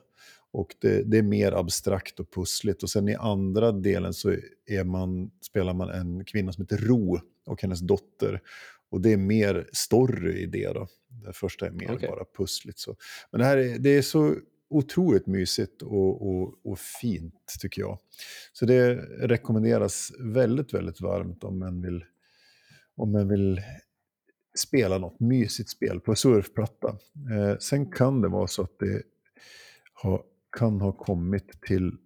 och 0.52 0.74
det, 0.80 1.02
det 1.02 1.18
är 1.18 1.22
mer 1.22 1.52
abstrakt 1.52 2.20
och 2.20 2.30
pussligt. 2.30 2.82
Och 2.82 2.90
sen 2.90 3.08
i 3.08 3.14
andra 3.14 3.72
delen 3.72 4.14
så 4.14 4.36
är 4.66 4.84
man, 4.84 5.30
spelar 5.42 5.74
man 5.74 5.90
en 5.90 6.24
kvinna 6.24 6.52
som 6.52 6.62
heter 6.62 6.76
Ro 6.76 7.20
och 7.46 7.62
hennes 7.62 7.80
dotter. 7.80 8.40
Och 8.90 9.00
det 9.00 9.12
är 9.12 9.16
mer 9.16 9.68
story 9.72 10.42
i 10.42 10.46
det 10.46 10.72
då. 10.72 10.88
Det 11.08 11.32
första 11.32 11.66
är 11.66 11.70
mer 11.70 11.94
Okej. 11.94 12.08
bara 12.08 12.24
pussligt. 12.36 12.78
Så. 12.78 12.96
Men 13.30 13.38
det 13.40 13.44
här 13.44 13.56
är, 13.56 13.78
det 13.78 13.90
är 13.90 14.02
så 14.02 14.34
otroligt 14.68 15.26
mysigt 15.26 15.82
och, 15.82 16.28
och, 16.28 16.54
och 16.64 16.78
fint 16.78 17.54
tycker 17.60 17.82
jag. 17.82 17.98
Så 18.52 18.66
det 18.66 18.94
rekommenderas 19.18 20.12
väldigt, 20.18 20.74
väldigt 20.74 21.00
varmt 21.00 21.44
om 21.44 21.58
man 21.58 21.82
vill, 21.82 22.04
om 22.96 23.12
man 23.12 23.28
vill 23.28 23.60
spela 24.58 24.98
något 24.98 25.20
mysigt 25.20 25.70
spel 25.70 26.00
på 26.00 26.14
surfplatta. 26.14 26.88
Eh, 27.30 27.58
sen 27.58 27.90
kan 27.90 28.20
det 28.20 28.28
vara 28.28 28.46
så 28.46 28.62
att 28.62 28.78
det 28.78 29.02
ha, 30.02 30.24
kan 30.58 30.80
ha 30.80 30.92
kommit 30.92 31.62
till... 31.62 31.96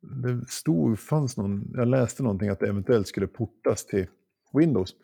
Det 0.00 0.44
stod, 0.48 0.98
fanns 0.98 1.36
någon, 1.36 1.72
jag 1.74 1.88
läste 1.88 2.22
någonting 2.22 2.48
att 2.48 2.60
det 2.60 2.68
eventuellt 2.68 3.08
skulle 3.08 3.26
portas 3.26 3.86
till 3.86 4.06
Windows 4.58 4.94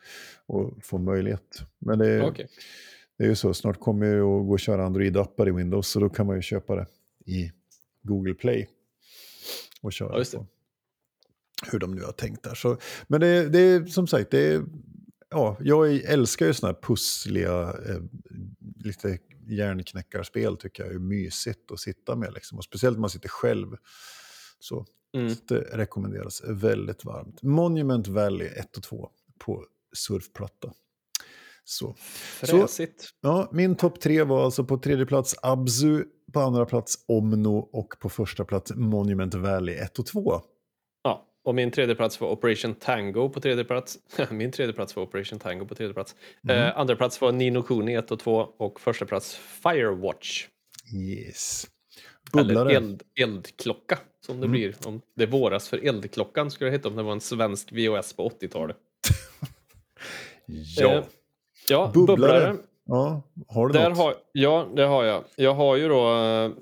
och 0.46 0.84
få 0.84 0.98
möjlighet. 0.98 1.62
Men 1.78 1.98
det, 1.98 2.22
Okej. 2.22 2.48
det 3.18 3.24
är 3.24 3.28
ju 3.28 3.34
så, 3.36 3.54
snart 3.54 3.80
kommer 3.80 4.06
det 4.06 4.16
att 4.20 4.46
gå 4.46 4.54
att 4.54 4.60
köra 4.60 4.86
Android-appar 4.86 5.48
i 5.48 5.50
Windows 5.50 5.88
så 5.88 6.00
då 6.00 6.08
kan 6.08 6.26
man 6.26 6.36
ju 6.36 6.42
köpa 6.42 6.74
det 6.76 6.86
i 7.26 7.52
Google 8.02 8.34
Play 8.34 8.68
och 9.82 9.92
köra 9.92 10.18
Ja, 10.18 10.24
på 10.38 10.46
hur 11.72 11.78
de 11.78 11.94
nu 11.94 12.02
har 12.02 12.12
tänkt 12.12 12.42
där. 12.42 12.54
Så, 12.54 12.76
men 13.06 13.20
det, 13.20 13.48
det 13.48 13.58
är 13.58 13.84
som 13.84 14.06
sagt, 14.06 14.30
det 14.30 14.38
är, 14.52 14.62
ja, 15.30 15.56
jag 15.60 15.94
älskar 15.94 16.46
ju 16.46 16.54
sådana 16.54 16.74
här 16.74 16.82
pussliga, 16.82 17.62
eh, 17.88 18.02
lite 18.84 19.18
hjärnknäckarspel 19.46 20.56
tycker 20.56 20.84
jag 20.84 20.94
är 20.94 20.98
mysigt 20.98 21.70
att 21.72 21.80
sitta 21.80 22.16
med. 22.16 22.32
Liksom. 22.34 22.58
Och 22.58 22.64
speciellt 22.64 22.96
när 22.96 23.00
man 23.00 23.10
sitter 23.10 23.28
själv. 23.28 23.76
Så 24.58 24.86
Mm. 25.14 25.34
det 25.48 25.60
rekommenderas 25.72 26.42
väldigt 26.48 27.04
varmt. 27.04 27.42
Monument 27.42 28.08
Valley 28.08 28.48
1 28.48 28.76
och 28.76 28.82
2 28.82 29.10
på 29.38 29.64
surfplatta. 29.96 30.72
Så. 31.64 31.94
Fräsigt. 32.40 33.08
Ja, 33.20 33.48
min 33.52 33.76
topp 33.76 34.00
tre 34.00 34.22
var 34.22 34.44
alltså 34.44 34.64
på 34.64 34.78
tredje 34.78 35.06
plats 35.06 35.34
Abzu, 35.42 36.04
på 36.32 36.40
andra 36.40 36.66
plats 36.66 37.04
Omno 37.08 37.56
och 37.72 37.94
på 38.00 38.08
första 38.08 38.44
plats 38.44 38.72
Monument 38.76 39.34
Valley 39.34 39.74
1 39.74 39.98
och 39.98 40.06
2. 40.06 40.40
Ja, 41.04 41.26
och 41.44 41.54
min 41.54 41.70
tredje 41.70 41.94
plats 41.94 42.20
var 42.20 42.28
Operation 42.28 42.74
Tango 42.74 43.28
på 43.28 43.40
tredje 43.40 43.64
plats. 43.64 43.98
min 44.30 44.52
tredje 44.52 44.72
plats 44.72 44.96
var 44.96 45.02
Operation 45.02 45.38
Tango 45.38 45.66
på 45.66 45.74
tredje 45.74 45.94
plats. 45.94 46.14
Mm. 46.48 46.56
Eh, 46.62 46.78
andra 46.78 46.96
plats 46.96 47.20
var 47.20 47.32
Nino 47.32 47.62
Kuni 47.62 47.94
1 47.94 48.10
och 48.10 48.18
2 48.18 48.36
och 48.58 48.80
första 48.80 49.06
plats 49.06 49.34
Firewatch. 49.36 50.46
Yes. 50.94 51.66
Eller 52.34 52.44
Bubblare. 52.44 52.76
eld, 52.76 53.02
eldklocka 53.20 53.98
som 54.26 54.36
det 54.40 54.46
Mm. 54.46 54.50
blir. 54.52 54.74
Om 54.86 55.00
det 55.16 55.26
våras 55.26 55.68
för 55.68 55.84
eldklockan 55.86 56.50
skulle 56.50 56.70
det 56.70 56.76
heta 56.76 56.88
om 56.88 56.96
det 56.96 57.02
var 57.02 57.12
en 57.12 57.20
svensk 57.20 57.72
VHS 57.72 58.12
på 58.12 58.28
80-talet. 58.28 58.76
Ja. 60.76 60.92
Eh, 60.94 61.04
ja, 61.68 61.90
Bubblare. 61.94 62.16
bubblare. 62.16 62.56
ja, 62.86 63.22
har 63.48 63.68
du 63.68 63.72
Där 63.72 63.88
något? 63.88 63.98
har, 63.98 64.14
ja, 64.32 64.68
det 64.76 64.82
har 64.82 65.04
jag. 65.04 65.24
Jag 65.36 65.54
har 65.54 65.76
ju 65.76 65.88
då 65.88 66.14
uh, 66.14 66.52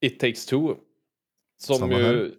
It 0.00 0.20
takes 0.20 0.46
two. 0.46 0.74
Som 1.58 1.76
Samma 1.76 1.98
ju 1.98 2.04
här. 2.04 2.30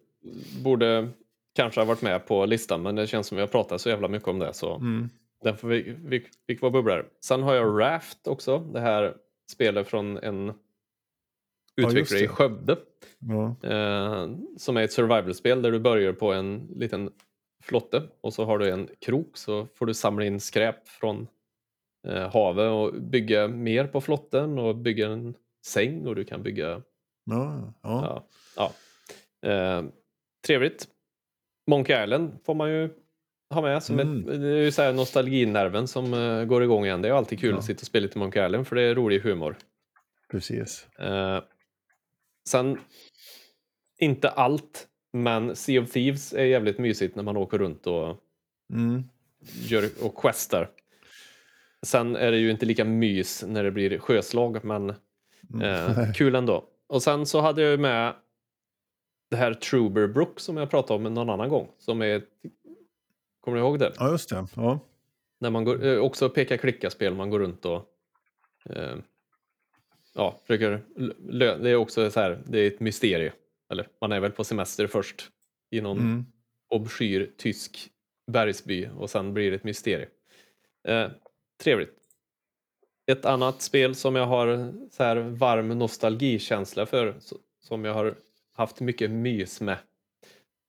borde 0.64 1.10
kanske 1.56 1.80
ha 1.82 1.86
varit 1.86 2.02
med 2.02 2.28
på 2.28 2.46
listan, 2.46 2.82
men 2.82 2.96
det 2.96 3.08
känns 3.08 3.28
som 3.28 3.36
vi 3.36 3.42
har 3.42 3.48
pratat 3.48 3.82
så 3.82 3.90
jävla 3.90 4.08
mycket 4.08 4.28
om 4.28 4.40
det. 4.40 4.54
Så 4.54 4.76
Mm. 4.76 5.10
den 5.44 5.58
får 5.58 5.68
vi, 5.68 5.96
vi, 6.06 6.26
fick 6.48 6.62
vara 6.62 6.72
bubblare. 6.72 7.06
Sen 7.26 7.44
har 7.44 7.56
jag 7.56 7.80
Raft 7.82 8.28
också. 8.28 8.60
Det 8.60 8.80
här 8.80 9.14
spelet 9.52 9.88
från 9.88 10.18
en 10.18 10.54
Ja, 11.76 11.88
utvecklare 11.90 12.20
i 12.20 12.22
det. 12.22 12.28
Skövde. 12.28 12.78
Ja. 13.20 13.70
Eh, 13.70 14.30
som 14.58 14.78
är 14.78 14.84
ett 14.84 14.92
survival-spel 14.94 15.62
där 15.62 15.72
du 15.72 15.80
börjar 15.80 16.14
på 16.14 16.34
en 16.34 16.68
liten 16.76 17.12
flotte 17.62 18.04
och 18.22 18.34
så 18.34 18.46
har 18.46 18.58
du 18.60 18.70
en 18.70 18.90
krok 19.00 19.38
så 19.38 19.68
får 19.76 19.86
du 19.86 19.94
samla 19.94 20.26
in 20.26 20.40
skräp 20.40 20.88
från 20.88 21.28
eh, 22.08 22.34
havet 22.34 22.70
och 22.72 23.02
bygga 23.02 23.48
mer 23.48 23.88
på 23.88 24.02
flotten 24.02 24.60
och 24.60 24.76
bygga 24.76 25.08
en 25.10 25.34
säng 25.66 26.08
och 26.08 26.16
du 26.16 26.24
kan 26.24 26.44
bygga... 26.44 26.82
Ja, 27.24 27.74
ja. 27.82 28.24
Ja, 28.56 28.72
ja. 29.42 29.50
Eh, 29.50 29.84
trevligt. 30.48 30.88
Monkey 31.68 32.04
Island 32.04 32.38
får 32.46 32.54
man 32.54 32.70
ju 32.72 32.90
ha 33.54 33.62
med. 33.62 33.84
Som 33.84 34.00
Mm. 34.00 34.20
ett, 34.30 34.42
det 34.42 34.48
är 34.48 34.64
ju 34.64 34.72
så 34.72 34.82
här 34.82 34.94
nostalginerven 34.94 35.88
som 35.88 36.14
eh, 36.14 36.44
går 36.46 36.64
igång 36.64 36.86
igen. 36.86 37.02
Det 37.02 37.08
är 37.10 37.14
alltid 37.14 37.40
kul 37.40 37.52
Ja. 37.52 37.58
att 37.58 37.66
sitta 37.66 37.80
och 37.82 37.86
spela 37.88 38.04
lite 38.04 38.18
Monkey 38.20 38.46
Island 38.46 38.68
för 38.68 38.76
det 38.76 38.82
är 38.82 38.96
rolig 38.96 39.20
humor. 39.20 39.58
precis. 40.32 40.88
Eh, 41.00 41.44
sen, 42.50 42.80
inte 44.00 44.30
allt, 44.30 44.88
men 45.14 45.56
Sea 45.56 45.82
of 45.82 45.92
Thieves 45.92 46.34
är 46.34 46.44
jävligt 46.46 46.78
mysigt 46.78 47.16
när 47.16 47.24
man 47.24 47.38
åker 47.38 47.58
runt 47.58 47.88
och, 47.88 48.18
Mm. 48.74 49.04
gör, 49.68 49.90
och 50.02 50.16
questar. 50.22 50.70
sen 51.86 52.16
är 52.16 52.32
det 52.32 52.38
ju 52.38 52.52
inte 52.52 52.66
lika 52.66 52.86
mys 52.86 53.44
när 53.48 53.64
det 53.64 53.72
blir 53.72 54.00
sjöslag, 54.00 54.64
men 54.66 54.90
eh, 55.64 56.12
kul 56.16 56.36
ändå. 56.36 56.66
Och 56.88 57.04
sen 57.04 57.26
så 57.26 57.42
hade 57.42 57.62
jag 57.62 57.72
ju 57.72 57.78
med 57.78 58.14
det 59.30 59.36
här 59.38 59.54
Truberbrook 59.54 60.40
som 60.40 60.58
jag 60.58 60.70
pratade 60.70 61.08
om 61.08 61.14
någon 61.14 61.30
annan 61.30 61.50
gång. 61.50 61.68
Som 61.78 62.02
är, 62.02 62.22
kommer 63.42 63.58
du 63.58 63.64
ihåg 63.64 63.80
det? 63.80 63.94
Ja, 63.98 64.12
just 64.12 64.30
det. 64.30 64.48
Ja. 64.56 64.80
När 65.40 65.50
man 65.50 65.64
går, 65.64 65.86
eh, 65.86 65.98
också 65.98 66.30
peka 66.30 66.58
klicka-spel, 66.58 67.16
man 67.16 67.30
går 67.30 67.40
runt 67.40 67.66
och 67.66 67.86
eh, 68.70 68.96
ja, 70.14 70.42
försöker 70.48 70.82
Det 71.64 71.70
är 71.72 71.76
också 71.76 72.12
så 72.12 72.20
här, 72.20 72.40
det 72.48 72.60
är 72.60 72.68
ett 72.68 72.80
mysterium. 72.80 73.34
Eller 73.72 73.88
man 74.02 74.12
är 74.12 74.20
väl 74.20 74.32
på 74.32 74.44
semester 74.44 74.88
först 74.88 75.30
i 75.72 75.82
någon 75.82 75.98
Mm. 76.00 76.26
obskyr 76.70 77.32
tysk 77.38 77.90
bergsby 78.32 78.88
och 78.98 79.10
sen 79.10 79.34
blir 79.34 79.50
det 79.52 79.56
ett 79.56 79.64
mysterium. 79.64 80.10
Eh, 80.88 81.08
trevligt. 81.64 81.98
Ett 83.12 83.26
annat 83.26 83.62
spel 83.62 83.96
som 83.96 84.16
jag 84.16 84.26
har 84.26 84.74
så 84.92 85.04
här 85.04 85.16
varm 85.16 85.68
nostalgikänsla 85.68 86.86
för, 86.86 87.16
som 87.60 87.86
jag 87.86 87.94
har 87.94 88.16
haft 88.54 88.80
mycket 88.80 89.12
mys 89.12 89.62
med, 89.62 89.78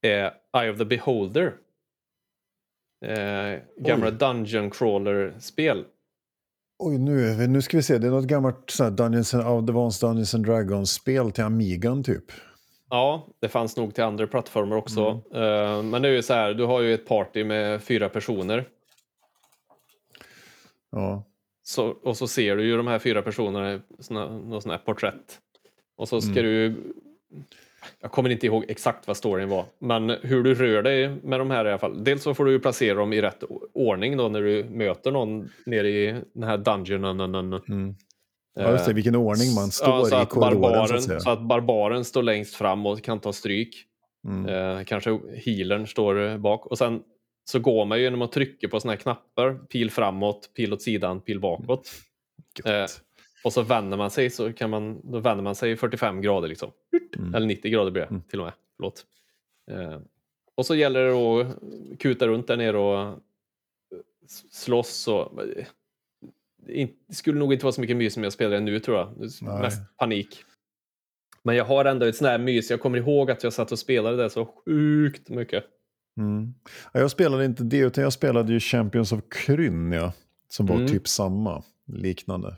är 0.00 0.34
Eye 0.56 0.70
of 0.72 0.78
the 0.78 0.84
Beholder. 0.84 1.54
Eh, 3.04 3.60
gamla 3.76 4.06
Oj. 4.06 4.12
Dungeon 4.12 4.70
Crawler-spel. 4.70 5.84
Oj, 6.78 6.98
nu, 6.98 7.46
nu 7.46 7.62
ska 7.62 7.76
vi 7.76 7.82
se. 7.82 7.98
Det 7.98 8.06
är 8.06 8.10
något 8.10 8.24
gammalt 8.26 8.70
så 8.70 8.84
här, 8.84 8.90
Dungeons 8.90 9.34
and, 9.34 9.42
Advanced 9.46 10.08
Dungeons 10.08 10.34
and 10.34 10.46
Dragons-spel 10.46 11.32
till 11.32 11.44
Amigan 11.44 12.04
typ. 12.04 12.24
Ja, 12.94 13.28
det 13.40 13.48
fanns 13.48 13.76
nog 13.76 13.94
till 13.94 14.04
andra 14.04 14.26
plattformar 14.26 14.76
också. 14.76 15.20
Mm. 15.32 15.42
Eh, 15.42 15.82
men 15.82 16.02
det 16.02 16.08
är 16.08 16.12
ju 16.12 16.22
så 16.22 16.34
här, 16.34 16.54
du 16.54 16.64
har 16.64 16.80
ju 16.80 16.94
ett 16.94 17.06
party 17.06 17.44
med 17.44 17.82
fyra 17.82 18.08
personer. 18.08 18.64
Ja. 20.90 21.24
Så, 21.62 21.86
och 21.86 22.16
så 22.16 22.26
ser 22.28 22.56
du 22.56 22.64
ju 22.64 22.76
de 22.76 22.86
här 22.86 22.98
fyra 22.98 23.22
personerna 23.22 23.72
i 23.74 23.80
såna, 23.98 24.38
någon 24.38 24.62
sån 24.62 24.70
här 24.70 24.78
porträtt. 24.78 25.40
Och 25.96 26.08
så 26.08 26.20
ska 26.20 26.30
Mm. 26.40 26.44
du... 26.44 26.74
Jag 28.00 28.10
kommer 28.12 28.30
inte 28.30 28.46
ihåg 28.46 28.64
exakt 28.68 29.06
vad 29.06 29.16
storyn 29.16 29.48
var, 29.48 29.64
men 29.78 30.10
hur 30.10 30.42
du 30.42 30.54
rör 30.54 30.82
dig 30.82 31.08
med 31.22 31.40
de 31.40 31.50
här 31.50 31.64
i 31.64 31.68
alla 31.68 31.78
fall. 31.78 32.04
Dels 32.04 32.22
så 32.22 32.34
får 32.34 32.44
du 32.44 32.60
placera 32.60 32.94
dem 32.94 33.12
i 33.12 33.22
rätt 33.22 33.44
ordning 33.74 34.16
då 34.16 34.28
när 34.28 34.42
du 34.42 34.64
möter 34.64 35.10
någon 35.10 35.48
nere 35.66 35.88
i 35.88 36.20
den 36.34 36.42
här 36.42 36.58
dungeonen. 36.58 37.52
Mm. 37.68 37.94
Ja, 38.54 38.70
just 38.72 38.86
det. 38.86 38.92
Vilken 38.92 39.16
ordning 39.16 39.54
man 39.54 39.70
står 39.70 39.88
Ja, 39.88 40.04
så 40.04 40.14
i 40.16 40.18
att 40.18 40.28
korridoren 40.28 40.54
så 40.54 40.60
barbaren, 40.70 40.96
att 40.96 41.02
säga. 41.04 41.20
så 41.20 41.30
att 41.30 41.42
barbaren 41.42 42.04
står 42.04 42.22
längst 42.22 42.54
fram 42.54 42.86
och 42.86 43.02
kan 43.02 43.20
ta 43.20 43.32
stryk. 43.32 43.86
Mm. 44.28 44.78
Eh, 44.78 44.84
kanske 44.84 45.18
healern 45.34 45.86
står 45.86 46.38
bak. 46.38 46.66
Och 46.66 46.78
sen 46.78 47.02
så 47.44 47.58
går 47.58 47.84
man 47.84 47.98
ju 47.98 48.04
genom 48.04 48.22
att 48.22 48.32
trycka 48.32 48.68
på 48.68 48.80
såna 48.80 48.92
här 48.92 48.98
knappar. 48.98 49.54
Pil 49.54 49.90
framåt, 49.90 50.50
pil 50.56 50.72
åt 50.72 50.82
sidan, 50.82 51.20
pil 51.20 51.40
bakåt. 51.40 51.90
Gött. 52.64 52.66
eh, 52.66 52.84
Och 53.44 53.52
så 53.52 53.62
vänder 53.62 53.96
man 53.96 54.10
sig 54.10 54.30
så 54.30 54.52
kan 54.52 54.70
man, 54.70 55.00
då 55.12 55.18
vänder 55.18 55.44
man 55.44 55.54
sig 55.54 55.76
45 55.76 56.22
grader 56.22 56.48
liksom. 56.48 56.70
Mm. 57.18 57.34
Eller 57.34 57.46
90 57.46 57.70
grader 57.70 57.90
blir 57.90 58.02
det 58.02 58.08
Mm. 58.08 58.22
till 58.22 58.40
och 58.40 58.44
med. 58.46 58.54
Förlåt. 58.76 59.04
Eh, 59.70 59.98
och 60.54 60.66
så 60.66 60.74
gäller 60.74 61.04
det 61.04 61.12
att 61.12 61.46
kuta 61.98 62.26
runt 62.26 62.46
där 62.46 62.56
nere 62.56 62.78
och 62.78 63.18
slåss. 64.50 65.08
Och, 65.08 65.32
det 66.66 66.90
det 67.08 67.14
skulle 67.14 67.38
nog 67.38 67.52
inte 67.52 67.64
vara 67.64 67.72
så 67.72 67.80
mycket 67.80 67.96
mys 67.96 68.14
som 68.14 68.22
jag 68.24 68.32
spelar 68.32 68.60
nu 68.60 68.80
tror 68.80 68.96
jag. 68.98 69.14
Det 69.20 69.28
Nej. 69.42 69.60
Mest 69.62 69.96
panik. 69.96 70.44
Men 71.44 71.56
jag 71.56 71.64
har 71.64 71.84
ändå 71.84 72.06
ett 72.06 72.16
sånt 72.16 72.28
här 72.28 72.38
mys. 72.38 72.70
Jag 72.70 72.80
kommer 72.80 72.98
ihåg 72.98 73.30
att 73.30 73.42
jag 73.44 73.52
satt 73.52 73.72
och 73.72 73.78
spelade 73.78 74.22
det 74.22 74.30
så 74.30 74.44
sjukt 74.64 75.28
mycket. 75.28 75.64
Mm. 76.18 76.54
Ja, 76.92 77.00
jag 77.00 77.10
spelade 77.10 77.44
inte 77.44 77.64
det, 77.64 77.78
utan 77.78 78.04
jag 78.04 78.12
spelade 78.12 78.52
ju 78.52 78.60
Champions 78.60 79.12
of 79.12 79.20
Kryn, 79.30 79.92
ja, 79.92 80.12
som 80.48 80.66
var 80.66 80.76
Mm. 80.76 80.88
typ 80.88 81.08
samma, 81.08 81.62
liknande. 81.86 82.56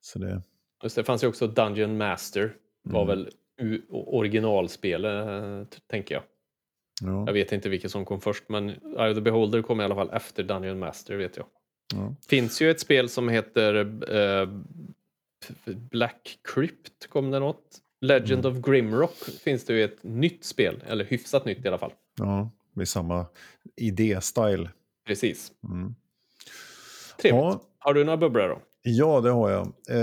Så 0.00 0.18
det, 0.18 0.42
Just 0.82 0.96
det, 0.96 1.00
det 1.02 1.04
fanns 1.06 1.24
ju 1.24 1.28
också 1.28 1.46
Dungeon 1.46 1.96
Master. 1.96 2.54
var 2.82 3.02
Mm. 3.02 3.08
väl 3.08 3.30
originalspelet, 3.90 5.28
eh, 5.28 5.78
tänker 5.90 6.14
jag. 6.14 6.24
ja, 7.02 7.24
Jag 7.26 7.32
vet 7.32 7.52
inte 7.52 7.68
vilket 7.68 7.90
som 7.90 8.04
kom 8.04 8.20
först, 8.20 8.44
men 8.48 8.68
Eye 8.70 9.10
of 9.10 9.14
the 9.14 9.20
Beholder 9.20 9.62
kom 9.62 9.80
i 9.80 9.84
alla 9.84 9.94
fall 9.94 10.10
efter 10.12 10.42
Dungeon 10.42 10.78
Master, 10.78 11.16
vet 11.16 11.36
jag. 11.36 11.46
Ja. 11.94 12.14
finns 12.28 12.62
ju 12.62 12.70
ett 12.70 12.80
spel 12.80 13.08
som 13.08 13.28
heter 13.28 13.74
eh, 14.14 14.48
Black 15.90 16.38
Crypt, 16.54 17.06
kom 17.08 17.30
det 17.30 17.38
något? 17.38 17.62
Legend 18.00 18.46
Mm. 18.46 18.58
of 18.58 18.66
Grimrock 18.66 19.16
finns 19.44 19.64
det 19.64 19.72
ju 19.74 19.84
ett 19.84 20.02
nytt 20.02 20.44
spel, 20.44 20.82
eller 20.86 21.04
hyfsat 21.04 21.44
nytt 21.44 21.64
i 21.64 21.68
alla 21.68 21.78
fall. 21.78 21.92
ja 22.18 22.50
med 22.72 22.88
samma 22.88 23.26
idé-style. 23.76 24.68
Precis. 25.06 25.52
Mm. 25.64 25.94
Trevligt. 27.22 27.40
Ja, 27.42 27.62
Har 27.78 27.94
du 27.94 28.04
några 28.04 28.16
bubblor 28.16 28.48
då? 28.48 28.58
Ja, 28.82 29.20
det 29.20 29.30
har 29.30 29.50
jag. 29.50 29.72
Eh, 29.90 29.98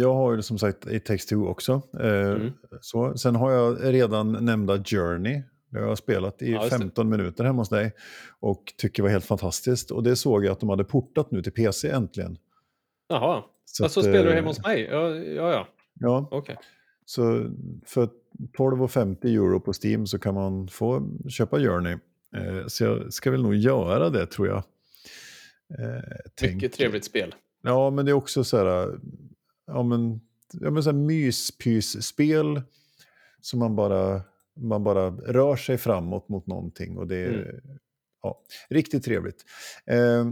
jag 0.00 0.14
har 0.14 0.32
ju 0.36 0.42
som 0.42 0.58
sagt 0.58 0.86
It 0.86 1.04
takes 1.04 1.26
two 1.26 1.34
också. 1.46 1.82
Eh, 2.00 2.30
Mm. 2.30 2.52
så. 2.80 3.18
Sen 3.18 3.36
har 3.36 3.50
jag 3.52 3.78
redan 3.94 4.44
nämnda 4.44 4.84
Journey. 4.84 5.42
Det 5.70 5.78
har 5.78 5.86
jag 5.86 5.98
spelat 5.98 6.42
i 6.42 6.52
Ja, 6.52 6.58
just 6.62 6.70
det. 6.70 6.78
15 6.78 7.08
minuter 7.08 7.44
hemma 7.44 7.60
hos 7.60 7.68
dig. 7.68 7.92
Och 8.40 8.74
tycker 8.76 9.02
var 9.02 9.10
helt 9.10 9.24
fantastiskt. 9.24 9.90
Och 9.90 10.02
det 10.02 10.16
såg 10.16 10.44
jag 10.44 10.52
att 10.52 10.60
de 10.60 10.68
hade 10.68 10.84
portat 10.84 11.30
nu 11.30 11.42
till 11.42 11.52
PC 11.52 11.90
äntligen. 11.90 12.38
Jaha, 13.08 13.42
Så, 13.64 13.82
så, 13.84 13.88
så 13.88 14.00
att, 14.00 14.04
spelar 14.06 14.24
du 14.24 14.30
eh, 14.30 14.34
hemma 14.36 14.48
hos 14.48 14.62
mig? 14.62 14.82
Ja, 14.90 15.08
ja, 15.16 15.52
ja. 15.52 15.68
Ja, 16.00 16.28
okej. 16.30 16.56
så 17.04 17.50
för 17.86 18.08
12,50 18.58 19.26
euro 19.26 19.60
på 19.60 19.72
Steam 19.82 20.06
så 20.06 20.18
kan 20.18 20.34
man 20.34 20.68
få 20.68 21.08
köpa 21.28 21.58
Journey. 21.58 21.96
Eh, 22.36 22.66
så 22.66 22.84
jag 22.84 23.12
ska 23.12 23.30
väl 23.30 23.42
nog 23.42 23.54
göra 23.54 24.10
det 24.10 24.26
tror 24.26 24.48
jag. 24.48 24.56
Eh, 25.78 26.02
tänker- 26.34 26.54
Mycket 26.54 26.72
trevligt 26.72 27.04
spel. 27.04 27.34
Ja, 27.62 27.90
men 27.90 28.04
det 28.04 28.10
är 28.10 28.14
också 28.14 28.44
så 28.44 28.56
här, 28.56 28.98
ja 29.66 29.82
men, 29.82 30.20
ja, 30.52 30.70
men 30.70 30.82
så 30.82 30.90
här 30.90 30.96
myspysspel 30.98 32.62
som 33.40 33.58
man 33.58 33.76
bara, 33.76 34.22
man 34.58 34.84
bara 34.84 35.10
rör 35.10 35.56
sig 35.56 35.78
framåt 35.78 36.28
mot 36.28 36.46
någonting 36.46 36.98
och 36.98 37.06
det 37.06 37.16
är 37.16 37.28
Mm. 37.28 37.78
ja, 38.22 38.42
riktigt 38.70 39.04
trevligt. 39.04 39.44
Eh, 39.86 40.30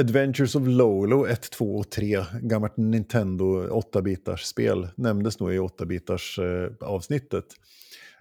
Adventures 0.00 0.54
of 0.54 0.62
Lolo 0.66 1.26
1, 1.26 1.50
2 1.50 1.76
och 1.76 1.90
3, 1.90 2.24
gammalt 2.42 2.76
Nintendo 2.76 3.68
8-bitars 3.68 4.42
spel, 4.44 4.88
nämndes 4.96 5.40
nog 5.40 5.54
i 5.54 5.58
8-bitars 5.58 6.38
eh, 6.38 6.70
avsnittet. 6.88 7.44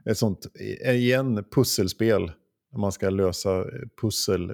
Ett 0.06 0.18
sånt, 0.18 0.48
eh, 0.86 0.96
igen, 0.96 1.44
pusselspel. 1.52 2.32
Man 2.78 2.92
ska 2.92 3.10
lösa 3.10 3.60
eh, 3.60 3.66
pussel 4.02 4.52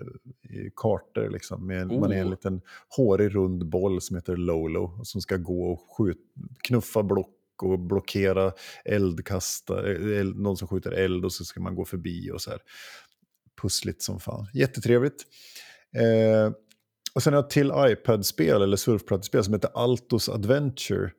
i 0.50 0.70
kartor 0.76 1.30
liksom. 1.30 1.68
Med, 1.68 1.88
Man 1.88 2.12
är 2.12 2.16
en 2.18 2.26
Oh. 2.26 2.30
liten 2.30 2.62
hårig 2.98 3.36
rund 3.36 3.70
boll 3.70 4.02
som 4.02 4.16
heter 4.16 4.36
Lolo 4.38 5.00
som 5.04 5.22
ska 5.22 5.38
gå 5.38 5.72
och 5.72 5.80
skjut, 5.98 6.18
knuffa 6.64 7.04
block 7.04 7.30
och 7.62 7.80
blockera 7.80 8.52
eldkastare, 8.86 9.96
eh, 9.96 10.20
eld, 10.20 10.40
någon 10.40 10.58
som 10.58 10.68
skjuter 10.68 10.92
eld 10.92 11.26
och 11.26 11.34
så 11.34 11.46
ska 11.46 11.62
man 11.62 11.76
gå 11.76 11.86
förbi 11.86 12.32
och 12.32 12.42
så 12.42 12.50
här. 12.50 12.60
Pussligt 13.62 14.02
som 14.02 14.20
fan. 14.20 14.48
Jättetrevligt. 14.54 15.24
Eh, 15.96 16.54
och 17.16 17.24
sen 17.24 17.34
har 17.34 17.38
jag 17.38 17.46
ett 17.46 17.52
till 17.52 17.72
iPad-spel 17.76 18.62
eller 18.62 18.78
surfplattespel 18.78 19.44
som 19.44 19.54
heter 19.54 19.70
Altos 19.74 20.30
Adventure. 20.30 21.12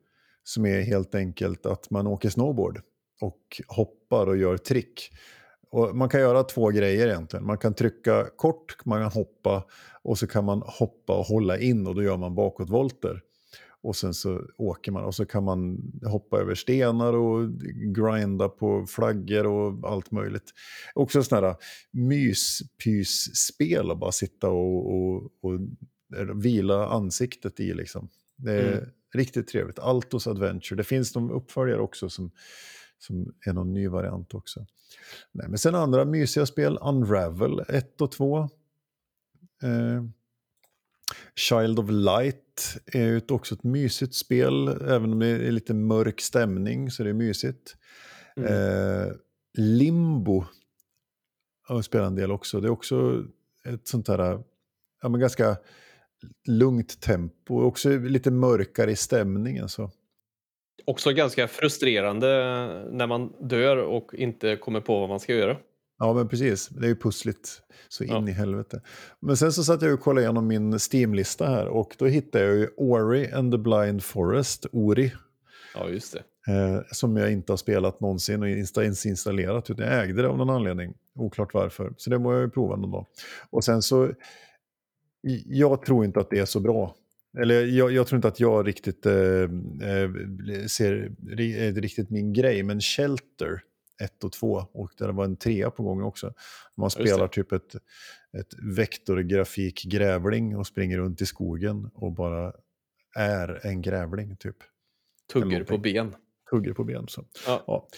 Som 0.42 0.66
är 0.66 0.80
helt 0.80 1.14
enkelt 1.14 1.66
att 1.66 1.90
man 1.90 2.06
åker 2.06 2.28
snowboard 2.28 2.80
och 3.20 3.62
hoppar 3.68 4.26
och 4.26 4.36
gör 4.36 4.56
trick. 4.56 5.10
Och 5.70 5.96
man 5.96 6.08
kan 6.08 6.20
göra 6.20 6.42
två 6.42 6.68
grejer 6.68 7.06
egentligen. 7.06 7.46
Man 7.46 7.58
kan 7.58 7.74
trycka 7.74 8.26
kort, 8.36 8.84
man 8.84 9.02
kan 9.02 9.12
hoppa 9.12 9.64
och 10.02 10.18
så 10.18 10.26
kan 10.26 10.44
man 10.44 10.62
hoppa 10.66 11.18
och 11.18 11.24
hålla 11.24 11.58
in 11.58 11.86
och 11.86 11.94
då 11.94 12.02
gör 12.02 12.16
man 12.16 12.34
bakåtvolter. 12.34 13.20
Och 13.84 13.96
sen 13.96 14.14
så 14.14 14.42
åker 14.56 14.92
man 14.92 15.04
och 15.04 15.14
så 15.14 15.26
kan 15.26 15.44
man 15.44 15.78
hoppa 16.06 16.38
över 16.38 16.54
stenar 16.54 17.12
och 17.12 17.50
grinda 17.94 18.48
på 18.48 18.86
flaggor 18.86 19.46
och 19.46 19.90
allt 19.90 20.10
möjligt. 20.10 20.52
Också 20.94 21.22
sådana 21.22 21.46
här 21.46 21.56
myspysspel 21.92 23.90
och 23.90 23.98
bara 23.98 24.12
sitta 24.12 24.48
och, 24.48 24.94
och, 24.94 25.22
och 25.42 25.60
vila 26.44 26.88
ansiktet 26.88 27.60
i 27.60 27.74
liksom. 27.74 28.08
Det 28.36 28.52
är 28.52 28.72
Mm. 28.72 28.84
riktigt 29.14 29.48
trevligt. 29.48 29.78
Altos 29.78 30.26
Adventure. 30.26 30.76
Det 30.76 30.84
finns 30.84 31.14
någon 31.14 31.30
uppföljare 31.30 31.80
också 31.80 32.08
som, 32.08 32.30
som 32.98 33.34
är 33.46 33.52
någon 33.52 33.74
ny 33.74 33.88
variant 33.88 34.34
också. 34.34 34.66
Nej, 35.32 35.48
men 35.48 35.58
sen 35.58 35.74
andra 35.74 36.04
mysiga 36.04 36.46
spel, 36.46 36.78
Unravel 36.82 37.60
1 37.68 38.00
och 38.00 38.12
2. 38.12 38.38
Eh, 39.62 40.04
Child 41.36 41.78
of 41.78 41.90
Light 41.90 42.78
är 42.86 43.06
ju 43.06 43.20
också 43.28 43.54
ett 43.54 43.64
mysigt 43.64 44.14
spel, 44.14 44.68
även 44.68 45.12
om 45.12 45.18
det 45.18 45.26
är 45.26 45.52
lite 45.52 45.74
mörk 45.74 46.20
stämning 46.20 46.90
så 46.90 47.02
det 47.02 47.10
är 47.10 47.14
mysigt. 47.14 47.76
Mm. 48.36 48.52
Eh, 48.52 49.12
Limbo 49.58 50.44
har 51.62 51.82
spelat 51.82 52.06
en 52.06 52.14
del 52.14 52.32
också. 52.32 52.60
Det 52.60 52.68
är 52.68 52.70
också 52.70 53.24
ett 53.68 53.88
sånt 53.88 54.08
här, 54.08 54.42
ja 55.02 55.08
men 55.08 55.20
ganska 55.20 55.56
lugnt 56.48 57.00
tempo, 57.00 57.56
och 57.56 57.66
också 57.66 57.90
lite 57.90 58.30
mörkare 58.30 58.90
i 58.90 58.96
stämningen. 58.96 59.68
Så. 59.68 59.90
Också 60.84 61.12
ganska 61.12 61.48
frustrerande 61.48 62.26
när 62.90 63.06
man 63.06 63.48
dör 63.48 63.76
och 63.76 64.14
inte 64.14 64.56
kommer 64.56 64.80
på 64.80 65.00
vad 65.00 65.08
man 65.08 65.20
ska 65.20 65.34
göra. 65.34 65.56
Ja, 65.98 66.12
men 66.14 66.28
precis. 66.28 66.68
Det 66.68 66.86
är 66.86 66.88
ju 66.88 66.96
pussligt 66.96 67.60
så 67.88 68.04
in 68.04 68.10
Ja. 68.10 68.28
i 68.28 68.32
helvete. 68.32 68.80
Men 69.20 69.36
sen 69.36 69.52
så 69.52 69.64
satt 69.64 69.82
jag 69.82 69.94
och 69.94 70.00
kollade 70.00 70.22
igenom 70.24 70.46
min 70.46 70.72
Steam-lista 70.92 71.46
här 71.46 71.66
och 71.66 71.94
då 71.98 72.06
hittade 72.06 72.44
jag 72.44 72.54
ju 72.56 72.68
Ori 72.76 73.32
and 73.32 73.52
the 73.52 73.58
Blind 73.58 74.02
Forest, 74.02 74.66
Ori, 74.72 75.12
Ja, 75.74 75.88
just 75.88 76.12
det. 76.46 76.52
eh, 76.52 76.80
som 76.92 77.16
jag 77.16 77.32
inte 77.32 77.52
har 77.52 77.56
spelat 77.56 78.00
någonsin 78.00 78.42
och 78.42 78.48
inte 78.48 78.80
ens 78.80 79.06
installerat, 79.06 79.70
utan 79.70 79.86
jag 79.86 80.04
ägde 80.04 80.22
det 80.22 80.28
av 80.28 80.38
någon 80.38 80.50
anledning. 80.50 80.94
Oklart 81.14 81.54
varför. 81.54 81.92
Så 81.96 82.10
det 82.10 82.18
må 82.18 82.32
jag 82.32 82.42
ju 82.42 82.50
prova 82.50 82.76
någon 82.76 82.90
dag. 82.90 83.06
Och 83.50 83.64
sen 83.64 83.82
så, 83.82 84.10
jag 85.46 85.82
tror 85.86 86.04
inte 86.04 86.20
att 86.20 86.30
det 86.30 86.38
är 86.38 86.44
så 86.44 86.60
bra. 86.60 86.94
Eller 87.38 87.66
jag, 87.66 87.92
jag 87.92 88.06
tror 88.06 88.16
inte 88.16 88.28
att 88.28 88.40
jag 88.40 88.66
riktigt 88.68 89.06
eh, 89.06 89.14
eh, 89.14 90.10
ser 90.68 91.12
ri- 91.28 91.68
är 91.68 91.72
riktigt 91.72 92.10
min 92.10 92.32
grej, 92.32 92.62
men 92.62 92.80
Shelter 92.80 93.60
1 94.02 94.24
och 94.24 94.32
2 94.32 94.66
och 94.72 94.90
där 94.98 95.08
var 95.08 95.24
en 95.24 95.36
trea 95.36 95.70
på 95.70 95.82
gång 95.82 96.02
också. 96.02 96.32
Man 96.76 96.84
det. 96.88 96.90
spelar 96.90 97.28
typ 97.28 97.52
ett, 97.52 97.74
ett 98.38 98.54
vektorgrafik-grävling 98.76 100.56
och 100.56 100.66
springer 100.66 100.98
runt 100.98 101.20
i 101.20 101.26
skogen 101.26 101.90
och 101.94 102.12
bara 102.12 102.52
är 103.16 103.66
en 103.66 103.82
grävling 103.82 104.36
typ. 104.36 104.56
Tugger 105.32 105.46
någonting. 105.46 105.66
på 105.66 105.78
ben. 105.78 106.14
Hugger 106.50 106.72
på 106.72 106.84
ben. 106.84 107.08
Så. 107.08 107.24
Ja. 107.46 107.64
Ja. 107.66 107.88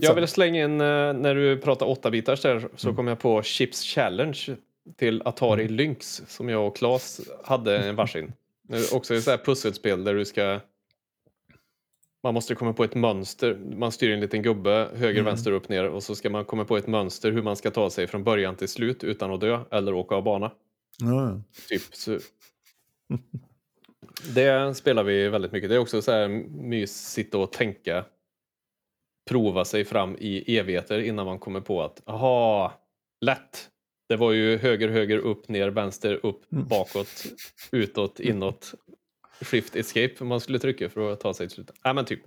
Jag 0.00 0.14
vill 0.14 0.28
slänga 0.28 0.64
in, 0.64 0.80
eh, 0.80 1.12
när 1.12 1.34
du 1.34 1.58
pratar 1.58 1.86
8-bitars 1.86 2.42
där, 2.42 2.68
så 2.76 2.88
Mm. 2.88 2.96
kom 2.96 3.06
jag 3.06 3.18
på 3.20 3.42
Chips 3.42 3.82
Challenge 3.82 4.56
till 4.96 5.22
Atari 5.24 5.68
Lynx 5.68 6.22
som 6.28 6.48
jag 6.48 6.66
och 6.66 6.76
Claes 6.76 7.20
hade 7.44 7.78
en 7.78 7.96
varsin. 7.96 8.32
Det 8.68 8.92
också 8.92 9.14
ett 9.14 9.26
här 9.26 9.38
pusselspel 9.44 10.04
där 10.04 10.14
du 10.14 10.24
ska... 10.24 10.60
Man 12.24 12.34
måste 12.34 12.54
komma 12.54 12.72
på 12.72 12.84
ett 12.84 12.94
mönster. 12.94 13.54
Man 13.54 13.92
styr 13.92 14.10
en 14.10 14.20
liten 14.20 14.42
gubbe, 14.42 14.88
höger, 14.94 15.12
Mm. 15.20 15.24
vänster, 15.24 15.52
upp, 15.52 15.68
ner 15.68 15.88
och 15.88 16.02
så 16.02 16.14
ska 16.14 16.30
man 16.30 16.44
komma 16.44 16.64
på 16.64 16.76
ett 16.76 16.86
mönster 16.86 17.32
hur 17.32 17.42
man 17.42 17.56
ska 17.56 17.70
ta 17.70 17.90
sig 17.90 18.06
från 18.06 18.24
början 18.24 18.56
till 18.56 18.68
slut 18.68 19.04
utan 19.04 19.30
att 19.30 19.40
dö 19.40 19.60
eller 19.70 19.94
åka 19.94 20.14
av 20.14 20.22
bana. 20.24 20.50
Ja, 20.98 21.40
Typ. 21.68 21.82
Så. 21.92 22.18
Det 24.34 24.74
spelar 24.76 25.04
vi 25.04 25.28
väldigt 25.28 25.52
mycket. 25.52 25.70
Det 25.70 25.74
är 25.76 25.78
också 25.78 26.02
så 26.02 26.12
här 26.12 26.28
mysigt 26.68 27.34
att 27.34 27.52
tänka, 27.52 28.04
prova 29.30 29.64
sig 29.64 29.84
fram 29.84 30.16
i 30.20 30.56
evigheter 30.58 30.98
innan 30.98 31.26
man 31.26 31.38
kommer 31.38 31.60
på 31.60 31.82
att 31.82 32.02
aha, 32.08 32.72
lätt. 33.20 33.70
Det 34.08 34.16
var 34.16 34.32
ju 34.32 34.56
höger, 34.58 34.88
höger, 34.88 35.18
upp, 35.18 35.48
ner, 35.48 35.68
vänster, 35.68 36.20
upp, 36.22 36.52
Mm. 36.52 36.68
bakåt, 36.68 37.24
utåt, 37.72 38.20
inåt. 38.20 38.74
Shift 39.44 39.76
escape 39.76 40.24
man 40.24 40.40
skulle 40.40 40.58
trycka 40.58 40.88
för 40.90 41.12
att 41.12 41.20
ta 41.20 41.34
sig 41.34 41.46
till 41.48 41.54
slutet. 41.54 41.76
Ja, 41.84 41.92
men 41.92 42.04
typ. 42.04 42.20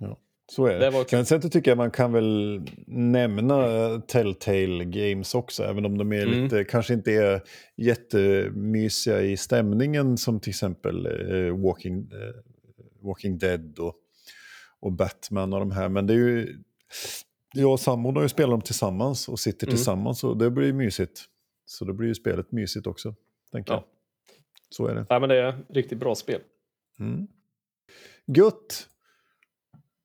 så 0.52 0.66
är 0.66 0.78
det. 0.78 0.90
Det. 0.90 1.06
Men 1.12 1.26
sen 1.26 1.42
så 1.42 1.48
tycker 1.48 1.70
jag 1.70 1.78
man 1.78 1.90
kan 1.90 2.12
väl 2.12 2.60
nämna 2.86 4.00
Telltale 4.00 4.84
Games 4.84 5.34
också, 5.34 5.62
även 5.62 5.84
om 5.86 5.98
de 5.98 6.12
är 6.12 6.26
Mm. 6.26 6.42
lite, 6.44 6.64
kanske 6.64 6.94
inte 6.94 7.12
är 7.12 7.42
jättemysiga 7.76 9.22
i 9.22 9.36
stämningen 9.36 10.18
som 10.18 10.40
till 10.40 10.50
exempel 10.50 11.06
eh, 11.06 11.56
Walking, 11.56 11.98
eh, 11.98 12.34
Walking 13.06 13.38
Dead 13.38 13.78
och, 13.78 13.94
och 14.80 14.92
Batman 14.92 15.52
och 15.52 15.60
de 15.60 15.70
här. 15.70 15.88
Men 15.88 16.06
det 16.06 16.12
är 16.12 16.16
ju, 16.16 16.56
jag 17.54 17.72
och 17.72 17.80
sambon 17.80 18.16
har 18.16 18.22
ju 18.22 18.28
spelat 18.28 18.50
dem 18.50 18.60
tillsammans 18.60 19.28
och 19.28 19.40
sitter 19.40 19.66
Mm. 19.66 19.76
tillsammans 19.76 20.24
och 20.24 20.36
det 20.36 20.50
blir 20.50 20.66
ju 20.66 20.72
mysigt. 20.72 21.24
Så 21.66 21.84
då 21.84 21.92
blir 21.92 22.08
ju 22.08 22.14
spelet 22.14 22.52
mysigt 22.52 22.86
också, 22.86 23.14
tänker 23.52 23.72
jag. 23.72 23.80
Ja. 23.80 23.86
Så 24.70 24.86
är 24.86 24.94
det. 24.94 25.06
Ja, 25.08 25.18
men 25.18 25.28
det 25.28 25.36
är 25.36 25.58
riktigt 25.68 25.98
bra 25.98 26.14
spel. 26.14 26.40
Mm. 26.98 27.26
Gött! 28.26 28.88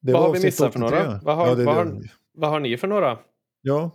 Det 0.01 0.13
Vad 0.13 0.21
har 0.21 0.33
vi 0.33 0.39
missat 0.43 0.73
för 0.73 0.79
några? 0.79 1.01
83. 1.07 1.19
Vad 1.25 1.35
har- 1.35 1.47
ja, 1.47 1.55
det, 1.55 1.63
vad 1.65 1.75
har- 1.75 2.01
Vad 2.31 2.49
har 2.49 2.59
ni 2.59 2.77
för 2.77 2.87
några? 2.87 3.19
Ja. 3.61 3.91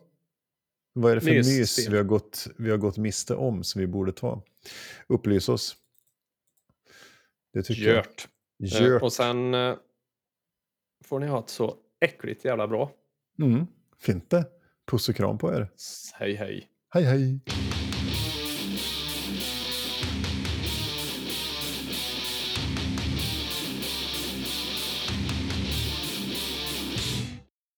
Vad 0.93 1.11
är 1.13 1.15
det 1.15 1.21
för 1.21 1.31
Mysspel. 1.31 1.59
mys 1.59 1.89
vi 1.89 1.97
har, 1.97 2.05
gått, 2.05 2.49
vi 2.59 2.71
har 2.71 2.77
gått 2.79 2.97
miste 2.97 3.35
om 3.37 3.65
som 3.65 3.81
vi 3.81 3.87
borde 3.87 4.13
ta? 4.13 4.43
Upplys 5.07 5.49
oss. 5.49 5.77
Det 7.53 7.63
tycker 7.63 7.97
Gjort. 7.97 8.29
jag. 8.57 8.83
Eh, 8.83 8.89
Gjort. 8.89 9.03
Och 9.03 9.13
sen 9.13 9.55
eh, 9.55 9.77
får 11.05 11.21
ni 11.21 11.27
ha 11.27 11.39
ett 11.41 11.49
så 11.51 11.77
äckligt 12.01 12.45
jävla 12.45 12.69
bra. 12.69 12.93
Mm. 13.43 13.67
Fint 13.99 14.31
det. 14.31 14.47
Puss 14.91 15.09
och 15.09 15.17
kram 15.17 15.39
på 15.39 15.53
er. 15.55 15.69
Hej 16.15 16.35
hej. 16.35 16.69
Hej 16.91 17.05
hej. 17.05 17.41